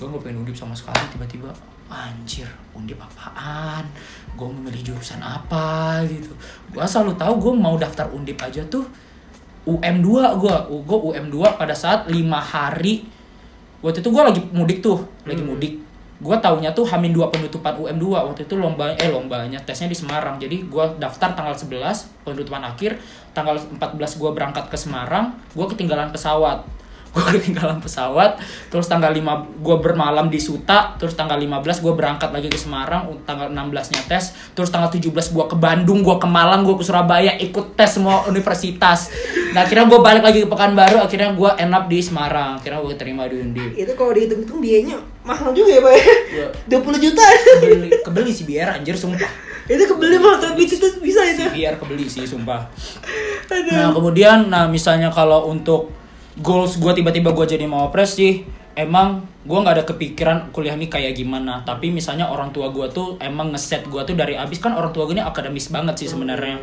Gue 0.01 0.09
nggak 0.09 0.25
pengen 0.25 0.41
undip 0.43 0.57
sama 0.57 0.73
sekali 0.73 1.05
tiba-tiba 1.13 1.53
anjir 1.89 2.49
undip 2.75 2.99
apaan? 2.99 3.85
Gue 4.35 4.49
memilih 4.51 4.93
jurusan 4.93 5.21
apa 5.23 6.03
gitu. 6.09 6.35
Gue 6.73 6.85
selalu 6.85 7.15
tahu 7.15 7.33
gue 7.39 7.53
mau 7.55 7.77
daftar 7.79 8.11
undip 8.11 8.41
aja 8.41 8.65
tuh 8.67 8.85
UM2 9.65 10.09
gue 10.39 10.55
gue 10.85 10.99
UM2 11.13 11.37
pada 11.57 11.73
saat 11.73 12.05
lima 12.11 12.41
hari. 12.41 13.09
Waktu 13.81 14.01
itu 14.01 14.09
gue 14.13 14.23
lagi 14.25 14.41
mudik 14.53 14.79
tuh 14.81 15.01
lagi 15.25 15.41
Hmm. 15.41 15.57
mudik. 15.57 15.75
Gue 16.25 16.37
taunya 16.41 16.73
tuh 16.73 16.89
hamin 16.89 17.13
dua 17.13 17.29
penutupan 17.29 17.77
UM2 17.77 18.07
waktu 18.33 18.49
itu 18.49 18.55
lomba 18.57 18.93
eh 18.97 19.11
lombanya 19.13 19.61
tesnya 19.61 19.91
di 19.91 19.97
Semarang. 19.97 20.41
Jadi 20.41 20.65
gue 20.69 20.85
daftar 20.97 21.37
tanggal 21.37 21.53
11 21.53 22.09
penutupan 22.25 22.65
akhir. 22.65 22.97
Tanggal 23.37 23.59
14 23.61 24.21
gue 24.21 24.31
berangkat 24.33 24.73
ke 24.73 24.77
Semarang 24.79 25.37
gue 25.53 25.67
ketinggalan 25.69 26.09
pesawat 26.15 26.65
gue 27.15 27.23
ketinggalan 27.39 27.79
pesawat 27.85 28.43
terus 28.69 28.91
tanggal 28.91 29.15
5 29.15 29.63
gue 29.63 29.77
bermalam 29.79 30.27
di 30.27 30.43
Suta 30.43 30.99
terus 30.99 31.15
tanggal 31.15 31.39
15 31.39 31.63
gue 31.81 31.93
berangkat 31.95 32.31
lagi 32.35 32.51
ke 32.51 32.59
Semarang 32.59 33.07
tanggal 33.23 33.55
16 33.55 33.95
nya 33.95 34.03
tes 34.11 34.35
terus 34.53 34.69
tanggal 34.75 34.91
17 34.91 35.15
gue 35.15 35.45
ke 35.47 35.57
Bandung 35.57 36.03
gue 36.03 36.17
ke 36.19 36.27
Malang 36.27 36.67
gue 36.67 36.75
ke 36.75 36.85
Surabaya 36.85 37.39
ikut 37.39 37.79
tes 37.79 37.95
semua 37.95 38.27
universitas 38.27 39.15
nah 39.55 39.63
akhirnya 39.63 39.87
gue 39.87 40.01
balik 40.03 40.27
lagi 40.27 40.43
ke 40.43 40.49
Pekanbaru 40.51 40.99
akhirnya 40.99 41.31
gue 41.33 41.51
end 41.63 41.73
up 41.73 41.87
di 41.87 42.03
Semarang 42.03 42.59
akhirnya 42.59 42.83
gue 42.83 42.95
terima 42.99 43.31
di 43.31 43.39
Undip 43.39 43.71
Itu 43.79 43.95
kalau 43.95 44.11
dihitung-hitung 44.11 44.59
biayanya 44.59 44.99
mahal 45.25 45.57
juga 45.57 45.73
ya, 45.73 45.81
Pak. 45.81 45.95
Iya. 46.37 46.49
20 46.85 47.01
juta. 47.01 47.25
kebeli 47.65 47.89
kebeli 48.05 48.31
si 48.35 48.45
biar 48.45 48.77
anjir 48.77 48.93
sumpah 48.99 49.31
itu 49.65 49.85
kebeli 49.89 50.21
mah 50.21 50.37
tapi 50.37 50.69
itu 50.69 50.77
bisa 51.01 51.25
itu. 51.25 51.49
biar 51.49 51.81
kebeli 51.81 52.05
sih 52.05 52.29
sumpah 52.29 52.69
Aduh. 53.49 53.73
nah 53.73 53.89
kemudian 53.97 54.53
nah 54.53 54.69
misalnya 54.69 55.09
kalau 55.09 55.49
untuk 55.49 55.89
goals 56.41 56.81
gue 56.83 56.93
tiba-tiba 56.95 57.31
gue 57.31 57.47
jadi 57.47 57.67
mau 57.69 57.91
pres 57.95 58.19
sih. 58.19 58.47
Emang 58.75 59.23
gue 59.47 59.55
nggak 59.55 59.75
ada 59.79 59.85
kepikiran 59.87 60.39
kuliah 60.51 60.75
ini 60.75 60.91
kayak 60.91 61.15
gimana. 61.15 61.63
Tapi 61.63 61.95
misalnya 61.95 62.27
orang 62.27 62.51
tua 62.51 62.75
gue 62.75 62.91
tuh 62.91 63.15
emang 63.23 63.55
ngeset 63.55 63.87
gue 63.87 64.03
tuh 64.03 64.19
dari 64.19 64.35
abis. 64.35 64.59
Kan 64.59 64.75
orang 64.75 64.91
tua 64.91 65.07
gue 65.07 65.15
ini 65.15 65.23
akademis 65.23 65.71
banget 65.71 65.95
sih 66.03 66.09
sebenarnya 66.11 66.59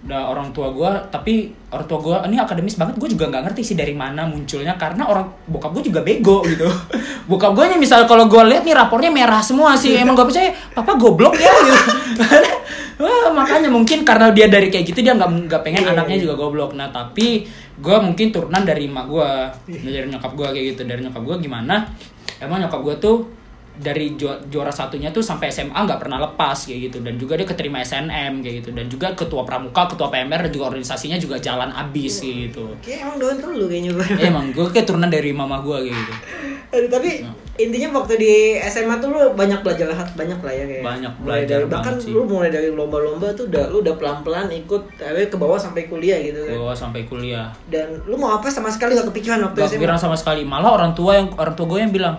Nah, 0.00 0.32
orang 0.32 0.48
tua 0.56 0.72
gue 0.72 0.90
tapi 1.12 1.52
orang 1.68 1.84
tua 1.84 2.00
gue 2.00 2.16
ini 2.32 2.40
akademis 2.40 2.80
banget 2.80 2.96
gue 2.96 3.08
juga 3.12 3.28
nggak 3.28 3.52
ngerti 3.52 3.60
sih 3.60 3.76
dari 3.76 3.92
mana 3.92 4.24
munculnya 4.24 4.72
karena 4.80 5.04
orang 5.04 5.28
bokap 5.44 5.76
gue 5.76 5.92
juga 5.92 6.00
bego 6.00 6.40
gitu 6.48 6.64
bokap 7.28 7.52
gue 7.52 7.68
nya 7.68 7.76
misal 7.76 8.08
kalau 8.08 8.24
gue 8.24 8.42
lihat 8.48 8.64
nih 8.64 8.72
rapornya 8.72 9.12
merah 9.12 9.44
semua 9.44 9.76
sih 9.76 9.92
emang 10.00 10.16
gue 10.16 10.24
percaya 10.24 10.56
papa 10.72 10.96
goblok 10.96 11.36
ya 11.36 11.52
gitu 11.52 11.84
Wah, 13.00 13.32
makanya 13.32 13.72
mungkin 13.72 14.04
karena 14.04 14.28
dia 14.28 14.44
dari 14.44 14.68
kayak 14.68 14.92
gitu 14.92 15.00
dia 15.00 15.16
nggak 15.16 15.48
nggak 15.48 15.62
pengen 15.64 15.88
Iya, 15.88 15.96
anaknya 15.96 16.16
iya. 16.20 16.24
juga 16.28 16.34
goblok. 16.36 16.76
Nah 16.76 16.92
tapi 16.92 17.48
gue 17.80 17.96
mungkin 17.96 18.28
turunan 18.28 18.60
dari 18.60 18.92
emak 18.92 19.08
gue, 19.08 19.30
dari 19.72 20.04
nyokap 20.12 20.36
gue 20.36 20.48
kayak 20.52 20.66
gitu. 20.76 20.82
Dari 20.84 21.00
nyokap 21.08 21.24
gue 21.24 21.36
gimana? 21.40 21.88
Emang 22.44 22.60
nyokap 22.60 22.84
gue 22.84 22.94
tuh 23.00 23.16
dari 23.80 24.12
ju- 24.12 24.36
juara 24.46 24.68
satunya 24.68 25.08
tuh 25.08 25.20
sampai 25.20 25.48
SMA 25.48 25.72
nggak 25.74 25.96
pernah 25.98 26.20
lepas 26.20 26.68
kayak 26.68 26.92
gitu 26.92 26.98
dan 27.00 27.16
juga 27.16 27.34
dia 27.34 27.48
keterima 27.48 27.80
SNM 27.80 28.44
kayak 28.44 28.54
gitu 28.60 28.70
dan 28.70 28.86
juga 28.86 29.16
ketua 29.16 29.42
pramuka 29.42 29.88
ketua 29.88 30.12
PMR 30.12 30.44
dan 30.44 30.52
juga 30.52 30.68
organisasinya 30.68 31.16
juga 31.16 31.40
jalan 31.40 31.72
abis 31.72 32.20
kayak 32.20 32.36
gitu 32.46 32.64
Kayak 32.78 33.08
emang 33.08 33.16
doan 33.16 33.36
tuh 33.40 33.50
lu 33.50 33.64
kayaknya. 33.66 33.90
Eh, 34.14 34.28
emang 34.28 34.52
gue 34.52 34.68
kayak 34.68 34.84
turunan 34.84 35.08
dari 35.08 35.32
mama 35.32 35.58
gue 35.60 35.76
kayak 35.80 35.96
gitu 35.96 36.12
Aduh, 36.70 36.86
tapi 36.86 37.18
intinya 37.58 37.98
waktu 37.98 38.14
di 38.14 38.32
SMA 38.62 39.02
tuh 39.02 39.10
lu 39.10 39.34
banyak 39.34 39.58
belajar 39.58 39.90
banyak 39.90 40.38
lah 40.38 40.52
ya 40.54 40.64
kayak. 40.70 40.82
Banyak 40.86 41.12
mulai 41.18 41.42
belajar 41.42 41.58
dari, 41.58 41.66
bahkan 41.66 41.94
sih. 41.98 42.14
lu 42.14 42.22
mulai 42.22 42.46
dari 42.46 42.70
lomba-lomba 42.70 43.34
tuh 43.34 43.50
udah 43.50 43.66
lu 43.66 43.82
udah 43.82 43.98
pelan-pelan 43.98 44.46
ikut 44.54 44.82
tapi 44.94 45.26
ke 45.26 45.34
bawah 45.34 45.58
sampai 45.58 45.90
kuliah 45.90 46.22
gitu 46.22 46.46
kan. 46.46 46.54
gue 46.54 46.74
sampai 46.78 47.00
kuliah 47.10 47.50
Dan 47.66 47.98
lu 48.06 48.14
mau 48.14 48.38
apa 48.38 48.46
sama 48.46 48.70
sekali 48.70 48.94
gak 48.94 49.10
kepikiran 49.10 49.50
waktu 49.50 49.58
Gak 49.58 49.66
SMA. 49.66 49.72
kepikiran 49.74 49.98
sama 49.98 50.14
sekali. 50.14 50.46
Malah 50.46 50.70
orang 50.70 50.92
tua 50.94 51.18
yang 51.18 51.34
orang 51.34 51.58
tua 51.58 51.66
gue 51.66 51.78
yang 51.82 51.90
bilang, 51.90 52.14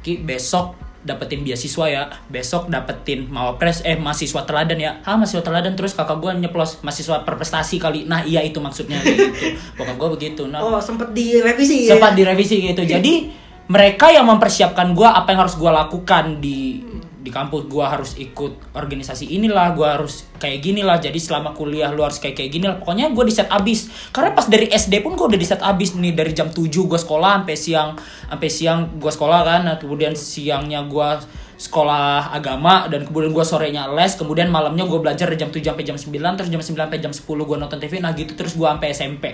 Ki 0.00 0.16
besok 0.16 0.80
dapetin 1.04 1.44
beasiswa 1.44 1.84
ya, 1.86 2.02
besok 2.32 2.72
dapetin 2.72 3.28
mawapres 3.28 3.84
eh 3.84 3.94
mahasiswa 3.96 4.42
teladan 4.42 4.80
ya. 4.80 4.92
Ah 5.04 5.14
mahasiswa 5.20 5.44
teladan 5.44 5.76
terus 5.76 5.92
kakak 5.92 6.18
gue 6.18 6.32
nyeplos 6.40 6.80
mahasiswa 6.80 7.22
berprestasi 7.22 7.76
kali. 7.76 8.08
Nah 8.08 8.24
iya 8.24 8.40
itu 8.44 8.58
maksudnya 8.60 9.00
gitu. 9.04 9.28
Bokap 9.76 9.96
gue 9.96 10.08
begitu. 10.20 10.42
Nah 10.48 10.60
Oh, 10.64 10.80
sempet 10.80 11.12
direvisi 11.12 11.88
ya. 11.88 11.96
sempat 11.96 12.16
direvisi 12.16 12.60
gitu. 12.60 12.82
Jadi 12.84 13.30
mereka 13.64 14.12
yang 14.12 14.28
mempersiapkan 14.28 14.92
gue 14.92 15.08
apa 15.08 15.32
yang 15.32 15.40
harus 15.40 15.56
gue 15.56 15.70
lakukan 15.72 16.36
di 16.40 16.83
di 17.24 17.32
kampus 17.32 17.64
gue 17.72 17.80
harus 17.80 18.20
ikut 18.20 18.76
organisasi 18.76 19.32
inilah 19.32 19.72
gue 19.72 19.88
harus 19.88 20.28
kayak 20.36 20.60
gini 20.60 20.84
lah 20.84 21.00
jadi 21.00 21.16
selama 21.16 21.56
kuliah 21.56 21.88
lu 21.88 22.04
harus 22.04 22.20
kayak 22.20 22.36
kayak 22.36 22.50
gini 22.52 22.68
lah 22.68 22.76
pokoknya 22.76 23.08
gue 23.16 23.24
di 23.24 23.32
set 23.32 23.48
abis. 23.48 23.88
Karena 24.12 24.36
pas 24.36 24.44
dari 24.44 24.68
SD 24.68 25.00
pun 25.00 25.16
gue 25.16 25.24
udah 25.32 25.40
di 25.40 25.48
set 25.48 25.64
abis 25.64 25.96
nih. 25.96 26.12
Dari 26.12 26.36
jam 26.36 26.52
7 26.52 26.68
gue 26.68 27.00
sekolah 27.00 27.40
sampai 27.40 27.56
siang 27.56 27.96
sampai 28.28 28.48
siang 28.52 29.00
gue 29.00 29.08
sekolah 29.08 29.40
kan. 29.40 29.60
Nah, 29.64 29.80
kemudian 29.80 30.12
siangnya 30.12 30.84
gue 30.84 31.08
sekolah 31.56 32.36
agama 32.36 32.92
dan 32.92 33.08
kemudian 33.08 33.32
gue 33.32 33.44
sorenya 33.48 33.88
les. 33.88 34.12
Kemudian 34.20 34.52
malamnya 34.52 34.84
gue 34.84 35.00
belajar 35.00 35.32
dari 35.32 35.40
jam 35.40 35.48
7 35.48 35.64
sampai 35.64 35.84
jam 35.88 35.96
9 35.96 36.12
terus 36.36 36.50
jam 36.52 36.60
9 36.60 36.76
sampai 36.76 36.98
jam 37.00 37.12
10 37.16 37.24
gue 37.24 37.56
nonton 37.56 37.78
TV 37.80 38.04
nah 38.04 38.12
gitu 38.12 38.36
terus 38.36 38.52
gue 38.52 38.68
sampai 38.68 38.92
SMP 38.92 39.24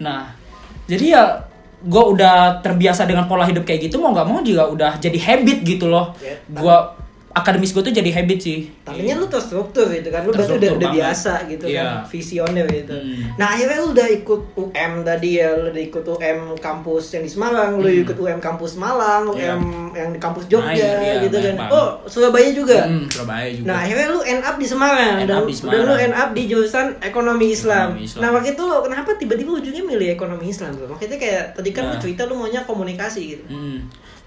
nah 0.00 0.32
jadi 0.88 1.04
ya 1.06 1.22
gue 1.80 2.04
udah 2.12 2.60
terbiasa 2.60 3.08
dengan 3.08 3.24
pola 3.24 3.48
hidup 3.48 3.64
kayak 3.64 3.88
gitu 3.88 3.96
mau 3.96 4.12
nggak 4.12 4.28
mau 4.28 4.44
juga 4.44 4.68
udah 4.68 4.92
jadi 5.00 5.16
habit 5.16 5.64
gitu 5.64 5.88
loh. 5.88 6.12
Ya, 6.20 6.36
gue 6.44 6.76
akademis 7.40 7.70
gue 7.70 7.82
tuh 7.82 7.90
jadi 7.90 8.10
habit 8.12 8.38
sih 8.38 8.58
Tadinya 8.80 9.14
lu 9.16 9.26
terstruktur 9.26 9.86
gitu 9.88 10.08
kan, 10.08 10.22
lu 10.22 10.30
berarti 10.30 10.56
udah, 10.56 10.70
udah 10.76 10.90
biasa 10.92 11.32
gitu 11.46 11.64
Iya. 11.64 11.80
kan, 11.80 11.94
visioner 12.06 12.66
gitu. 12.66 12.92
Hmm. 12.92 13.34
Nah 13.34 13.46
akhirnya 13.50 13.78
lu 13.78 13.88
udah 13.90 14.08
ikut 14.10 14.40
UM 14.54 14.92
tadi 15.00 15.30
ya, 15.36 15.48
lu 15.52 15.68
udah 15.68 15.82
ikut 15.82 16.04
UM 16.06 16.38
kampus 16.56 17.04
yang 17.12 17.22
di 17.22 17.30
Semarang, 17.30 17.70
lu 17.76 17.86
ikut 17.86 18.14
UM 18.14 18.38
kampus 18.38 18.74
Malang, 18.74 19.26
Hmm. 19.26 19.36
Iya. 19.36 19.52
UM 19.52 19.62
yang 19.92 20.10
di 20.10 20.18
kampus 20.18 20.44
Jogja 20.46 20.70
Nah, 20.70 21.00
iya, 21.00 21.14
gitu 21.20 21.36
kan. 21.36 21.54
Oh 21.68 21.88
Surabaya 22.04 22.50
juga. 22.50 22.84
Hmm, 22.84 23.06
Surabaya 23.06 23.48
juga 23.48 23.66
Nah 23.66 23.76
akhirnya 23.80 24.06
lu 24.08 24.20
end 24.22 24.42
up 24.42 24.56
di 24.56 24.66
Semarang 24.66 25.14
End 25.18 25.26
dan, 25.26 25.36
up 25.36 25.44
di 25.44 25.50
dan 25.50 25.60
Semarang. 25.60 25.84
lu 25.84 25.94
end 25.96 26.14
up 26.14 26.30
di 26.30 26.42
jurusan 26.44 26.86
ekonomi 27.00 27.46
Islam. 27.48 27.86
Ekonomi 27.90 28.04
Islam. 28.04 28.20
Nah 28.20 28.28
waktu 28.32 28.48
itu 28.50 28.62
lu 28.62 28.76
kenapa 28.80 29.10
tiba-tiba 29.14 29.50
ujungnya 29.52 29.82
milih 29.82 30.08
ekonomi 30.10 30.46
Islam 30.46 30.70
bro? 30.72 30.86
Maksudnya 30.88 31.16
kayak 31.16 31.44
tadi 31.52 31.70
kan 31.70 31.82
lu 31.84 31.94
Nah. 31.94 32.00
cerita 32.00 32.22
lu 32.24 32.34
maunya 32.34 32.62
komunikasi 32.62 33.20
gitu. 33.30 33.44
Hmm. 33.46 33.78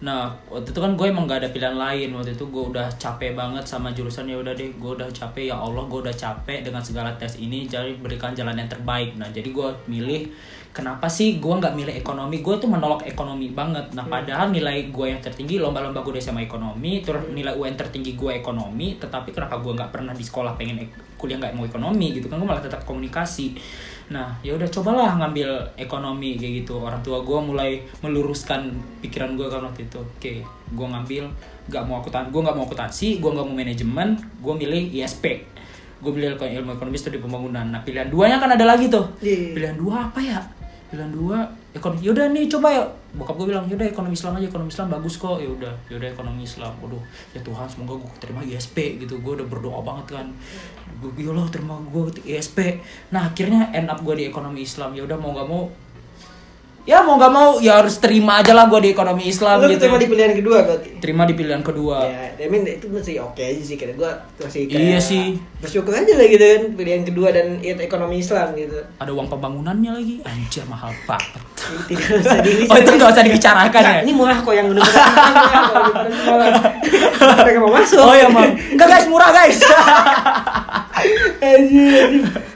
Nah, 0.03 0.35
waktu 0.51 0.75
itu 0.75 0.79
kan 0.83 0.99
gue 0.99 1.07
emang 1.07 1.23
gak 1.23 1.47
ada 1.47 1.49
pilihan 1.55 1.79
lain. 1.79 2.11
Waktu 2.11 2.35
itu 2.35 2.43
gue 2.51 2.63
udah 2.75 2.91
capek 2.99 3.39
banget 3.39 3.63
sama 3.63 3.95
jurusan 3.95 4.27
ya 4.27 4.35
udah 4.35 4.51
deh, 4.51 4.75
gue 4.75 4.91
udah 4.99 5.07
capek 5.07 5.49
ya 5.49 5.55
Allah, 5.55 5.87
gue 5.87 5.99
udah 6.03 6.11
capek 6.11 6.59
dengan 6.59 6.83
segala 6.83 7.15
tes 7.15 7.39
ini. 7.39 7.63
Jadi 7.71 7.95
berikan 8.03 8.35
jalan 8.35 8.59
yang 8.59 8.67
terbaik. 8.67 9.15
Nah, 9.15 9.31
jadi 9.31 9.47
gue 9.47 9.69
milih 9.87 10.27
kenapa 10.73 11.05
sih 11.05 11.37
gue 11.37 11.53
nggak 11.53 11.77
milih 11.77 11.93
ekonomi? 11.93 12.41
Gue 12.41 12.57
tuh 12.57 12.65
menolak 12.65 13.05
ekonomi 13.05 13.53
banget. 13.53 13.93
Nah, 13.93 14.09
padahal 14.09 14.49
nilai 14.49 14.89
gue 14.89 15.05
yang 15.05 15.21
tertinggi 15.21 15.61
lomba-lomba 15.61 16.01
gue 16.01 16.17
udah 16.17 16.25
sama 16.25 16.41
ekonomi, 16.41 17.05
terus 17.05 17.29
nilai 17.29 17.53
UN 17.53 17.77
tertinggi 17.77 18.17
gue 18.17 18.33
ekonomi. 18.33 18.97
Tetapi 18.97 19.29
kenapa 19.29 19.61
gue 19.61 19.71
nggak 19.77 19.93
pernah 19.93 20.11
di 20.17 20.25
sekolah 20.25 20.57
pengen 20.57 20.81
kuliah 21.15 21.37
nggak 21.39 21.53
mau 21.53 21.63
ekonomi 21.69 22.17
gitu 22.17 22.25
kan? 22.25 22.41
Gue 22.41 22.49
malah 22.49 22.65
tetap 22.65 22.83
komunikasi. 22.89 23.53
Nah, 24.11 24.35
ya 24.41 24.57
udah 24.57 24.67
cobalah 24.67 25.15
ngambil 25.21 25.77
ekonomi 25.77 26.35
kayak 26.41 26.65
gitu. 26.65 26.81
Orang 26.81 27.05
tua 27.05 27.21
gue 27.21 27.39
mulai 27.39 27.85
meluruskan 28.01 28.73
pikiran 29.05 29.37
gue 29.37 29.47
kan 29.47 29.61
waktu 29.61 29.85
itu. 29.85 30.01
Oke, 30.01 30.33
gue 30.73 30.87
ngambil 30.89 31.29
nggak 31.69 31.83
mau 31.85 32.01
akuntan, 32.01 32.27
gue 32.33 32.41
nggak 32.43 32.57
mau 32.57 32.65
akuntansi, 32.65 33.21
gue 33.21 33.29
nggak 33.29 33.45
mau 33.45 33.55
manajemen, 33.55 34.17
gue 34.41 34.53
milih 34.57 34.83
ISP. 34.99 35.45
Gue 36.03 36.11
milih 36.11 36.35
ilmu 36.35 36.75
ekonomi 36.75 36.99
studi 36.99 37.21
pembangunan. 37.21 37.63
Nah, 37.63 37.79
pilihan 37.85 38.11
duanya 38.11 38.41
kan 38.41 38.51
ada 38.51 38.65
lagi 38.67 38.91
tuh. 38.91 39.15
Iya. 39.23 39.55
Pilihan 39.55 39.77
dua 39.79 40.11
apa 40.11 40.19
ya? 40.19 40.41
Pilihan 40.93 41.09
dua 41.09 41.49
ekonomi. 41.73 42.05
Yaudah 42.05 42.29
nih 42.29 42.45
coba 42.45 42.67
ya. 42.69 42.85
Bokap 43.17 43.33
gue 43.41 43.49
bilang 43.49 43.65
yaudah 43.65 43.89
ekonomi 43.89 44.13
Islam 44.13 44.37
aja. 44.37 44.45
Ekonomi 44.45 44.69
Islam 44.69 44.87
bagus 44.93 45.17
kok. 45.17 45.41
Ya 45.41 45.49
udah, 45.49 45.73
yaudah 45.89 46.09
ekonomi 46.13 46.45
Islam. 46.45 46.69
Waduh, 46.85 47.01
ya 47.33 47.41
Tuhan 47.41 47.65
semoga 47.65 48.05
gue 48.05 48.09
terima 48.21 48.45
ISP 48.45 49.01
gitu. 49.01 49.17
Gue 49.25 49.41
udah 49.41 49.47
berdoa 49.49 49.81
banget 49.81 50.21
kan. 50.21 50.29
Gue 51.01 51.09
ya 51.17 51.33
Allah 51.33 51.49
terima 51.49 51.81
gue 51.81 52.13
ISP. 52.29 52.77
Nah 53.09 53.33
akhirnya 53.33 53.73
end 53.73 53.89
up 53.89 54.05
gue 54.05 54.13
di 54.21 54.29
ekonomi 54.29 54.61
Islam. 54.61 54.93
Ya 54.93 55.01
udah 55.01 55.17
mau 55.17 55.33
nggak 55.33 55.47
mau 55.49 55.65
ya 56.83 56.99
mau 56.99 57.15
nggak 57.15 57.31
mau 57.31 57.49
ya 57.63 57.79
harus 57.79 57.95
terima 57.95 58.43
aja 58.43 58.51
lah 58.51 58.67
gue 58.67 58.75
di 58.83 58.89
ekonomi 58.91 59.31
Islam 59.31 59.63
Lu 59.63 59.71
gitu. 59.71 59.87
terima 59.87 59.95
di 59.95 60.07
pilihan 60.11 60.33
kedua 60.35 60.57
berarti. 60.67 60.89
Terima 60.99 61.23
di 61.23 61.33
pilihan 61.33 61.63
kedua. 61.63 61.97
Ya, 62.03 62.35
I 62.43 62.47
mean 62.51 62.67
itu 62.67 62.91
masih 62.91 63.23
oke 63.23 63.39
aja 63.39 63.63
sih 63.63 63.79
kira 63.79 63.95
gua 63.95 64.19
masih 64.35 64.67
Iya 64.67 64.99
sih. 64.99 65.39
Bersyukur 65.63 65.95
aja 65.95 66.11
lah 66.11 66.27
gitu 66.27 66.43
kan 66.43 66.61
pilihan 66.75 67.07
kedua 67.07 67.31
dan 67.31 67.63
ya, 67.63 67.79
ekonomi 67.79 68.19
Islam 68.19 68.51
gitu. 68.59 68.83
Ada 68.99 69.11
uang 69.15 69.31
pembangunannya 69.31 69.91
lagi. 69.95 70.15
Anjir 70.27 70.67
mahal 70.67 70.91
banget. 71.07 71.39
Tidak 71.87 72.19
usah 72.19 72.39
dibicarakan. 72.43 72.71
Oh 72.71 72.77
itu 72.83 72.91
nggak 72.99 73.11
usah 73.15 73.23
dibicarakan 73.23 73.81
Nah, 73.83 73.93
ya? 73.95 74.01
Ini 74.03 74.11
murah 74.11 74.37
kok 74.43 74.51
yang 74.51 74.67
ini 74.67 74.75
murah. 74.75 74.95
Mereka 77.47 77.57
mau 77.63 77.71
masuk. 77.71 78.03
Oh 78.03 78.11
ya 78.11 78.27
mam. 78.27 78.51
Enggak 78.75 78.87
guys 78.91 79.05
murah 79.07 79.31
guys. 79.31 79.59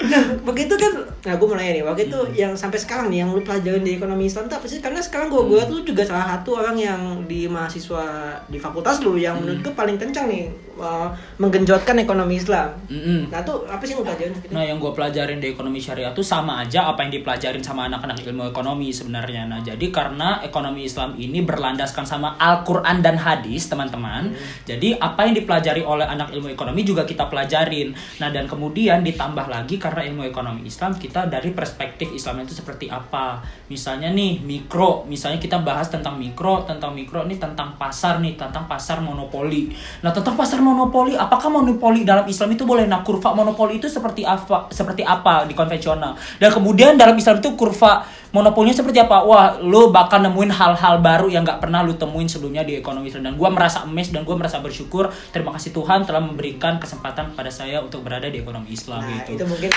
Nah, 0.08 0.24
begitu 0.48 0.74
kan, 0.80 0.94
nah 1.26 1.34
gue 1.36 1.48
mau 1.48 1.58
nanya 1.60 1.74
nih, 1.82 1.84
waktu 1.84 2.08
itu 2.08 2.20
yang 2.38 2.56
sampai 2.56 2.80
sekarang 2.80 3.12
nih 3.12 3.26
yang 3.26 3.36
lu 3.36 3.44
pelajarin 3.44 3.84
di 3.84 4.00
ekonomi 4.00 4.32
Islam 4.32 4.48
itu 4.48 4.56
apa 4.56 4.68
sih? 4.70 4.80
Karena 4.80 5.04
sekarang 5.04 5.28
gue 5.28 5.44
gue 5.44 5.62
lu 5.68 5.84
juga 5.84 6.04
salah 6.08 6.38
satu 6.38 6.64
orang 6.64 6.78
yang 6.80 7.02
di 7.28 7.50
mahasiswa 7.50 8.38
di 8.48 8.58
fakultas 8.62 9.04
lu 9.04 9.20
yang 9.20 9.42
menurut 9.44 9.60
gue 9.60 9.74
paling 9.76 10.00
kencang 10.00 10.28
nih 10.32 10.48
uh, 10.80 11.10
menggenjotkan 11.42 11.98
ekonomi 12.00 12.40
Islam. 12.40 12.74
Mm-mm. 12.88 13.34
Nah 13.34 13.42
tuh 13.44 13.68
apa 13.68 13.84
sih 13.84 13.98
yang 13.98 14.02
lu 14.02 14.08
pelajarin? 14.08 14.32
Gitu? 14.38 14.54
Nah 14.54 14.64
yang 14.64 14.78
gue 14.78 14.92
pelajarin 14.94 15.38
di 15.42 15.48
ekonomi 15.52 15.80
syariah 15.82 16.14
tuh 16.14 16.24
sama 16.24 16.64
aja 16.64 16.88
apa 16.88 17.04
yang 17.04 17.12
dipelajarin 17.20 17.62
sama 17.66 17.90
anak-anak 17.92 18.22
ilmu 18.24 18.50
ekonomi 18.50 18.94
sebenarnya. 18.94 19.50
Nah 19.50 19.60
jadi 19.66 19.86
karena 19.90 20.42
ekonomi 20.46 20.86
Islam 20.86 21.18
ini 21.18 21.44
berlandaskan 21.44 22.06
sama 22.06 22.38
Al-Quran 22.38 23.02
dan 23.02 23.18
hadis 23.18 23.68
teman-teman. 23.68 24.32
Jadi 24.64 24.96
apa 24.96 25.28
yang 25.28 25.36
dipelajari 25.36 25.82
oleh 25.84 26.06
anak 26.06 26.32
ilmu 26.32 26.54
ekonomi 26.54 26.86
juga 26.86 27.04
kita 27.04 27.28
pelajarin. 27.28 27.92
Nah 28.22 28.30
dan 28.30 28.46
kemudian 28.46 29.02
ditambah 29.02 29.50
lagi 29.50 29.76
karena 29.82 30.06
ilmu 30.08 30.24
ekonomi 30.30 30.64
Islam 30.70 30.96
kita 30.96 31.28
dari 31.28 31.52
perspektif 31.52 32.14
Islam 32.14 32.46
itu 32.46 32.54
seperti 32.54 32.88
apa. 32.92 33.42
Misalnya 33.68 34.12
nih 34.12 34.40
mikro, 34.44 35.04
misalnya 35.08 35.42
kita 35.42 35.60
bahas 35.64 35.90
tentang 35.92 36.16
mikro, 36.20 36.64
tentang 36.64 36.94
mikro 36.94 37.24
ini 37.26 37.36
tentang 37.36 37.76
pasar 37.76 38.20
nih, 38.24 38.38
tentang 38.40 38.70
pasar 38.70 39.00
monopoli. 39.04 39.72
Nah 40.04 40.12
tentang 40.12 40.36
pasar 40.36 40.60
monopoli, 40.68 41.16
apakah 41.16 41.48
monopoli 41.48 42.04
dalam 42.04 42.28
Islam 42.28 42.52
itu 42.52 42.68
boleh? 42.68 42.84
Nah 42.84 43.00
kurva 43.08 43.32
monopoli 43.32 43.80
itu 43.80 43.88
seperti 43.88 44.28
apa? 44.28 44.68
Seperti 44.68 45.08
apa 45.08 45.48
di 45.48 45.56
konvensional? 45.56 46.20
Dan 46.36 46.52
kemudian 46.52 47.00
dalam 47.00 47.16
Islam 47.16 47.40
itu 47.40 47.56
kurva 47.56 48.04
monopolinya 48.36 48.76
seperti 48.76 49.00
apa? 49.00 49.24
Wah, 49.24 49.56
lu 49.64 49.90
bakal 49.96 50.20
nemuin 50.28 50.52
hal-hal 50.52 51.00
baru 51.00 51.32
yang 51.32 51.48
nggak 51.48 51.64
pernah 51.64 51.80
lu 51.88 51.96
temuin 51.96 52.28
sebelumnya 52.28 52.68
di 52.68 52.76
ekonomi 52.76 53.08
Islam. 53.08 53.32
Dan 53.32 53.36
gua 53.40 53.48
merasa 53.48 53.88
emes 53.88 54.12
dan 54.12 54.28
gua 54.28 54.36
merasa 54.36 54.60
bersyukur. 54.60 55.08
Terima 55.32 55.56
kasih 55.56 55.72
Tuhan 55.72 56.04
telah 56.04 56.20
memberikan 56.20 56.78
kesempatan 56.78 57.32
kepada 57.32 57.50
saya 57.50 57.80
untuk 57.80 58.04
berada 58.04 58.28
di 58.28 58.44
ekonomi 58.44 58.76
Islam 58.76 59.00
Nah 59.08 59.24
gitu. 59.24 59.40
itu 59.40 59.46
mungkin 59.48 59.72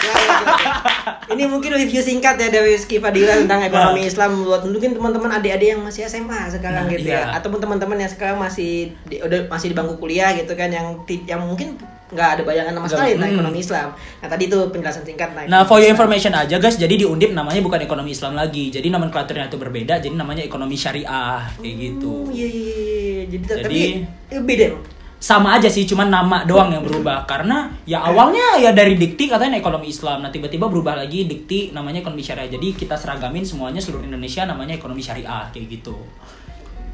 Ya, 0.00 0.12
ya, 0.16 0.34
ya. 0.40 0.72
Ini 1.30 1.42
mungkin 1.46 1.70
review 1.76 2.00
singkat 2.00 2.40
ya 2.40 2.48
dari 2.48 2.74
Rizky 2.74 2.98
Fadila 2.98 3.36
tentang 3.36 3.60
ekonomi 3.62 4.08
Islam 4.08 4.42
buat 4.42 4.64
mungkin 4.66 4.96
teman-teman 4.96 5.30
adik-adik 5.38 5.76
yang 5.76 5.82
masih 5.84 6.08
SMA 6.08 6.50
sekarang 6.50 6.88
Nah, 6.88 6.92
gitu 6.92 7.12
iya. 7.12 7.28
ya 7.28 7.36
ataupun 7.38 7.60
teman-teman 7.60 8.00
yang 8.00 8.10
sekarang 8.10 8.40
masih 8.40 8.96
di, 9.06 9.20
udah 9.20 9.46
masih 9.46 9.70
di 9.70 9.76
bangku 9.76 10.00
kuliah 10.00 10.32
gitu 10.32 10.52
kan 10.56 10.72
yang 10.72 10.96
yang 11.06 11.42
mungkin 11.44 11.76
nggak 12.10 12.28
ada 12.38 12.42
bayangan 12.42 12.74
sama 12.74 12.88
sekali 12.90 13.10
tentang 13.14 13.30
hmm. 13.30 13.38
ekonomi 13.38 13.58
Islam. 13.62 13.88
Nah 13.94 14.28
tadi 14.28 14.42
itu 14.50 14.58
penjelasan 14.74 15.02
singkat 15.06 15.30
nah. 15.30 15.44
Nah, 15.46 15.62
for 15.62 15.78
your 15.78 15.94
Islam. 15.94 16.10
information 16.10 16.32
aja 16.34 16.56
guys, 16.58 16.74
jadi 16.74 16.94
di 16.98 17.06
Undip 17.06 17.30
namanya 17.30 17.62
bukan 17.62 17.78
ekonomi 17.78 18.10
Islam 18.10 18.34
lagi. 18.34 18.74
Jadi 18.74 18.90
nomenklaturnya 18.90 19.46
itu 19.46 19.58
berbeda, 19.62 20.02
jadi 20.02 20.14
namanya 20.18 20.42
ekonomi 20.42 20.74
syariah 20.74 21.46
kayak 21.62 21.76
gitu. 21.78 22.26
Oh, 22.26 22.34
iya 22.34 22.48
iya 22.50 22.62
iya, 22.66 22.82
iya. 22.90 23.24
Jadi, 23.30 23.44
Jadi- 23.46 23.62
tapi 23.62 23.80
eh, 24.34 24.42
beda. 24.42 24.66
Sama 25.20 25.60
aja 25.60 25.68
sih, 25.68 25.84
cuman 25.84 26.08
nama 26.08 26.48
doang 26.48 26.72
yang 26.72 26.80
berubah. 26.80 27.28
Karena 27.28 27.68
ya 27.84 28.00
awalnya 28.00 28.56
ya 28.56 28.72
dari 28.72 28.96
dikti 28.96 29.28
katanya 29.28 29.60
ekonomi 29.60 29.92
Islam. 29.92 30.24
Nah, 30.24 30.32
tiba-tiba 30.32 30.64
berubah 30.64 30.96
lagi 30.96 31.28
dikti 31.28 31.76
namanya 31.76 32.00
ekonomi 32.00 32.24
syariah. 32.24 32.48
Jadi 32.48 32.72
kita 32.72 32.96
seragamin 32.96 33.44
semuanya 33.44 33.84
seluruh 33.84 34.00
Indonesia 34.00 34.48
namanya 34.48 34.72
ekonomi 34.80 35.04
syariah 35.04 35.44
kayak 35.52 35.76
gitu. 35.76 35.92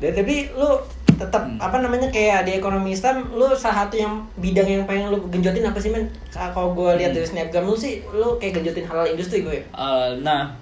Dan 0.02 0.12
tapi 0.12 0.50
lu 0.58 0.76
tetap 1.16 1.48
Hmm. 1.48 1.56
apa 1.56 1.80
namanya 1.80 2.12
kayak 2.12 2.44
di 2.44 2.52
ekonomi 2.60 2.92
Islam 2.92 3.24
lu 3.32 3.48
salah 3.56 3.88
satu 3.88 3.96
yang 3.96 4.20
bidang 4.36 4.68
yang 4.68 4.84
pengen 4.84 5.08
lu 5.08 5.22
genjotin 5.32 5.64
apa 5.64 5.80
sih 5.80 5.88
men? 5.88 6.10
Kalau 6.28 6.76
gue 6.76 6.98
lihat 7.00 7.14
Hmm. 7.14 7.22
dari 7.22 7.26
snapgram 7.30 7.64
lu 7.64 7.78
sih 7.78 8.04
lu 8.12 8.36
kayak 8.36 8.60
genjotin 8.60 8.84
halal 8.84 9.08
industri 9.08 9.40
gue. 9.40 9.64
Eh, 9.64 10.08
nah, 10.20 10.52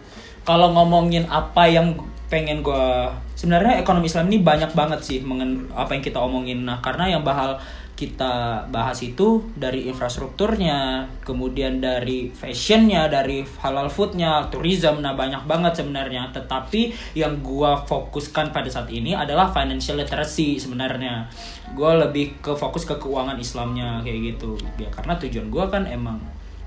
kalau 0.47 0.71
ngomongin 0.71 1.27
apa 1.27 1.67
yang 1.67 1.99
pengen 2.33 2.65
gua 2.65 3.13
sebenarnya 3.37 3.79
ekonomi 3.79 4.09
Islam 4.09 4.27
ini 4.33 4.41
banyak 4.41 4.73
banget 4.73 5.01
sih 5.05 5.19
mengen 5.21 5.69
apa 5.77 5.93
yang 5.95 6.03
kita 6.03 6.19
omongin. 6.19 6.65
Nah, 6.65 6.81
karena 6.81 7.13
yang 7.13 7.23
bahal 7.23 7.61
kita 7.95 8.67
bahas 8.75 8.99
itu 9.07 9.39
dari 9.55 9.87
infrastrukturnya, 9.87 11.07
kemudian 11.23 11.79
dari 11.79 12.27
fashionnya, 12.27 13.07
dari 13.07 13.47
halal 13.63 13.87
foodnya, 13.87 14.51
tourism, 14.51 14.99
nah 14.99 15.15
banyak 15.15 15.47
banget 15.47 15.79
sebenarnya. 15.79 16.27
Tetapi 16.35 17.15
yang 17.15 17.39
gua 17.39 17.79
fokuskan 17.87 18.51
pada 18.51 18.67
saat 18.67 18.91
ini 18.91 19.15
adalah 19.15 19.47
financial 19.55 20.03
literacy 20.03 20.59
sebenarnya. 20.59 21.31
Gua 21.79 21.95
lebih 21.95 22.43
ke 22.43 22.51
fokus 22.59 22.83
ke 22.83 22.99
keuangan 22.99 23.39
Islamnya 23.39 24.03
kayak 24.03 24.35
gitu. 24.35 24.59
Ya 24.75 24.91
karena 24.91 25.15
tujuan 25.15 25.47
gua 25.55 25.71
kan 25.71 25.87
emang 25.87 26.19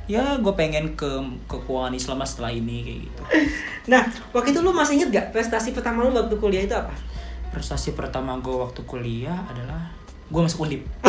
ya 0.07 0.39
gue 0.39 0.53
pengen 0.55 0.95
ke 0.95 1.19
ke 1.51 1.59
keuangan 1.67 1.91
Islam 1.91 2.23
setelah 2.23 2.51
ini 2.51 2.75
kayak 2.83 2.99
gitu. 3.05 3.23
Nah, 3.87 4.03
waktu 4.35 4.51
itu 4.51 4.59
lu 4.59 4.75
masih 4.75 4.99
inget 4.99 5.15
gak 5.15 5.27
prestasi 5.31 5.71
pertama 5.71 6.03
lu 6.03 6.11
waktu 6.11 6.35
kuliah 6.35 6.67
itu 6.67 6.75
apa? 6.75 6.91
Prestasi 7.55 7.95
pertama 7.95 8.35
gue 8.43 8.51
waktu 8.51 8.83
kuliah 8.83 9.47
adalah 9.47 9.79
gue 10.27 10.41
masuk 10.43 10.67
undip. 10.67 10.83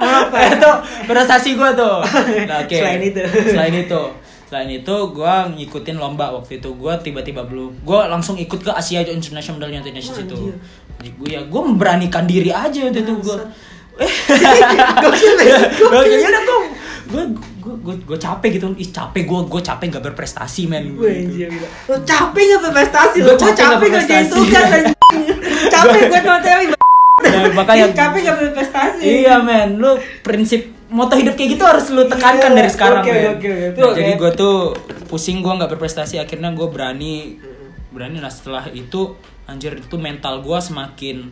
Apa? 0.00 0.36
itu 0.56 0.70
prestasi 1.04 1.52
gue 1.52 1.70
tuh. 1.76 2.00
Nah, 2.48 2.64
oke. 2.64 2.72
Selain 2.72 3.02
itu. 3.04 3.20
Selain 3.52 3.76
itu. 3.76 4.00
Selain 4.48 4.70
itu 4.72 4.96
gue 5.12 5.34
ngikutin 5.52 6.00
lomba 6.00 6.32
waktu 6.32 6.64
itu 6.64 6.72
gue 6.72 6.92
tiba-tiba 7.04 7.44
belum 7.44 7.84
gue 7.84 8.00
langsung 8.08 8.40
ikut 8.40 8.64
ke 8.64 8.72
Asia 8.72 9.04
International 9.04 9.60
Medal 9.60 9.84
International 9.84 10.16
Wah, 10.16 10.24
itu 10.24 10.36
anjir. 10.36 10.56
jadi 11.00 11.10
gue 11.10 11.28
ya 11.28 11.40
gue 11.42 11.62
memberanikan 11.64 12.24
diri 12.24 12.50
aja 12.54 12.80
waktu 12.86 13.02
itu 13.02 13.12
gue 13.18 13.38
gue 13.98 14.06
ya 16.06 16.28
udah 16.28 16.42
gue 16.44 16.58
gue 17.04 17.22
gue 17.58 17.74
gue 17.76 17.94
gue 18.02 18.18
capek 18.18 18.48
gitu 18.52 18.66
ih 18.74 18.88
capek 18.88 19.22
gue 19.22 19.40
gue 19.44 19.60
capek 19.60 19.84
gak 19.90 20.04
berprestasi 20.04 20.62
men 20.64 20.94
Gue 20.94 21.10
gila. 21.26 21.68
Lu 21.86 21.96
capek 22.02 22.42
gak 22.48 22.62
berprestasi 22.64 23.16
Gue 23.18 23.34
capek 23.34 23.44
nggak 23.44 23.56
capek 23.56 23.86
gak 23.86 24.02
jadi 24.02 24.24
berprestasi. 24.24 24.34
tugas. 24.34 24.68
Capek 25.74 26.00
gue 26.06 26.20
materi. 26.22 26.64
Nah, 26.66 27.44
makanya 27.52 27.86
capek 28.00 28.18
gak 28.22 28.36
berprestasi. 28.38 29.02
Iya 29.02 29.34
men, 29.38 29.76
lu 29.76 29.94
prinsip 30.20 30.60
moto 30.86 31.14
hidup 31.14 31.34
kayak 31.34 31.50
gitu 31.52 31.64
harus 31.64 31.86
lu 31.88 32.04
tekankan 32.04 32.50
Iya, 32.50 32.56
dari 32.56 32.70
sekarang 32.70 33.02
men. 33.02 33.34
oke. 33.34 33.50
Nah, 33.50 33.70
Tuh, 33.74 33.92
jadi 33.92 34.12
gue 34.14 34.30
tuh 34.34 34.56
pusing 35.04 35.38
gue 35.40 35.52
nggak 35.52 35.70
berprestasi 35.70 36.16
akhirnya 36.16 36.50
gue 36.50 36.66
berani 36.66 37.38
berani 37.88 38.18
nah 38.18 38.28
setelah 38.28 38.66
itu 38.68 39.14
anjir 39.44 39.76
itu 39.76 39.94
mental 39.94 40.40
gue 40.40 40.58
semakin 40.58 41.30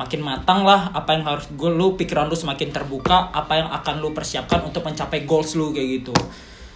makin 0.00 0.24
matang 0.24 0.64
lah 0.64 0.88
apa 0.96 1.12
yang 1.12 1.28
harus 1.28 1.44
gue 1.52 1.68
lu 1.68 1.92
pikiran 2.00 2.32
lu 2.32 2.36
semakin 2.36 2.72
terbuka 2.72 3.28
apa 3.30 3.52
yang 3.60 3.68
akan 3.68 4.00
lu 4.00 4.16
persiapkan 4.16 4.64
untuk 4.64 4.80
mencapai 4.80 5.28
goals 5.28 5.52
lu 5.52 5.76
kayak 5.76 6.00
gitu 6.00 6.16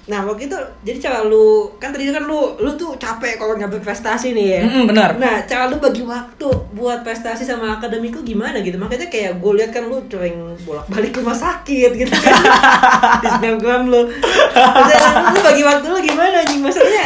Nah 0.05 0.21
waktu 0.29 0.53
itu 0.53 0.59
jadi 0.85 0.99
cara 1.01 1.25
lu 1.25 1.73
kan 1.81 1.89
tadi 1.89 2.13
kan 2.13 2.29
lu 2.29 2.61
lu 2.61 2.77
tuh 2.77 2.93
capek 3.01 3.41
kalau 3.41 3.57
nggak 3.57 3.73
berprestasi 3.73 4.37
nih 4.37 4.47
ya. 4.53 4.61
Mm-mm, 4.69 4.85
benar. 4.93 5.17
Nah 5.17 5.49
cara 5.49 5.65
lu 5.73 5.81
bagi 5.81 6.05
waktu 6.05 6.45
buat 6.77 7.01
prestasi 7.01 7.41
sama 7.49 7.81
akademik 7.81 8.13
lu 8.13 8.21
gimana 8.21 8.61
gitu? 8.61 8.77
Makanya 8.77 9.09
kayak 9.09 9.41
gue 9.41 9.53
lihat 9.57 9.73
kan 9.73 9.89
lu 9.89 10.05
sering 10.13 10.61
bolak 10.69 10.85
balik 10.93 11.17
rumah 11.17 11.33
sakit 11.33 11.97
gitu 11.97 12.13
kan 12.13 12.37
di 13.25 13.29
snapgram 13.33 13.89
lu. 13.89 14.13
Maksudnya, 14.53 15.33
lu 15.33 15.39
bagi 15.41 15.63
waktu 15.65 15.87
lu 15.89 15.99
gimana 16.05 16.37
anjing? 16.45 16.61
Maksudnya 16.61 17.05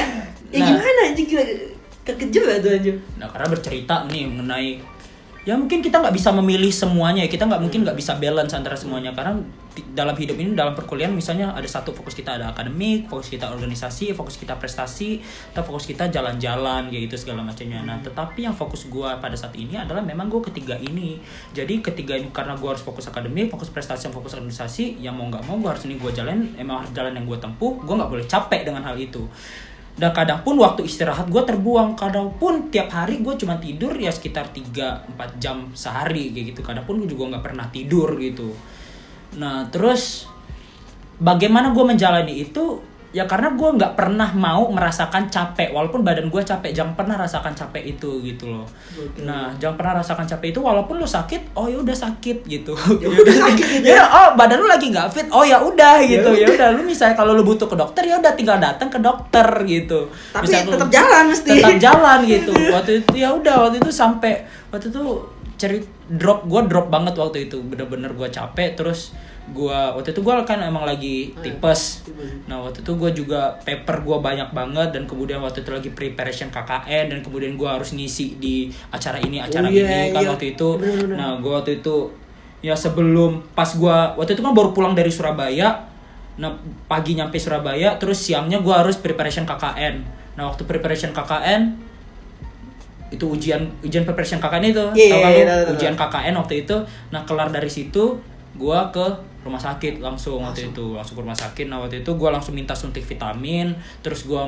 ya 0.51 0.59
Nah. 0.59 0.67
gimana 0.75 0.99
anjing 1.07 1.29
kekejut 2.03 2.45
tuh 2.67 2.71
anjing? 2.83 2.99
Nah 3.15 3.31
karena 3.31 3.47
bercerita 3.47 3.95
nih 4.11 4.27
mengenai 4.27 4.69
ya 5.49 5.57
mungkin 5.57 5.81
kita 5.81 6.05
nggak 6.05 6.13
bisa 6.13 6.29
memilih 6.37 6.69
semuanya 6.69 7.25
ya. 7.25 7.33
Kita 7.33 7.49
nggak 7.49 7.65
mungkin 7.65 7.81
nggak 7.81 7.97
bisa 7.97 8.21
balance 8.21 8.53
antara 8.53 8.77
semuanya. 8.77 9.17
Karena 9.17 9.41
dalam 9.97 10.13
hidup 10.13 10.37
ini 10.37 10.53
dalam 10.53 10.77
perkuliahan 10.77 11.15
misalnya 11.17 11.57
ada 11.57 11.65
satu 11.65 11.97
fokus 11.97 12.13
kita 12.13 12.37
ada 12.37 12.51
akademik 12.53 13.07
fokus 13.07 13.31
kita 13.31 13.47
organisasi 13.47 14.11
fokus 14.11 14.35
kita 14.35 14.59
prestasi 14.59 15.23
atau 15.55 15.63
fokus 15.63 15.89
kita 15.89 16.13
jalan-jalan 16.13 16.93
gitu 16.93 17.17
segala 17.17 17.41
macamnya. 17.41 17.81
Nah 17.81 17.97
tetapi 18.05 18.45
yang 18.45 18.53
fokus 18.53 18.93
gua 18.93 19.17
pada 19.17 19.39
saat 19.41 19.57
ini 19.57 19.81
adalah 19.81 20.05
memang 20.05 20.29
gue 20.29 20.45
ketiga 20.53 20.77
ini. 20.77 21.17
Jadi 21.57 21.81
ketiga 21.81 22.19
ini 22.19 22.29
karena 22.29 22.53
gua 22.61 22.77
harus 22.77 22.85
fokus 22.85 23.09
akademik 23.09 23.49
fokus 23.49 23.73
prestasi 23.73 24.13
fokus 24.13 24.37
organisasi 24.37 25.01
yang 25.01 25.17
mau 25.17 25.33
nggak 25.33 25.49
mau 25.49 25.57
gua 25.57 25.73
harus 25.73 25.89
ini 25.89 25.97
gua 25.97 26.13
jalan 26.13 26.45
emang 26.61 26.85
harus 26.85 26.93
jalan 26.93 27.17
yang 27.17 27.25
gue 27.25 27.39
tempuh 27.41 27.73
gua 27.81 28.05
nggak 28.05 28.11
boleh 28.13 28.27
capek 28.29 28.69
dengan 28.69 28.85
hal 28.85 28.99
itu 29.01 29.25
dan 29.99 30.15
kadang 30.15 30.47
pun 30.47 30.55
waktu 30.63 30.87
istirahat 30.87 31.27
gue 31.27 31.43
terbuang. 31.43 31.99
Kadang 31.99 32.39
pun 32.39 32.71
tiap 32.71 32.95
hari 32.95 33.19
gue 33.19 33.35
cuma 33.35 33.59
tidur 33.59 33.91
ya 33.99 34.15
sekitar 34.15 34.55
3-4 34.55 35.43
jam 35.43 35.75
sehari 35.75 36.31
kayak 36.31 36.55
gitu. 36.55 36.61
Kadang 36.63 36.87
pun 36.87 37.03
gue 37.03 37.11
juga 37.11 37.35
nggak 37.35 37.45
pernah 37.45 37.67
tidur 37.67 38.15
gitu. 38.23 38.55
Nah 39.43 39.67
terus 39.69 40.31
bagaimana 41.19 41.75
gue 41.75 41.83
menjalani 41.83 42.47
itu 42.47 42.79
ya 43.09 43.25
karena 43.25 43.57
gue 43.57 43.71
nggak 43.73 43.97
pernah 43.97 44.29
mau 44.31 44.69
merasakan 44.69 45.27
capek. 45.27 45.73
Walaupun 45.73 46.05
badan 46.05 46.29
gue 46.29 46.43
capek 46.43 46.77
jangan 46.77 46.93
pernah 46.93 47.17
rasakan 47.17 47.57
capek 47.57 47.97
itu 47.97 48.21
gitu 48.21 48.45
loh. 48.47 48.69
Betul. 48.93 49.25
nah 49.25 49.49
jangan 49.57 49.81
pernah 49.81 49.95
rasakan 49.99 50.29
capek 50.29 50.53
itu 50.53 50.61
walaupun 50.61 51.01
lu 51.01 51.09
sakit 51.09 51.57
oh 51.57 51.67
ya 51.67 51.81
udah 51.81 51.97
sakit 51.97 52.45
gitu. 52.45 52.77
Ya 53.01 53.09
udah 53.09 53.37
sakit 53.49 53.67
gitu 53.81 53.87
ya? 53.89 54.05
Oh 54.05 54.37
badan 54.37 54.61
lu 54.61 54.69
lagi 54.69 54.93
nggak 54.93 55.09
fit 55.09 55.25
oh 55.33 55.41
ya 55.41 55.57
udah 55.57 56.05
gitu. 56.05 56.37
Ya 56.37 56.45
ya 56.45 56.49
udah 56.53 56.69
lu 56.77 56.85
misalnya 56.85 57.17
kalau 57.17 57.33
lu 57.33 57.43
butuh 57.43 57.65
ke 57.65 57.75
dokter 57.75 58.05
ya 58.05 58.21
udah 58.21 58.33
tinggal 58.37 58.61
datang 58.61 58.93
ke 58.93 59.01
dokter 59.01 59.47
gitu. 59.65 60.13
Tapi 60.31 60.45
Misal 60.45 60.69
lu- 60.69 60.73
tetap 60.77 60.89
jalan 60.93 61.23
mesti. 61.33 61.49
tetap 61.49 61.77
jalan 61.81 62.19
gitu. 62.29 62.53
Waktu 62.77 62.93
itu 63.01 63.13
ya 63.17 63.33
udah 63.33 63.55
waktu 63.65 63.81
itu 63.81 63.89
sampai 63.89 64.45
waktu 64.69 64.93
itu 64.93 65.01
ceri 65.57 65.81
drop 66.07 66.45
gue 66.45 66.61
drop 66.69 66.93
banget 66.93 67.17
waktu 67.17 67.49
itu. 67.49 67.57
Bener-bener 67.65 68.13
gue 68.13 68.29
capek 68.29 68.77
terus 68.77 69.17
gue 69.49 69.81
waktu 69.97 70.13
itu 70.13 70.21
gue 70.21 70.35
kan 70.45 70.61
emang 70.61 70.85
lagi 70.85 71.33
tipes. 71.41 72.05
Nah 72.45 72.61
waktu 72.61 72.85
itu 72.85 72.93
gue 72.95 73.11
juga 73.17 73.57
paper 73.65 74.05
gue 74.05 74.19
banyak 74.21 74.53
banget 74.53 74.89
dan 74.93 75.09
kemudian 75.09 75.41
waktu 75.41 75.65
itu 75.65 75.71
lagi 75.73 75.91
preparation 75.93 76.53
KKN 76.53 77.11
dan 77.11 77.19
kemudian 77.25 77.57
gue 77.57 77.69
harus 77.69 77.97
ngisi 77.97 78.37
di 78.37 78.69
acara 78.89 79.17
ini 79.19 79.41
acara 79.41 79.67
Oh, 79.67 79.73
iya, 79.73 79.85
ini 80.09 80.13
kan 80.13 80.23
iya. 80.23 80.29
waktu 80.31 80.47
itu. 80.53 80.69
Bener-bener. 80.77 81.17
nah 81.17 81.31
gue 81.41 81.53
waktu 81.53 81.81
itu 81.81 82.13
ya 82.61 82.75
sebelum 82.75 83.41
pas 83.55 83.71
gue 83.71 83.97
waktu 84.19 84.35
itu 84.35 84.43
kan 84.43 84.53
baru 84.53 84.71
pulang 84.73 84.93
dari 84.93 85.09
Surabaya. 85.09 85.89
Nah 86.39 86.55
pagi 86.87 87.19
nyampe 87.19 87.35
Surabaya 87.41 87.99
terus 87.99 88.21
siangnya 88.23 88.63
gue 88.63 88.71
harus 88.71 88.95
preparation 89.01 89.43
KKN 89.43 90.21
nah 90.39 90.47
waktu 90.47 90.63
preparation 90.71 91.11
KKN 91.11 91.75
itu 93.09 93.25
ujian 93.25 93.65
ujian 93.81 94.05
preparation 94.05 94.37
KKN 94.39 94.65
itu 94.69 94.85
Iya, 94.95 95.11
tau 95.11 95.21
kan 95.25 95.33
iya, 95.33 95.45
tahu, 95.49 95.73
ujian 95.75 95.95
KKN 95.97 96.35
waktu 96.37 96.55
itu. 96.63 96.77
Nah 97.09 97.25
kelar 97.25 97.49
dari 97.49 97.67
situ 97.67 98.21
gue 98.55 98.79
ke 98.93 99.07
rumah 99.49 99.59
sakit 99.59 100.05
langsung 100.05 100.45
waktu 100.45 100.71
itu 100.71 100.95
langsung 100.95 101.17
ke 101.17 101.23
rumah 101.25 101.39
sakit. 101.39 101.67
Nah 101.73 101.81
waktu 101.81 102.05
itu 102.05 102.13
gue 102.13 102.29
langsung 102.29 102.53
minta 102.53 102.77
suntik 102.77 103.03
vitamin 103.03 103.73
terus 104.05 104.29
gue 104.29 104.39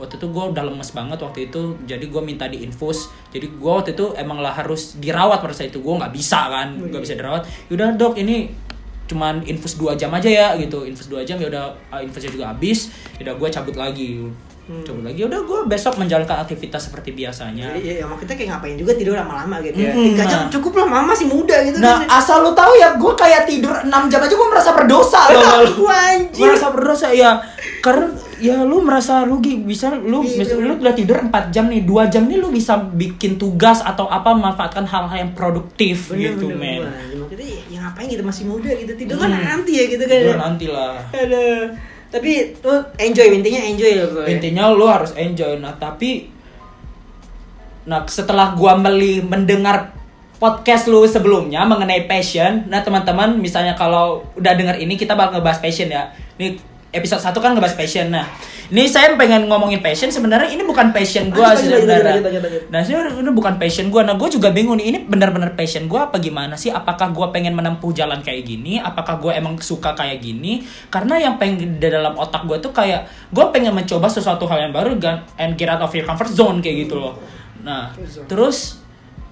waktu 0.00 0.16
itu 0.16 0.26
gue 0.32 0.44
udah 0.56 0.64
lemes 0.64 0.90
banget 0.96 1.20
waktu 1.20 1.52
itu 1.52 1.78
jadi 1.86 2.02
gue 2.02 2.22
minta 2.24 2.50
diinfus. 2.50 3.08
Jadi 3.30 3.46
gue 3.54 3.70
waktu 3.70 3.94
itu 3.94 4.10
emang 4.18 4.42
lah 4.42 4.50
harus 4.50 4.98
dirawat 4.98 5.38
pada 5.38 5.54
saat 5.54 5.70
itu 5.70 5.78
gue 5.78 5.94
nggak 5.94 6.10
bisa 6.10 6.50
kan 6.50 6.74
nggak 6.74 7.02
bisa 7.06 7.14
dirawat. 7.14 7.46
Yaudah 7.70 7.94
dok 7.94 8.18
ini 8.18 8.50
cuman 9.06 9.42
infus 9.42 9.74
dua 9.78 9.94
jam 9.94 10.10
aja 10.10 10.26
ya 10.26 10.48
gitu. 10.58 10.82
Infus 10.82 11.06
dua 11.06 11.22
jam 11.22 11.38
ya 11.38 11.46
udah 11.46 11.70
ah, 11.94 12.02
infusnya 12.02 12.34
juga 12.34 12.50
habis. 12.50 12.90
Ya 13.22 13.30
udah 13.30 13.34
gue 13.38 13.48
cabut 13.48 13.76
lagi 13.78 14.26
cabut 14.80 15.02
lagi 15.02 15.20
udah 15.20 15.40
gue 15.40 15.60
besok 15.66 15.94
menjalankan 15.96 16.38
aktivitas 16.40 16.86
seperti 16.86 17.10
biasanya 17.12 17.72
Jadi 17.72 17.82
ya 17.82 17.94
emang 18.02 18.16
kita 18.16 18.32
kayak 18.32 18.48
ngapain 18.52 18.74
juga 18.74 18.92
tidur 18.92 19.14
lama-lama 19.14 19.58
gitu 19.60 19.76
ya. 19.76 19.90
Mm-mm, 19.90 20.06
Tiga 20.12 20.24
jam 20.24 20.40
nah. 20.40 20.50
cukup 20.50 20.72
lah, 20.74 20.86
mama 20.88 21.04
masih 21.10 21.26
muda 21.26 21.56
gitu 21.60 21.76
Nah, 21.76 21.96
kan. 22.00 22.16
asal 22.16 22.40
lu 22.40 22.52
tahu 22.52 22.72
ya, 22.74 22.94
gue 22.94 23.12
kayak 23.14 23.42
tidur 23.44 23.74
6 23.76 23.90
jam 24.06 24.20
aja 24.20 24.30
gue 24.32 24.48
merasa 24.48 24.70
berdosa 24.72 25.20
loh. 25.28 25.44
Anjir. 25.86 26.42
merasa 26.46 26.66
berdosa 26.68 27.06
ya. 27.10 27.30
Karena 27.80 28.06
ya 28.36 28.56
lu 28.60 28.80
merasa 28.80 29.22
rugi 29.22 29.58
bisa 29.58 29.90
lu 29.92 30.20
Iya, 30.20 30.54
lu 30.54 30.76
udah 30.76 30.92
tidur 30.92 31.18
4 31.18 31.30
jam 31.50 31.66
nih, 31.66 31.82
2 31.82 32.06
jam 32.06 32.24
nih 32.24 32.36
lu 32.36 32.48
bisa 32.48 32.78
bikin 32.78 33.36
tugas 33.36 33.80
atau 33.80 34.06
apa 34.06 34.30
memanfaatkan 34.30 34.84
hal-hal 34.84 35.16
yang 35.18 35.32
produktif 35.32 36.08
Bener, 36.08 36.32
gitu, 36.32 36.48
bener, 36.48 36.56
men. 36.56 36.80
Wah, 36.80 36.94
ya 37.02 37.16
maksudnya 37.18 37.46
ya 37.66 37.78
ngapain 37.80 38.06
gitu 38.06 38.22
masih 38.22 38.44
muda 38.44 38.70
gitu 38.70 38.92
tidur 38.94 39.16
kan 39.16 39.28
Hmm. 39.28 39.44
nanti 39.46 39.72
ya 39.74 39.84
gitu 39.86 40.02
kan. 40.02 40.16
Tidur 40.16 40.38
nanti 40.38 40.66
lah. 40.66 40.94
Aduh. 41.10 41.64
Tapi 42.10 42.58
tuh 42.58 42.90
enjoy 42.98 43.30
intinya 43.30 43.62
enjoy 43.62 43.90
ya 44.02 44.04
bro. 44.10 44.26
ya. 44.26 44.34
Intinya 44.34 44.70
lu 44.74 44.86
harus 44.90 45.14
enjoy. 45.14 45.62
Nah, 45.62 45.78
tapi 45.78 46.30
nah 47.86 48.04
setelah 48.04 48.52
gua 48.58 48.76
meli 48.76 49.24
mendengar 49.24 49.94
podcast 50.42 50.90
lu 50.90 51.06
sebelumnya 51.06 51.62
mengenai 51.64 52.10
passion. 52.10 52.66
Nah, 52.66 52.82
teman-teman 52.82 53.38
misalnya 53.38 53.78
kalau 53.78 54.26
udah 54.34 54.52
dengar 54.58 54.76
ini 54.80 54.98
kita 54.98 55.14
bakal 55.14 55.38
ngebahas 55.38 55.62
passion 55.62 55.92
ya. 55.92 56.10
Ini 56.40 56.69
episode 56.90 57.22
1 57.22 57.34
kan 57.38 57.54
ngebahas 57.54 57.74
passion. 57.78 58.10
Nah, 58.10 58.26
ini 58.70 58.86
saya 58.90 59.14
pengen 59.14 59.46
ngomongin 59.46 59.78
passion 59.78 60.10
sebenarnya 60.10 60.50
ini 60.50 60.62
bukan 60.66 60.90
passion 60.90 61.30
lanjut, 61.30 61.86
sebenarnya. 61.86 62.18
Nah, 62.70 62.80
sebenarnya 62.82 63.22
ini 63.22 63.30
bukan 63.30 63.54
passion 63.62 63.86
gua. 63.94 64.02
Nah, 64.02 64.18
gua 64.18 64.26
juga 64.26 64.50
bingung 64.50 64.78
nih 64.78 64.86
ini 64.90 64.98
benar-benar 65.06 65.54
passion 65.54 65.86
gua 65.86 66.10
apa 66.10 66.18
gimana 66.18 66.58
sih? 66.58 66.74
Apakah 66.74 67.14
gua 67.14 67.30
pengen 67.30 67.54
menempuh 67.54 67.94
jalan 67.94 68.18
kayak 68.22 68.42
gini? 68.42 68.82
Apakah 68.82 69.22
gua 69.22 69.38
emang 69.38 69.58
suka 69.62 69.94
kayak 69.94 70.18
gini? 70.18 70.66
Karena 70.90 71.18
yang 71.18 71.38
pengen 71.38 71.78
di 71.78 71.88
dalam 71.88 72.18
otak 72.18 72.46
gua 72.46 72.58
tuh 72.58 72.74
kayak 72.74 73.06
gua 73.30 73.54
pengen 73.54 73.70
mencoba 73.70 74.10
sesuatu 74.10 74.50
hal 74.50 74.70
yang 74.70 74.74
baru 74.74 74.98
kan 74.98 75.22
and 75.38 75.54
get 75.54 75.70
out 75.70 75.82
of 75.82 75.90
your 75.94 76.02
comfort 76.02 76.30
zone 76.30 76.58
kayak 76.58 76.90
gitu 76.90 76.98
loh. 76.98 77.14
Nah, 77.62 77.94
terus 78.26 78.80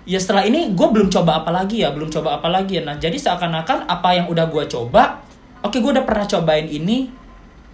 ya 0.09 0.17
setelah 0.17 0.49
ini 0.49 0.73
gue 0.73 0.89
belum 0.89 1.13
coba 1.13 1.45
apa 1.45 1.53
lagi 1.53 1.85
ya 1.85 1.93
belum 1.93 2.09
coba 2.09 2.41
apa 2.41 2.49
lagi 2.49 2.81
ya 2.81 2.83
nah 2.89 2.97
jadi 2.97 3.13
seakan-akan 3.13 3.85
apa 3.85 4.09
yang 4.17 4.27
udah 4.33 4.49
gue 4.49 4.65
coba 4.65 5.21
oke 5.61 5.77
gue 5.77 5.93
udah 5.93 6.09
pernah 6.09 6.25
cobain 6.25 6.65
ini 6.65 7.13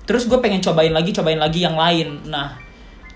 terus 0.04 0.28
gue 0.28 0.38
pengen 0.40 0.60
cobain 0.60 0.92
lagi 0.92 1.10
cobain 1.16 1.40
lagi 1.40 1.64
yang 1.64 1.76
lain. 1.76 2.28
Nah 2.28 2.60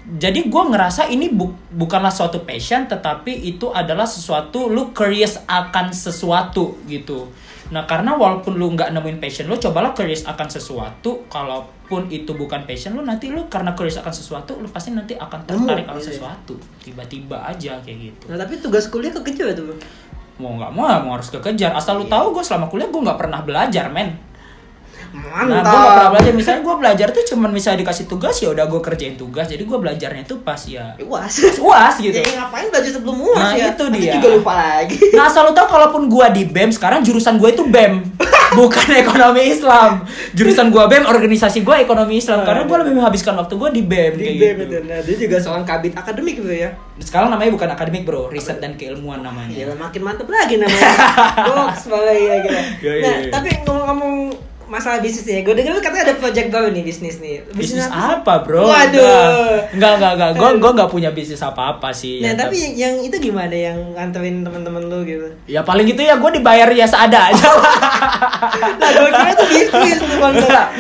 jadi 0.09 0.49
gue 0.49 0.63
ngerasa 0.73 1.13
ini 1.13 1.29
bu- 1.29 1.53
bukanlah 1.77 2.09
suatu 2.09 2.41
passion 2.49 2.89
tetapi 2.89 3.45
itu 3.45 3.69
adalah 3.69 4.09
sesuatu 4.09 4.73
lu 4.73 4.97
curious 4.97 5.37
akan 5.45 5.93
sesuatu 5.93 6.81
gitu. 6.89 7.29
Nah 7.69 7.85
karena 7.85 8.17
walaupun 8.17 8.57
lu 8.57 8.73
nggak 8.73 8.89
nemuin 8.97 9.21
passion 9.21 9.45
lu 9.53 9.61
cobalah 9.61 9.93
curious 9.93 10.25
akan 10.25 10.49
sesuatu. 10.49 11.29
Kalaupun 11.29 12.09
itu 12.09 12.33
bukan 12.33 12.65
passion 12.65 12.97
lu 12.97 13.05
nanti 13.05 13.29
lu 13.29 13.53
karena 13.53 13.77
curious 13.77 14.01
akan 14.01 14.15
sesuatu 14.17 14.57
lu 14.57 14.73
pasti 14.73 14.97
nanti 14.97 15.13
akan 15.13 15.45
tertarik 15.45 15.85
akan 15.85 16.01
gitu 16.01 16.09
ya. 16.09 16.09
sesuatu. 16.17 16.55
Tiba-tiba 16.81 17.45
aja 17.45 17.77
kayak 17.85 17.99
gitu. 18.01 18.33
Nah 18.33 18.41
tapi 18.41 18.57
tugas 18.65 18.89
kuliah 18.89 19.13
kekejar 19.13 19.53
tuh. 19.53 19.77
Mau 20.41 20.57
nggak 20.57 20.73
mau 20.73 20.89
mau 21.05 21.21
harus 21.21 21.29
kekejar. 21.29 21.77
Asal 21.77 22.01
lu 22.01 22.09
tahu 22.09 22.33
gue 22.33 22.41
selama 22.41 22.73
kuliah 22.73 22.89
gue 22.89 23.03
nggak 23.05 23.21
pernah 23.21 23.45
belajar 23.45 23.93
men 23.93 24.28
nah 25.11 25.41
gue 25.41 25.65
pernah 25.65 25.65
Mantap. 25.65 26.11
belajar 26.13 26.33
misalnya 26.33 26.61
gue 26.61 26.75
belajar 26.77 27.09
tuh 27.11 27.25
cuman 27.27 27.51
misalnya 27.51 27.79
dikasih 27.81 28.05
tugas 28.05 28.37
ya 28.37 28.49
udah 28.49 28.65
gue 28.65 28.81
kerjain 28.81 29.15
tugas 29.15 29.47
jadi 29.47 29.61
gue 29.61 29.79
belajarnya 29.79 30.23
tuh 30.23 30.39
pas 30.39 30.61
ya 30.61 30.93
Uas. 31.01 31.33
uas 31.59 31.95
gitu 31.97 32.13
Ya, 32.15 32.25
ngapain 32.39 32.69
belajar 32.69 32.93
sebelum 32.93 33.17
uas 33.19 33.39
Nah, 33.39 33.53
ya? 33.53 33.73
itu 33.73 33.85
Nanti 33.85 33.99
dia. 34.01 34.15
juga 34.15 34.29
lupa 34.31 34.53
lagi. 34.55 34.97
Nah 35.11 35.25
asal 35.27 35.43
lu 35.43 35.53
tau 35.53 35.65
kalaupun 35.67 36.07
gua 36.07 36.29
di 36.29 36.45
BEM 36.45 36.69
sekarang 36.71 37.01
jurusan 37.01 37.37
gue 37.37 37.51
itu 37.51 37.65
BEM 37.65 38.05
bukan 38.59 38.89
ekonomi 38.95 39.43
Islam 39.49 40.05
jurusan 40.33 40.69
gua 40.69 40.85
BEM 40.87 41.05
organisasi 41.05 41.61
gua 41.61 41.79
ekonomi 41.79 42.17
Islam 42.17 42.43
karena 42.43 42.65
gua 42.65 42.77
lebih 42.79 42.95
menghabiskan 42.95 43.33
waktu 43.35 43.55
gua 43.55 43.69
di 43.69 43.81
BEM 43.81 44.13
Di 44.13 44.23
kayak 44.23 44.35
BEM 44.35 44.57
gitu. 44.59 44.65
itu. 44.67 44.77
Nah, 44.85 44.99
dia 45.01 45.17
juga 45.19 45.37
seorang 45.39 45.65
kabit 45.65 45.93
akademik 45.95 46.35
gitu 46.37 46.51
ya. 46.51 46.71
Sekarang 46.99 47.29
namanya 47.29 47.51
bukan 47.51 47.69
akademik 47.71 48.03
bro, 48.03 48.29
riset 48.29 48.59
dan 48.59 48.75
keilmuan 48.75 49.21
Ya 49.21 49.25
namanya. 49.25 49.75
makin 49.75 50.01
mantep 50.03 50.27
lagi 50.27 50.57
namanya. 50.57 50.93
Box 51.49 51.87
malah 51.87 52.13
ya 52.13 52.35
gitu. 52.41 52.59
Ya, 52.81 52.93
ya, 52.93 53.03
Nah, 53.03 53.17
ya. 53.19 53.31
tapi 53.31 53.49
ngomong-ngomong 53.63 54.15
masalah 54.69 55.01
bisnis 55.01 55.25
nih, 55.25 55.41
gue 55.41 55.55
dengar 55.55 55.81
katanya 55.81 56.05
ada 56.07 56.17
project 56.17 56.49
baru 56.49 56.69
nih 56.69 56.83
bisnis 56.83 57.17
nih. 57.19 57.41
Bisnis 57.51 57.85
sih? 57.85 57.91
apa 57.91 58.41
bro? 58.41 58.69
Waduh. 58.69 59.73
Enggak, 59.73 59.93
enggak, 59.97 60.13
enggak. 60.15 60.31
Gua 60.35 60.49
gua 60.55 60.71
enggak 60.73 60.91
punya 60.91 61.11
bisnis 61.11 61.41
apa-apa 61.41 61.89
sih. 61.91 62.21
Nah, 62.21 62.31
Ya, 62.31 62.33
tapi 62.37 62.57
yang, 62.57 62.73
yang 62.77 62.95
itu 63.01 63.17
gimana 63.19 63.51
yang 63.51 63.79
nganterin 63.93 64.45
teman-teman 64.45 64.85
lu 64.85 65.03
gitu? 65.03 65.27
ya 65.45 65.65
paling 65.65 65.85
gitu 65.85 66.01
ya 66.01 66.17
gue 66.17 66.31
dibayar 66.31 66.69
ya 66.69 66.85
seadanya. 66.85 67.49
Nah, 68.79 68.91
gue 68.93 69.11
kira 69.11 69.31
itu 69.33 69.45
bisnis 69.49 69.99
tuh 69.99 70.09
bang. 70.15 70.35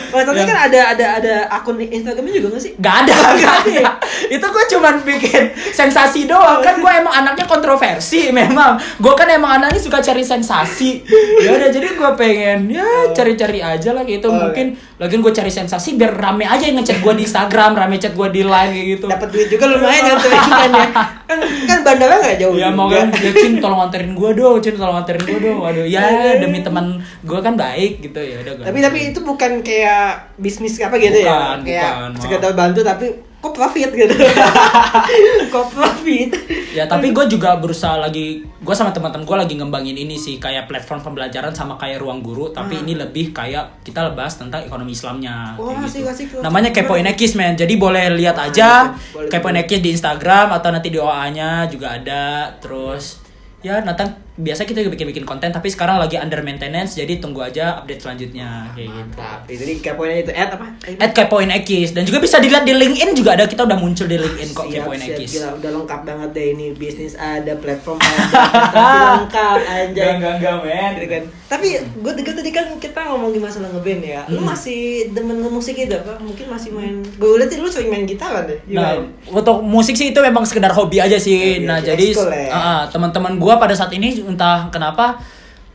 Maksudnya 0.09 0.45
Ya. 0.45 0.47
kan 0.47 0.59
ada 0.71 0.81
ada 0.95 1.07
ada 1.19 1.35
akun 1.51 1.79
Instagramnya 1.79 2.33
juga 2.33 2.49
gak 2.55 2.63
sih? 2.63 2.73
Gak 2.79 2.97
ada, 3.05 3.15
gak 3.37 3.55
ada. 3.65 3.91
Itu 4.29 4.47
gue 4.47 4.65
cuman 4.77 4.95
bikin 5.03 5.43
sensasi 5.73 6.27
doang 6.27 6.61
kan 6.61 6.79
gue 6.79 6.93
emang 6.93 7.15
anaknya 7.15 7.47
kontroversi 7.47 8.31
memang. 8.31 8.79
Gue 8.99 9.15
kan 9.15 9.27
emang 9.27 9.59
anaknya 9.59 9.79
suka 9.79 9.99
cari 9.99 10.23
sensasi. 10.23 11.03
Ya 11.39 11.55
udah 11.55 11.69
jadi 11.69 11.89
gue 11.89 12.11
pengen 12.15 12.59
ya 12.69 12.87
cari-cari 13.11 13.59
aja 13.59 13.78
lah 13.87 14.03
gitu. 14.03 14.27
Oh, 14.27 14.49
Mungkin 14.49 14.75
lagi 14.99 15.15
gue 15.15 15.33
cari 15.33 15.53
sensasi 15.53 15.95
biar 15.95 16.17
rame 16.19 16.49
aja 16.49 16.67
yang 16.67 16.83
ngechat 16.83 16.99
gue 16.99 17.13
di 17.15 17.23
Instagram, 17.29 17.79
rame 17.79 17.97
chat 18.03 18.17
gue 18.17 18.29
di 18.35 18.43
line 18.43 18.73
kayak 18.75 18.87
gitu. 18.99 19.07
Dapat 19.07 19.29
duit 19.31 19.49
juga 19.53 19.65
lumayan 19.71 20.03
kan 20.03 20.17
tuh 20.19 20.31
kan 20.33 20.71
ya. 20.75 20.89
Kan 21.29 21.39
kan 21.45 21.79
bandara 21.85 22.15
nggak 22.19 22.37
jauh. 22.41 22.57
Ya 22.59 22.73
juga. 22.73 22.79
mau 22.79 22.89
kan, 22.91 23.09
ya 23.15 23.31
Cin 23.37 23.53
tolong 23.63 23.81
anterin 23.87 24.13
gue 24.17 24.31
dong, 24.35 24.57
Cin 24.59 24.75
tolong 24.75 24.97
anterin 24.99 25.23
gue 25.23 25.39
dong. 25.39 25.59
Waduh, 25.63 25.87
ya 25.87 26.35
demi 26.41 26.65
teman 26.65 26.99
gue 27.23 27.39
kan 27.39 27.55
baik 27.55 28.03
gitu 28.03 28.19
ya 28.19 28.43
udah. 28.43 28.67
Tapi 28.67 28.79
tapi 28.83 28.99
itu 29.15 29.21
bukan 29.23 29.63
kayak 29.63 30.35
bisnis 30.41 30.81
apa 30.81 30.97
gitu 30.99 31.21
ya? 31.23 31.55
Bukan, 31.55 31.59
Kayak 31.69 31.91
bukan, 31.93 32.11
sekedar 32.19 32.53
bantu 32.57 32.81
tapi 32.83 33.28
kok 33.39 33.55
profit 33.55 33.91
gitu. 33.95 34.15
kok 35.55 35.67
profit. 35.71 36.31
Ya 36.75 36.85
tapi 36.87 37.11
gue 37.11 37.25
juga 37.27 37.57
berusaha 37.59 37.97
lagi 37.99 38.45
Gue 38.61 38.75
sama 38.77 38.93
teman-teman 38.93 39.25
gue 39.25 39.37
lagi 39.41 39.55
ngembangin 39.57 39.97
ini 39.97 40.21
sih 40.21 40.37
Kayak 40.37 40.69
platform 40.69 41.01
pembelajaran 41.01 41.51
sama 41.51 41.81
kayak 41.81 41.99
ruang 42.05 42.21
guru 42.21 42.53
Tapi 42.53 42.85
ini 42.85 42.93
lebih 42.95 43.33
kayak 43.33 43.83
kita 43.83 44.13
bahas 44.13 44.37
tentang 44.37 44.63
ekonomi 44.63 44.93
Islamnya 44.93 45.57
Wah, 45.57 45.73
kayak 45.73 45.89
asik, 45.89 46.05
gitu. 46.05 46.11
asik, 46.13 46.27
asik. 46.39 46.45
Namanya 46.45 46.71
Kepoin 46.71 47.09
Ekis 47.09 47.35
men 47.41 47.57
Jadi 47.57 47.75
boleh 47.81 48.13
lihat 48.15 48.37
Wah, 48.37 48.47
aja 48.53 48.93
boleh, 49.17 49.31
Kepoin 49.33 49.57
boleh. 49.57 49.65
Ekis 49.65 49.81
di 49.81 49.91
Instagram 49.97 50.53
Atau 50.53 50.69
nanti 50.71 50.93
di 50.93 50.99
OA 51.01 51.25
nya 51.33 51.65
juga 51.67 51.97
ada 51.97 52.53
Terus 52.61 53.19
Ya 53.65 53.81
nanti 53.83 54.28
biasa 54.39 54.63
kita 54.63 54.81
juga 54.81 54.95
bikin-bikin 54.95 55.23
konten 55.23 55.51
Tapi 55.51 55.67
sekarang 55.67 55.99
lagi 55.99 56.15
under 56.15 56.41
maintenance 56.41 56.95
Jadi 56.95 57.19
tunggu 57.19 57.43
aja 57.43 57.77
update 57.77 58.01
selanjutnya 58.01 58.71
Kayak 58.73 58.89
gitu. 58.89 59.13
Jadi 59.59 59.73
kepoinnya 59.79 60.19
itu 60.23 60.33
ad 60.33 60.51
apa? 60.55 60.67
At 60.97 61.11
Kepoin 61.13 61.51
Ekis 61.51 61.91
Dan 61.91 62.07
juga 62.07 62.23
bisa 62.23 62.39
dilihat 62.39 62.63
di 62.63 62.73
LinkedIn 62.73 63.13
juga 63.13 63.35
ada 63.35 63.45
Kita 63.45 63.67
udah 63.67 63.75
muncul 63.75 64.07
di 64.07 64.15
LinkedIn 64.15 64.51
kok 64.53 64.65
Siap, 64.65 64.75
Kepoin 64.79 65.01
siap. 65.01 65.15
Ekis 65.15 65.31
Gila, 65.35 65.51
udah 65.59 65.71
lengkap 65.75 66.01
banget 66.05 66.31
deh 66.33 66.47
ini 66.53 66.67
bisnis 66.73 67.15
ada 67.15 67.53
platform 67.55 67.99
ada 67.99 68.95
lengkap 69.19 69.59
anjay. 69.61 70.09
enggak, 70.15 70.33
enggak, 70.39 70.57
men 70.63 70.93
Gitu 70.95 71.09
kan. 71.09 71.23
Tapi 71.49 71.69
gue 71.81 72.13
dengar 72.13 72.35
tadi 72.35 72.51
kan 72.51 72.67
kita 72.77 73.01
ngomongin 73.09 73.41
masalah 73.41 73.69
ngeband 73.69 74.03
ya. 74.05 74.21
Lu 74.29 74.39
Hmm. 74.39 74.53
masih 74.53 74.81
demen 75.11 75.41
musik 75.43 75.75
gitu 75.75 75.97
apa? 75.97 76.21
Mungkin 76.21 76.47
masih 76.47 76.71
main. 76.71 77.01
Gue 77.17 77.37
lihat 77.37 77.49
sih 77.49 77.59
lu 77.59 77.67
sering 77.67 77.89
main 77.89 78.05
gitar 78.05 78.31
kan 78.31 78.45
deh. 78.45 78.59
Nah, 78.69 79.01
untuk 79.27 79.61
musik 79.61 79.97
sih 79.97 80.13
itu 80.13 80.21
memang 80.21 80.45
sekedar 80.45 80.71
hobi 80.71 81.01
aja 81.01 81.17
sih. 81.17 81.65
Nah, 81.65 81.81
aja, 81.81 81.93
jadi 81.93 82.13
ya. 82.13 82.49
ah, 82.49 82.59
ah, 82.61 82.83
teman-teman 82.87 83.41
gua 83.41 83.57
pada 83.57 83.73
saat 83.73 83.91
ini 83.91 84.28
entah 84.29 84.69
kenapa 84.69 85.19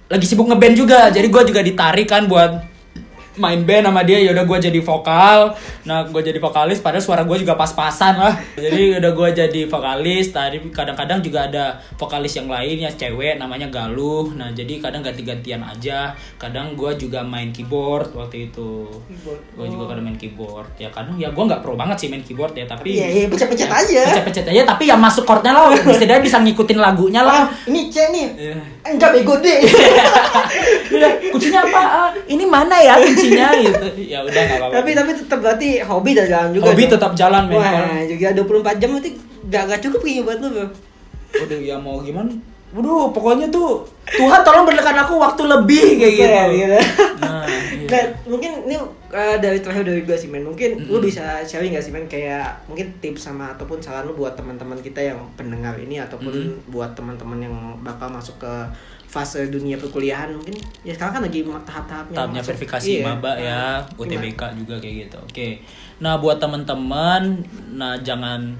lagi 0.07 0.25
sibuk 0.29 0.45
ngeband 0.45 0.75
juga. 0.77 1.09
Jadi 1.09 1.27
gua 1.33 1.43
juga 1.43 1.65
ditarik 1.65 2.05
kan 2.05 2.29
buat 2.29 2.72
main 3.35 3.61
band 3.61 3.85
sama 3.85 4.01
dia 4.01 4.17
ya 4.17 4.31
udah 4.31 4.43
gua 4.43 4.57
jadi 4.57 4.77
vokal. 4.77 5.53
Nah 5.83 6.05
gua 6.05 6.21
jadi 6.21 6.37
vokalis 6.37 6.79
padahal 6.79 7.01
suara 7.01 7.21
gua 7.21 7.35
juga 7.35 7.53
pas-pasan 7.53 8.15
lah. 8.15 8.33
Jadi 8.53 8.97
udah 8.97 9.11
gua 9.11 9.29
jadi 9.29 9.65
vokalis. 9.65 10.29
Tadi 10.29 10.61
kadang-kadang 10.69 11.19
juga 11.19 11.45
ada 11.45 11.65
vokalis 11.95 12.33
yang 12.33 12.45
lain 12.45 12.77
yang 12.79 12.93
cewek 12.93 13.35
namanya 13.35 13.67
Galuh. 13.67 14.33
Nah 14.33 14.49
jadi 14.49 14.77
kadang 14.77 15.01
ganti-gantian 15.01 15.59
aja. 15.59 16.11
Kadang 16.35 16.73
gua 16.73 16.93
juga 16.93 17.21
main 17.21 17.49
keyboard 17.49 18.13
waktu 18.13 18.47
itu. 18.47 18.85
Keyboard. 19.03 19.41
gue 19.53 19.67
juga 19.69 19.85
kadang 19.87 20.03
main 20.03 20.17
keyboard. 20.17 20.69
Ya 20.75 20.89
kadang 20.89 21.15
ya 21.15 21.29
gue 21.29 21.43
nggak 21.43 21.61
pro 21.61 21.73
banget 21.73 21.97
sih 21.97 22.07
main 22.07 22.21
keyboard 22.21 22.53
ya 22.53 22.65
tapi 22.65 22.93
Iya, 22.93 23.07
iya, 23.07 23.25
pencet-pencet 23.25 23.65
ya, 23.65 23.73
aja. 23.75 24.01
pencet-pencet 24.09 24.45
aja 24.49 24.61
tapi 24.65 24.83
ya 24.89 24.95
masuk 24.95 25.23
chordnya 25.23 25.53
lah. 25.53 25.69
Dia 26.03 26.19
bisa 26.19 26.37
ngikutin 26.37 26.77
lagunya 26.77 27.21
Ah, 27.23 27.25
lah 27.25 27.43
ini 27.65 27.87
C 27.87 28.11
nih. 28.11 28.27
Iya. 28.35 28.57
Enggak 28.85 29.15
bego 29.15 29.39
deh. 29.39 29.59
Udah, 30.93 31.11
kuncinya 31.33 31.61
apa? 31.63 31.79
Ah, 31.81 32.09
ini 32.27 32.43
mana 32.43 32.75
ya 32.77 32.93
kuncinya 33.23 33.47
gitu 33.63 33.87
ya 34.03 34.19
udah 34.21 34.41
nggak 34.43 34.59
apa-apa 34.59 34.73
tapi 34.75 34.89
tapi 34.91 35.11
tetap 35.15 35.39
berarti 35.39 35.69
hobi 35.79 36.11
dan 36.11 36.25
jalan 36.27 36.49
juga. 36.51 36.65
hobi 36.67 36.83
dong. 36.83 36.91
tetap 36.99 37.11
jalan 37.15 37.43
men 37.47 37.57
Wah, 37.57 38.03
juga 38.03 38.27
24 38.35 38.81
jam 38.83 38.89
berarti 38.91 39.11
gak, 39.43 39.63
gak 39.67 39.81
cukup 39.83 39.99
kayaknya 39.99 40.23
buat 40.23 40.37
lu, 40.39 40.47
Bro. 40.49 40.67
Waduh 41.33 41.59
ya 41.59 41.75
mau 41.75 41.97
gimana 41.99 42.31
Waduh 42.73 43.13
pokoknya 43.13 43.47
tuh 43.49 43.85
Tuhan 44.03 44.41
tolong 44.41 44.65
berikan 44.65 44.97
aku 44.97 45.13
waktu 45.15 45.45
lebih 45.45 45.97
kayak 45.97 46.13
gitu 46.17 46.25
Iya, 46.25 46.43
gitu. 46.49 46.77
nah 47.21 47.45
iya. 47.77 47.87
Nah, 47.89 48.03
mungkin 48.25 48.51
ini 48.65 48.75
uh, 49.13 49.37
dari 49.37 49.61
terakhir 49.61 49.85
dari 49.85 50.01
gue 50.01 50.17
sih 50.17 50.25
men 50.25 50.41
mungkin 50.41 50.81
lu 50.89 50.97
bisa 50.97 51.45
sharing 51.45 51.69
gak 51.73 51.85
sih 51.85 51.93
men 51.93 52.09
kayak 52.09 52.65
mungkin 52.65 52.89
tips 52.97 53.29
sama 53.29 53.53
ataupun 53.53 53.77
saran 53.77 54.09
lu 54.09 54.17
buat 54.17 54.33
teman-teman 54.33 54.81
kita 54.81 55.05
yang 55.05 55.21
pendengar 55.37 55.77
ini 55.77 56.01
ataupun 56.01 56.33
buat 56.67 56.97
teman-teman 56.97 57.45
yang 57.45 57.55
bakal 57.85 58.09
masuk 58.09 58.41
ke 58.41 58.53
fase 59.13 59.45
dunia 59.53 59.77
perkuliahan 59.77 60.33
mungkin. 60.33 60.57
Ya 60.81 60.97
sekarang 60.97 61.21
kan 61.21 61.23
lagi 61.29 61.45
tahap-tahapnya. 61.45 62.17
Tahapnya 62.17 62.41
verifikasi 62.41 62.89
Iya. 62.89 63.05
maba 63.05 63.37
ya 63.37 63.77
Nah, 63.85 64.01
UTBK 64.01 64.41
juga 64.57 64.75
kayak 64.81 64.95
gitu. 65.05 65.17
Oke. 65.21 65.49
Nah 66.01 66.17
buat 66.17 66.41
teman-teman 66.41 67.45
nah 67.77 67.93
jangan 68.01 68.57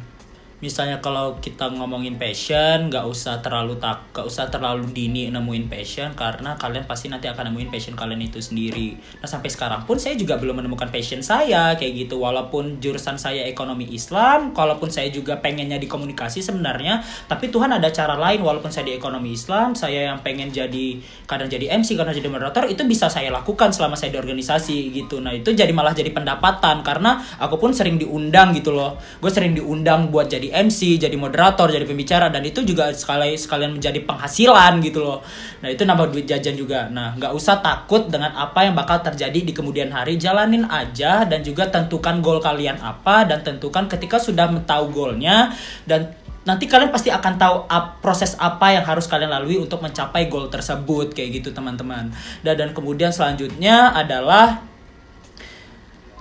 misalnya 0.64 1.04
kalau 1.04 1.44
kita 1.44 1.68
ngomongin 1.76 2.16
passion 2.16 2.88
nggak 2.88 3.04
usah 3.04 3.44
terlalu 3.44 3.76
tak 3.84 4.16
nggak 4.16 4.24
usah 4.24 4.48
terlalu 4.48 4.88
dini 4.96 5.28
nemuin 5.28 5.68
passion 5.68 6.16
karena 6.16 6.56
kalian 6.56 6.88
pasti 6.88 7.12
nanti 7.12 7.28
akan 7.28 7.52
nemuin 7.52 7.68
passion 7.68 8.00
kalian 8.00 8.24
itu 8.24 8.40
sendiri. 8.40 8.96
Nah 9.20 9.28
sampai 9.28 9.52
sekarang 9.52 9.84
pun 9.84 10.00
saya 10.00 10.16
juga 10.16 10.40
belum 10.40 10.64
menemukan 10.64 10.88
passion 10.88 11.20
saya 11.20 11.76
kayak 11.76 12.08
gitu. 12.08 12.24
Walaupun 12.24 12.80
jurusan 12.80 13.20
saya 13.20 13.44
ekonomi 13.44 13.92
Islam 13.92 14.56
kalaupun 14.56 14.88
saya 14.88 15.12
juga 15.12 15.44
pengennya 15.44 15.76
di 15.76 15.92
komunikasi 15.92 16.40
sebenarnya 16.40 17.04
tapi 17.28 17.52
Tuhan 17.52 17.76
ada 17.76 17.92
cara 17.92 18.16
lain. 18.16 18.40
Walaupun 18.40 18.72
saya 18.72 18.88
di 18.88 18.96
ekonomi 18.96 19.36
Islam 19.36 19.76
saya 19.76 20.08
yang 20.16 20.24
pengen 20.24 20.48
jadi 20.48 21.04
kadang 21.28 21.52
jadi 21.52 21.76
MC 21.76 22.00
kadang 22.00 22.16
jadi 22.16 22.32
moderator 22.32 22.72
itu 22.72 22.88
bisa 22.88 23.12
saya 23.12 23.28
lakukan 23.36 23.76
selama 23.76 24.00
saya 24.00 24.16
di 24.16 24.20
organisasi 24.24 24.96
gitu. 24.96 25.20
Nah 25.20 25.36
itu 25.36 25.52
jadi 25.52 25.76
malah 25.76 25.92
jadi 25.92 26.16
pendapatan 26.16 26.80
karena 26.88 27.20
aku 27.44 27.60
pun 27.60 27.76
sering 27.76 28.00
diundang 28.00 28.56
gitu 28.56 28.72
loh. 28.72 28.96
Gue 29.20 29.28
sering 29.28 29.52
diundang 29.52 30.08
buat 30.08 30.32
jadi 30.32 30.53
MC 30.54 31.02
jadi 31.02 31.18
moderator 31.18 31.66
jadi 31.74 31.82
pembicara 31.84 32.30
dan 32.30 32.46
itu 32.46 32.62
juga 32.62 32.94
sekali 32.94 33.34
sekalian 33.34 33.82
menjadi 33.82 34.06
penghasilan 34.06 34.78
gitu 34.86 35.02
loh. 35.02 35.20
Nah 35.66 35.74
itu 35.74 35.82
nambah 35.82 36.14
duit 36.14 36.30
jajan 36.30 36.54
juga. 36.54 36.88
Nah 36.94 37.18
nggak 37.18 37.34
usah 37.34 37.60
takut 37.66 38.06
dengan 38.06 38.38
apa 38.38 38.70
yang 38.70 38.78
bakal 38.78 39.02
terjadi 39.02 39.42
di 39.42 39.50
kemudian 39.50 39.90
hari. 39.90 40.16
Jalanin 40.22 40.70
aja 40.70 41.26
dan 41.26 41.42
juga 41.42 41.68
tentukan 41.74 42.22
goal 42.22 42.38
kalian 42.38 42.78
apa 42.78 43.26
dan 43.26 43.42
tentukan 43.42 43.90
ketika 43.90 44.22
sudah 44.22 44.46
tahu 44.64 44.94
goalnya 44.94 45.52
dan 45.90 46.14
nanti 46.44 46.68
kalian 46.68 46.92
pasti 46.92 47.08
akan 47.08 47.34
tahu 47.40 47.56
ap- 47.72 48.04
proses 48.04 48.36
apa 48.36 48.76
yang 48.76 48.84
harus 48.84 49.08
kalian 49.08 49.32
lalui 49.32 49.58
untuk 49.58 49.80
mencapai 49.80 50.28
goal 50.28 50.52
tersebut 50.52 51.16
kayak 51.16 51.42
gitu 51.42 51.50
teman-teman. 51.56 52.12
Dan 52.44 52.56
dan 52.60 52.70
kemudian 52.76 53.10
selanjutnya 53.10 53.96
adalah 53.96 54.73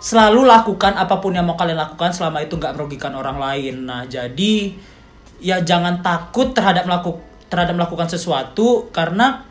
selalu 0.03 0.43
lakukan 0.43 0.99
apa 0.99 1.23
pun 1.23 1.31
yang 1.31 1.47
mau 1.47 1.55
kalian 1.55 1.79
lakukan 1.79 2.11
selama 2.11 2.43
itu 2.43 2.59
nggak 2.59 2.75
merugikan 2.75 3.15
orang 3.15 3.39
lain. 3.39 3.87
Nah 3.87 4.03
jadi 4.11 4.75
ya 5.39 5.63
jangan 5.63 6.03
takut 6.03 6.51
terhadap 6.51 6.91
melakukan 6.91 7.23
terhadap 7.47 7.77
melakukan 7.77 8.09
sesuatu 8.09 8.89
karena 8.97 9.45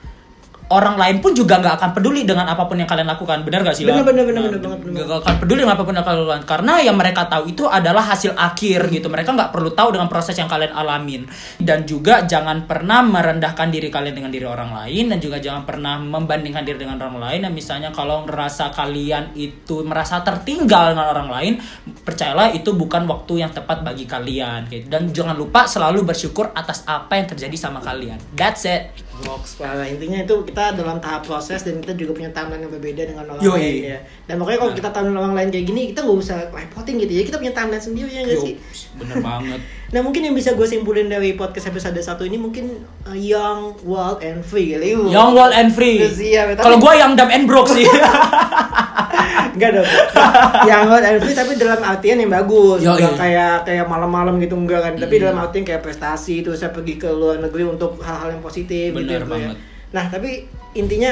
orang 0.72 0.96
lain 0.96 1.20
pun 1.20 1.36
juga 1.36 1.60
nggak 1.60 1.76
akan 1.78 1.90
peduli 1.92 2.24
dengan 2.24 2.48
apa 2.48 2.64
pun 2.66 2.80
yang 2.80 2.88
kalian 2.88 3.12
lakukan. 3.12 3.44
Benar 3.44 3.68
gak 3.68 3.76
sih 3.76 3.84
Benar, 3.84 4.08
benar, 4.08 4.24
benar, 4.24 4.42
benar 4.48 4.60
banget, 4.64 4.80
nggak 4.88 5.20
akan 5.22 5.36
peduli 5.44 5.60
dengan 5.68 5.76
apa 5.76 5.84
pun 5.84 5.94
yang 5.94 6.06
kalian 6.08 6.22
lakukan. 6.24 6.44
Karena 6.48 6.74
yang 6.80 6.96
mereka 6.96 7.22
tahu 7.28 7.44
itu 7.52 7.64
adalah 7.68 8.04
hasil 8.08 8.32
akhir 8.34 8.80
gitu. 8.90 9.08
Mereka 9.12 9.30
nggak 9.36 9.52
perlu 9.52 9.76
tahu 9.76 10.00
dengan 10.00 10.08
proses 10.08 10.34
yang 10.40 10.48
kalian 10.48 10.72
alamin. 10.72 11.28
Dan 11.60 11.84
juga 11.84 12.24
jangan 12.24 12.66
pernah 12.66 13.04
merendahkan 13.04 13.68
diri 13.68 13.92
kalian 13.92 14.16
dengan 14.16 14.32
diri 14.32 14.48
orang 14.48 14.72
lain. 14.72 15.12
Dan 15.12 15.20
juga 15.20 15.38
jangan 15.44 15.68
pernah 15.68 16.00
membandingkan 16.00 16.64
diri 16.64 16.80
dengan 16.80 16.98
orang 17.04 17.20
lain. 17.20 17.40
Dan 17.46 17.52
misalnya 17.52 17.90
kalau 17.92 18.24
ngerasa 18.24 18.72
kalian 18.72 19.36
itu 19.36 19.84
merasa 19.84 20.24
tertinggal 20.24 20.96
dengan 20.96 21.12
orang 21.12 21.30
lain 21.30 21.54
percayalah 22.02 22.56
itu 22.56 22.72
bukan 22.74 23.04
waktu 23.06 23.44
yang 23.44 23.52
tepat 23.52 23.84
bagi 23.84 24.08
kalian 24.08 24.72
gitu. 24.72 24.88
Dan 24.88 25.12
jangan 25.12 25.36
lupa 25.36 25.68
selalu 25.68 26.08
bersyukur 26.08 26.50
atas 26.56 26.88
apa 26.88 27.20
yang 27.20 27.28
terjadi 27.28 27.58
sama 27.58 27.84
kalian. 27.84 28.18
That's 28.34 28.64
it. 28.64 28.94
Box. 29.22 29.62
Intinya 29.62 30.26
itu 30.26 30.36
kita 30.50 30.61
dalam 30.72 30.98
tahap 30.98 31.22
proses 31.24 31.60
dan 31.60 31.78
kita 31.78 31.94
juga 31.94 32.12
punya 32.14 32.30
timeline 32.30 32.62
yang 32.62 32.72
berbeda 32.72 33.04
dengan 33.04 33.26
orang 33.26 33.42
Yoi. 33.42 33.58
lain 33.58 33.76
ya. 33.88 34.00
Dan 34.24 34.36
makanya 34.38 34.60
kalau 34.60 34.74
kita 34.74 34.90
timeline 34.90 35.20
orang 35.20 35.34
lain 35.34 35.50
kayak 35.50 35.66
gini, 35.66 35.82
kita 35.90 36.00
nggak 36.02 36.18
usah 36.20 36.38
reporting 36.48 36.96
gitu 37.00 37.12
ya. 37.12 37.24
Kita 37.24 37.38
punya 37.38 37.52
timeline 37.52 37.82
sendiri 37.82 38.08
ya 38.08 38.22
nggak 38.22 38.38
Yo, 38.38 38.44
sih? 38.44 38.56
bener 38.94 39.18
banget 39.26 39.60
Nah 39.92 40.00
mungkin 40.00 40.24
yang 40.24 40.32
bisa 40.32 40.54
gue 40.54 40.64
simpulin 40.64 41.06
dari 41.06 41.36
podcast 41.36 41.68
episode 41.68 42.00
satu 42.00 42.24
ini 42.24 42.38
mungkin 42.38 42.72
uh, 43.04 43.12
young, 43.12 43.76
wild, 43.82 44.22
and 44.22 44.40
free 44.40 44.72
kali 44.72 44.96
ya. 44.96 45.04
Young, 45.12 45.36
wild, 45.36 45.52
and 45.52 45.68
free. 45.70 46.00
Iya, 46.00 46.54
tapi- 46.54 46.64
Kalau 46.64 46.78
gue 46.80 46.94
yang 46.96 47.12
dumb 47.12 47.28
and 47.28 47.44
broke 47.44 47.68
sih. 47.68 47.84
Enggak 49.52 49.72
dong. 49.76 49.90
yang 50.70 50.88
wild 50.88 51.04
and 51.04 51.20
free 51.20 51.36
tapi 51.36 51.52
dalam 51.56 51.80
artian 51.82 52.18
yang 52.18 52.32
bagus. 52.32 52.80
Yo, 52.80 52.96
Enggak 52.96 53.04
iya. 53.04 53.20
kayak 53.20 53.54
kayak 53.66 53.86
malam-malam 53.86 54.40
gitu 54.40 54.56
enggak 54.56 54.80
kan. 54.82 54.94
Tapi 54.96 55.12
Hmm. 55.14 55.24
dalam 55.28 55.38
artian 55.40 55.64
kayak 55.64 55.82
prestasi 55.82 56.40
terus 56.40 56.58
saya 56.58 56.72
pergi 56.72 56.96
ke 56.96 57.12
luar 57.12 57.38
negeri 57.38 57.68
untuk 57.68 58.00
hal-hal 58.00 58.32
yang 58.32 58.40
positif 58.40 58.90
gitu 58.90 59.04
Bener 59.04 59.22
bro, 59.22 59.36
ya. 59.36 59.52
banget. 59.52 59.58
Nah, 59.92 60.08
tapi 60.08 60.48
intinya 60.74 61.12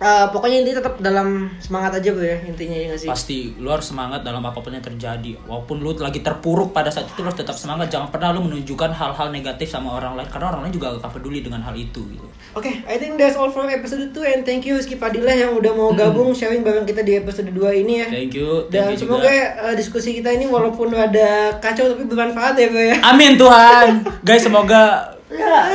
eh, 0.00 0.26
pokoknya 0.26 0.64
intinya 0.64 0.80
tetap 0.80 0.96
dalam 0.98 1.28
semangat 1.58 1.92
aja 1.94 2.08
bro 2.08 2.24
ya 2.24 2.40
intinya 2.42 2.72
ya 2.72 2.96
sih? 2.96 3.04
Pasti 3.04 3.52
lu 3.54 3.68
harus 3.68 3.84
semangat 3.84 4.22
dalam 4.22 4.40
apa 4.40 4.56
pun 4.56 4.70
yang 4.70 4.80
terjadi. 4.80 5.36
Walaupun 5.44 5.76
lu 5.76 5.92
lagi 5.94 6.18
terpuruk 6.18 6.70
pada 6.70 6.88
saat 6.88 7.04
itu 7.04 7.20
lu 7.20 7.28
harus 7.28 7.36
tetap 7.36 7.52
semangat. 7.52 7.92
Jangan 7.92 8.08
pernah 8.08 8.32
lu 8.32 8.40
menunjukkan 8.42 8.90
hal-hal 8.90 9.28
negatif 9.28 9.68
sama 9.68 9.92
orang 9.92 10.16
lain 10.16 10.24
karena 10.26 10.48
orang 10.48 10.64
lain 10.64 10.72
juga 10.72 10.96
gak 10.96 11.12
peduli 11.12 11.42
dengan 11.42 11.60
hal 11.60 11.74
itu 11.74 12.00
gitu. 12.06 12.24
Oke, 12.50 12.80
I 12.82 12.96
think 12.96 13.14
that's 13.14 13.36
all 13.36 13.46
for 13.46 13.62
episode 13.62 14.08
2 14.08 14.24
and 14.26 14.40
thank 14.42 14.64
you 14.64 14.74
Rizky 14.74 14.96
Fadilah 14.96 15.36
yang 15.36 15.52
udah 15.52 15.70
mau 15.70 15.92
Hmm. 15.92 16.00
gabung 16.00 16.32
sharing 16.32 16.64
bareng 16.64 16.82
kita 16.82 17.04
di 17.04 17.14
episode 17.14 17.46
2 17.46 17.60
ini 17.76 18.00
ya. 18.00 18.06
Thank 18.08 18.32
you. 18.32 18.64
Dan 18.66 18.88
Thank 18.88 18.96
you 18.96 19.00
semoga 19.04 19.28
juga. 19.28 19.68
eh, 19.68 19.74
diskusi 19.76 20.16
kita 20.16 20.32
ini 20.32 20.48
walaupun 20.48 20.88
ada 20.90 21.28
kacau 21.58 21.92
tapi 21.92 22.02
bermanfaat 22.04 22.56
ya 22.56 22.66
bro 22.66 22.84
ya. 22.88 22.96
Amin 23.04 23.36
Tuhan. 23.36 24.00
guys, 24.22 24.40
semoga 24.40 25.12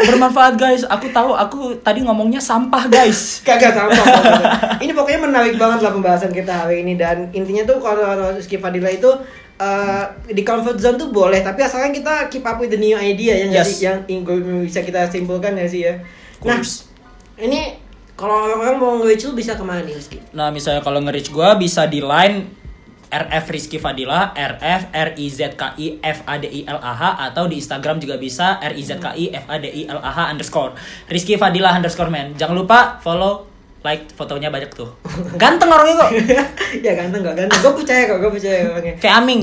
bermanfaat 0.05 0.53
guys. 0.59 0.83
Aku 0.83 1.07
tahu 1.09 1.31
aku 1.31 1.59
tadi 1.79 2.03
ngomongnya 2.03 2.43
sampah 2.43 2.91
guys. 2.91 3.39
Kagak 3.41 3.71
kagak. 3.71 4.03
ini 4.83 4.91
pokoknya 4.91 5.19
menarik 5.23 5.55
banget 5.55 5.79
lah 5.83 5.91
pembahasan 5.95 6.35
kita 6.35 6.51
hari 6.51 6.83
ini 6.83 6.99
dan 6.99 7.31
intinya 7.31 7.63
tuh 7.63 7.79
kalau 7.79 8.35
Rizky 8.35 8.59
Fadila 8.59 8.91
itu 8.91 9.07
eh, 9.55 10.03
di 10.35 10.43
comfort 10.43 10.75
zone 10.75 10.99
tuh 10.99 11.09
boleh 11.15 11.39
tapi 11.39 11.63
asalkan 11.63 11.95
kita 11.95 12.27
keep 12.27 12.43
up 12.43 12.59
with 12.59 12.71
the 12.75 12.79
new 12.79 12.99
idea 12.99 13.39
yang 13.47 13.51
Yes. 13.55 13.79
yang 13.79 14.03
bisa 14.63 14.83
kita 14.83 15.07
simpulkan 15.07 15.55
ya 15.55 15.67
sih 15.67 15.81
ya. 15.87 15.95
Nah, 16.43 16.59
ini 17.39 17.79
kalau 18.15 18.47
orang-orang 18.47 18.75
mau 18.79 18.91
nge-reach 19.03 19.27
lu 19.27 19.35
bisa 19.35 19.55
ke 19.55 19.63
mana 19.63 19.83
nih 19.83 19.95
Rizky? 19.95 20.19
Nah, 20.35 20.51
misalnya 20.51 20.83
kalau 20.83 20.99
nge-reach 21.03 21.31
gue 21.31 21.49
bisa 21.59 21.87
di 21.87 21.99
line 22.03 22.64
RF 23.09 23.45
Rizky 23.51 23.77
Fadila, 23.79 24.35
RF 24.35 24.91
R 24.91 25.09
I 25.15 25.25
Z 25.31 25.55
K 25.55 25.77
I 25.77 25.87
F 26.03 26.25
A 26.27 26.35
D 26.37 26.45
I 26.49 26.61
L 26.67 26.79
A 26.81 26.93
H 26.93 27.03
atau 27.31 27.47
di 27.47 27.57
Instagram 27.57 28.01
juga 28.01 28.19
bisa 28.19 28.59
R 28.59 28.75
I 28.75 28.83
Z 28.83 28.91
K 28.99 29.05
I 29.15 29.25
F 29.33 29.45
A 29.47 29.57
D 29.57 29.65
I 29.71 29.81
L 29.87 29.99
A 30.03 30.11
H 30.11 30.19
underscore 30.33 30.75
Rizky 31.07 31.39
Fadila 31.39 31.71
underscore 31.73 32.11
man. 32.11 32.35
Jangan 32.35 32.55
lupa 32.55 32.99
follow, 32.99 33.54
like 33.86 34.09
fotonya 34.17 34.49
banyak 34.49 34.73
tuh. 34.73 34.89
Ganteng 35.41 35.69
orangnya 35.69 35.95
kok. 36.01 36.11
ya 36.86 36.97
ganteng 36.97 37.21
gak 37.21 37.38
ganteng? 37.38 37.61
Gue 37.61 37.73
percaya 37.77 38.01
kok, 38.09 38.17
gue 38.17 38.31
percaya 38.33 38.57
orangnya. 38.73 38.95
Kayak 38.97 39.15
Aming. 39.21 39.41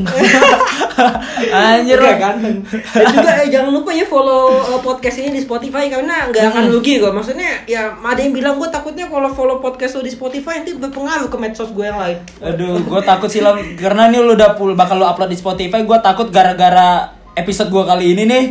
Anjir. 1.55 1.99
Udah 2.03 2.19
ganteng. 2.19 2.57
Dan 2.67 3.07
juga 3.15 3.31
eh, 3.39 3.49
jangan 3.55 3.71
lupa 3.71 3.91
ya 3.95 4.03
follow 4.03 4.59
uh, 4.59 4.83
podcast 4.83 5.23
ini 5.23 5.39
di 5.39 5.41
Spotify 5.47 5.87
karena 5.87 6.27
nggak 6.35 6.43
akan 6.51 6.65
rugi 6.75 6.99
kok. 6.99 7.15
Maksudnya 7.15 7.63
ya 7.71 7.95
ada 7.95 8.19
yang 8.19 8.35
bilang 8.35 8.59
gue 8.59 8.67
takutnya 8.67 9.07
kalau 9.07 9.31
follow 9.31 9.63
podcast 9.63 9.95
lo 9.95 10.03
di 10.03 10.11
Spotify 10.11 10.61
nanti 10.61 10.75
berpengaruh 10.75 11.31
ke 11.31 11.39
medsos 11.39 11.71
gue 11.71 11.87
yang 11.87 12.03
lain. 12.03 12.19
Aduh, 12.43 12.83
gue 12.83 13.01
takut 13.07 13.31
sih 13.31 13.39
Lam. 13.39 13.79
karena 13.79 14.11
ini 14.11 14.19
lu 14.19 14.35
udah 14.35 14.59
full 14.59 14.75
bakal 14.75 14.99
lu 14.99 15.07
upload 15.07 15.31
di 15.31 15.39
Spotify. 15.39 15.87
Gue 15.87 16.03
takut 16.03 16.35
gara-gara 16.35 17.15
episode 17.39 17.71
gue 17.71 17.85
kali 17.87 18.19
ini 18.19 18.23
nih 18.27 18.45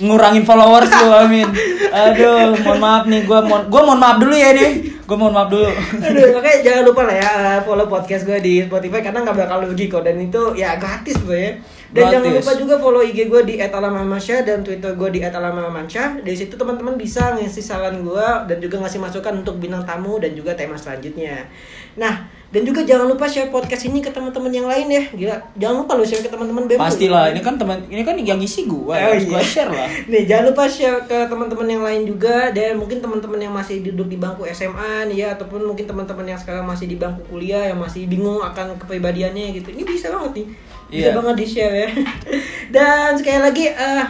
ngurangin 0.00 0.44
followers 0.46 0.88
lu, 0.88 1.08
Amin. 1.26 1.48
Aduh, 1.92 2.56
mohon 2.64 2.78
maaf 2.80 3.04
nih, 3.04 3.28
gue 3.28 3.38
mohon 3.44 3.68
gue 3.68 3.80
mohon 3.84 4.00
maaf 4.00 4.16
dulu 4.16 4.32
ya 4.32 4.56
nih. 4.56 4.70
Gue 5.04 5.16
mohon 5.18 5.34
maaf 5.36 5.52
dulu. 5.52 5.68
Aduh, 6.00 6.26
makanya 6.40 6.58
jangan 6.64 6.82
lupa 6.88 7.02
lah 7.04 7.16
ya 7.20 7.32
follow 7.66 7.86
podcast 7.90 8.24
gue 8.24 8.38
di 8.40 8.64
Spotify 8.64 9.04
karena 9.04 9.20
nggak 9.26 9.36
bakal 9.36 9.58
rugi 9.68 9.92
kok 9.92 10.06
dan 10.06 10.16
itu 10.16 10.56
ya 10.56 10.80
gratis 10.80 11.20
gue 11.20 11.36
ya. 11.36 11.52
Dan 11.92 12.08
jangan 12.08 12.24
Gratis. 12.24 12.40
lupa 12.40 12.52
juga 12.56 12.74
follow 12.80 13.04
IG 13.04 13.28
gue 13.28 13.42
di 13.44 13.54
@alamamansyah 13.60 14.48
dan 14.48 14.64
Twitter 14.64 14.96
gue 14.96 15.08
di 15.12 15.20
@alamamansyah. 15.20 16.24
Dari 16.24 16.36
situ 16.40 16.56
teman-teman 16.56 16.96
bisa 16.96 17.36
ngasih 17.36 17.60
saran 17.60 18.00
gue 18.00 18.28
dan 18.48 18.56
juga 18.64 18.80
ngasih 18.80 18.96
masukan 18.96 19.44
untuk 19.44 19.60
bintang 19.60 19.84
tamu 19.84 20.16
dan 20.16 20.32
juga 20.32 20.56
tema 20.56 20.80
selanjutnya. 20.80 21.52
Nah, 22.00 22.32
dan 22.52 22.62
juga 22.62 22.84
jangan 22.84 23.08
lupa 23.08 23.24
share 23.24 23.48
podcast 23.48 23.82
ini 23.82 23.98
ke 23.98 24.12
teman-teman 24.12 24.52
yang 24.52 24.68
lain 24.68 24.84
ya. 24.86 25.02
Gila, 25.08 25.36
jangan 25.56 25.76
lupa 25.80 25.92
lo 25.96 26.04
share 26.04 26.20
ke 26.20 26.28
teman-teman 26.28 26.68
BEM. 26.68 26.76
Pastilah, 26.76 27.32
ini 27.32 27.40
kan 27.40 27.56
teman 27.56 27.80
ini 27.88 28.02
kan 28.02 28.12
yang 28.14 28.36
isi 28.38 28.64
gue, 28.64 28.92
Oh, 28.92 28.92
iya. 28.92 29.16
gue 29.18 29.40
share 29.42 29.66
lah. 29.66 29.88
Nih 30.12 30.28
jangan 30.28 30.52
lupa 30.52 30.68
share 30.68 31.00
ke 31.02 31.18
teman-teman 31.26 31.64
yang 31.66 31.80
lain 31.80 32.02
juga 32.04 32.52
dan 32.52 32.76
mungkin 32.76 33.00
teman-teman 33.00 33.40
yang 33.40 33.50
masih 33.50 33.80
duduk 33.82 34.06
di 34.06 34.16
bangku 34.16 34.44
SMA 34.46 35.08
nih 35.08 35.16
ya 35.18 35.28
ataupun 35.32 35.64
mungkin 35.64 35.88
teman-teman 35.88 36.28
yang 36.28 36.36
sekarang 36.36 36.62
masih 36.62 36.84
di 36.84 36.94
bangku 36.94 37.24
kuliah 37.26 37.66
yang 37.66 37.80
masih 37.80 38.04
bingung 38.04 38.38
akan 38.38 38.76
kepribadiannya 38.76 39.56
gitu. 39.56 39.72
Ini 39.72 39.82
bisa 39.82 40.12
banget 40.12 40.32
nih. 40.36 40.46
Bisa 40.86 41.08
Iya. 41.08 41.16
banget 41.16 41.34
di 41.34 41.46
share 41.48 41.74
ya. 41.74 41.88
dan 42.74 43.16
sekali 43.16 43.40
lagi 43.40 43.64
eh 43.66 44.04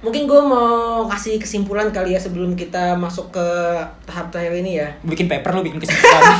mungkin 0.00 0.24
gue 0.24 0.40
mau 0.40 1.04
kasih 1.06 1.36
kesimpulan 1.36 1.88
kali 1.88 2.12
ya 2.12 2.20
sebelum 2.20 2.52
kita 2.52 2.94
masuk 2.94 3.32
ke 3.32 3.46
tahap 4.04 4.28
terakhir 4.28 4.60
ini 4.60 4.80
ya. 4.80 4.88
Bikin 5.02 5.26
paper 5.26 5.50
lu 5.54 5.62
bikin 5.64 5.80
kesimpulan. 5.80 6.22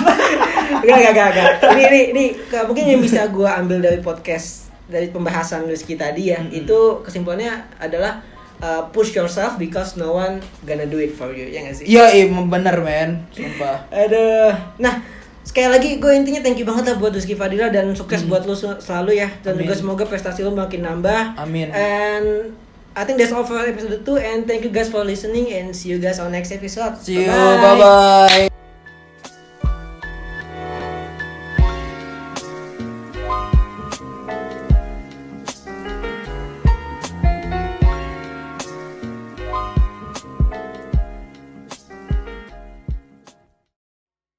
Gak, 0.67 0.99
gak, 0.99 1.13
gak, 1.15 1.29
gak. 1.31 1.51
Ini, 1.79 1.83
ini, 1.87 2.01
ini 2.11 2.25
ke- 2.35 2.67
mungkin 2.67 2.85
yang 2.87 2.99
bisa 2.99 3.31
gue 3.31 3.47
ambil 3.47 3.79
dari 3.79 4.03
podcast 4.03 4.67
dari 4.87 5.11
pembahasan 5.11 5.67
Rizky 5.67 5.95
tadi 5.95 6.35
ya, 6.35 6.43
itu 6.43 7.03
kesimpulannya 7.03 7.51
adalah 7.79 8.19
uh, 8.59 8.83
push 8.91 9.15
yourself 9.15 9.59
because 9.59 9.95
no 9.95 10.15
one 10.15 10.43
gonna 10.63 10.87
do 10.87 10.99
it 10.99 11.15
for 11.15 11.31
you, 11.31 11.47
ya 11.47 11.63
gak 11.63 11.75
sih? 11.75 11.87
Iya, 11.87 12.11
iya 12.11 12.25
bener 12.31 12.83
men, 12.83 13.23
sumpah. 13.31 13.87
Aduh, 13.95 14.55
nah 14.79 14.99
sekali 15.47 15.71
lagi 15.71 15.89
gue 16.03 16.11
intinya 16.11 16.43
thank 16.43 16.59
you 16.59 16.67
banget 16.67 16.91
lah 16.91 16.97
buat 16.99 17.15
Rizky 17.15 17.39
Fadila 17.39 17.71
dan 17.71 17.95
sukses 17.95 18.27
buat 18.27 18.43
lu 18.43 18.59
se- 18.59 18.83
selalu 18.83 19.23
ya 19.23 19.31
dan 19.47 19.55
Amin. 19.55 19.63
juga 19.67 19.75
semoga 19.79 20.03
prestasi 20.03 20.43
lu 20.43 20.51
makin 20.51 20.83
nambah. 20.83 21.39
Amin. 21.39 21.71
And 21.71 22.59
I 22.97 23.05
think 23.05 23.21
that's 23.21 23.31
all 23.31 23.45
for 23.45 23.61
episode 23.61 24.09
2 24.09 24.17
and 24.17 24.49
thank 24.49 24.65
you 24.65 24.73
guys 24.73 24.89
for 24.89 25.05
listening 25.05 25.53
and 25.53 25.77
see 25.77 25.91
you 25.93 26.01
guys 26.01 26.19
on 26.19 26.33
next 26.33 26.51
episode. 26.51 26.97
See 26.97 27.21
you, 27.21 27.29
bye 27.29 27.77
bye. 28.49 28.66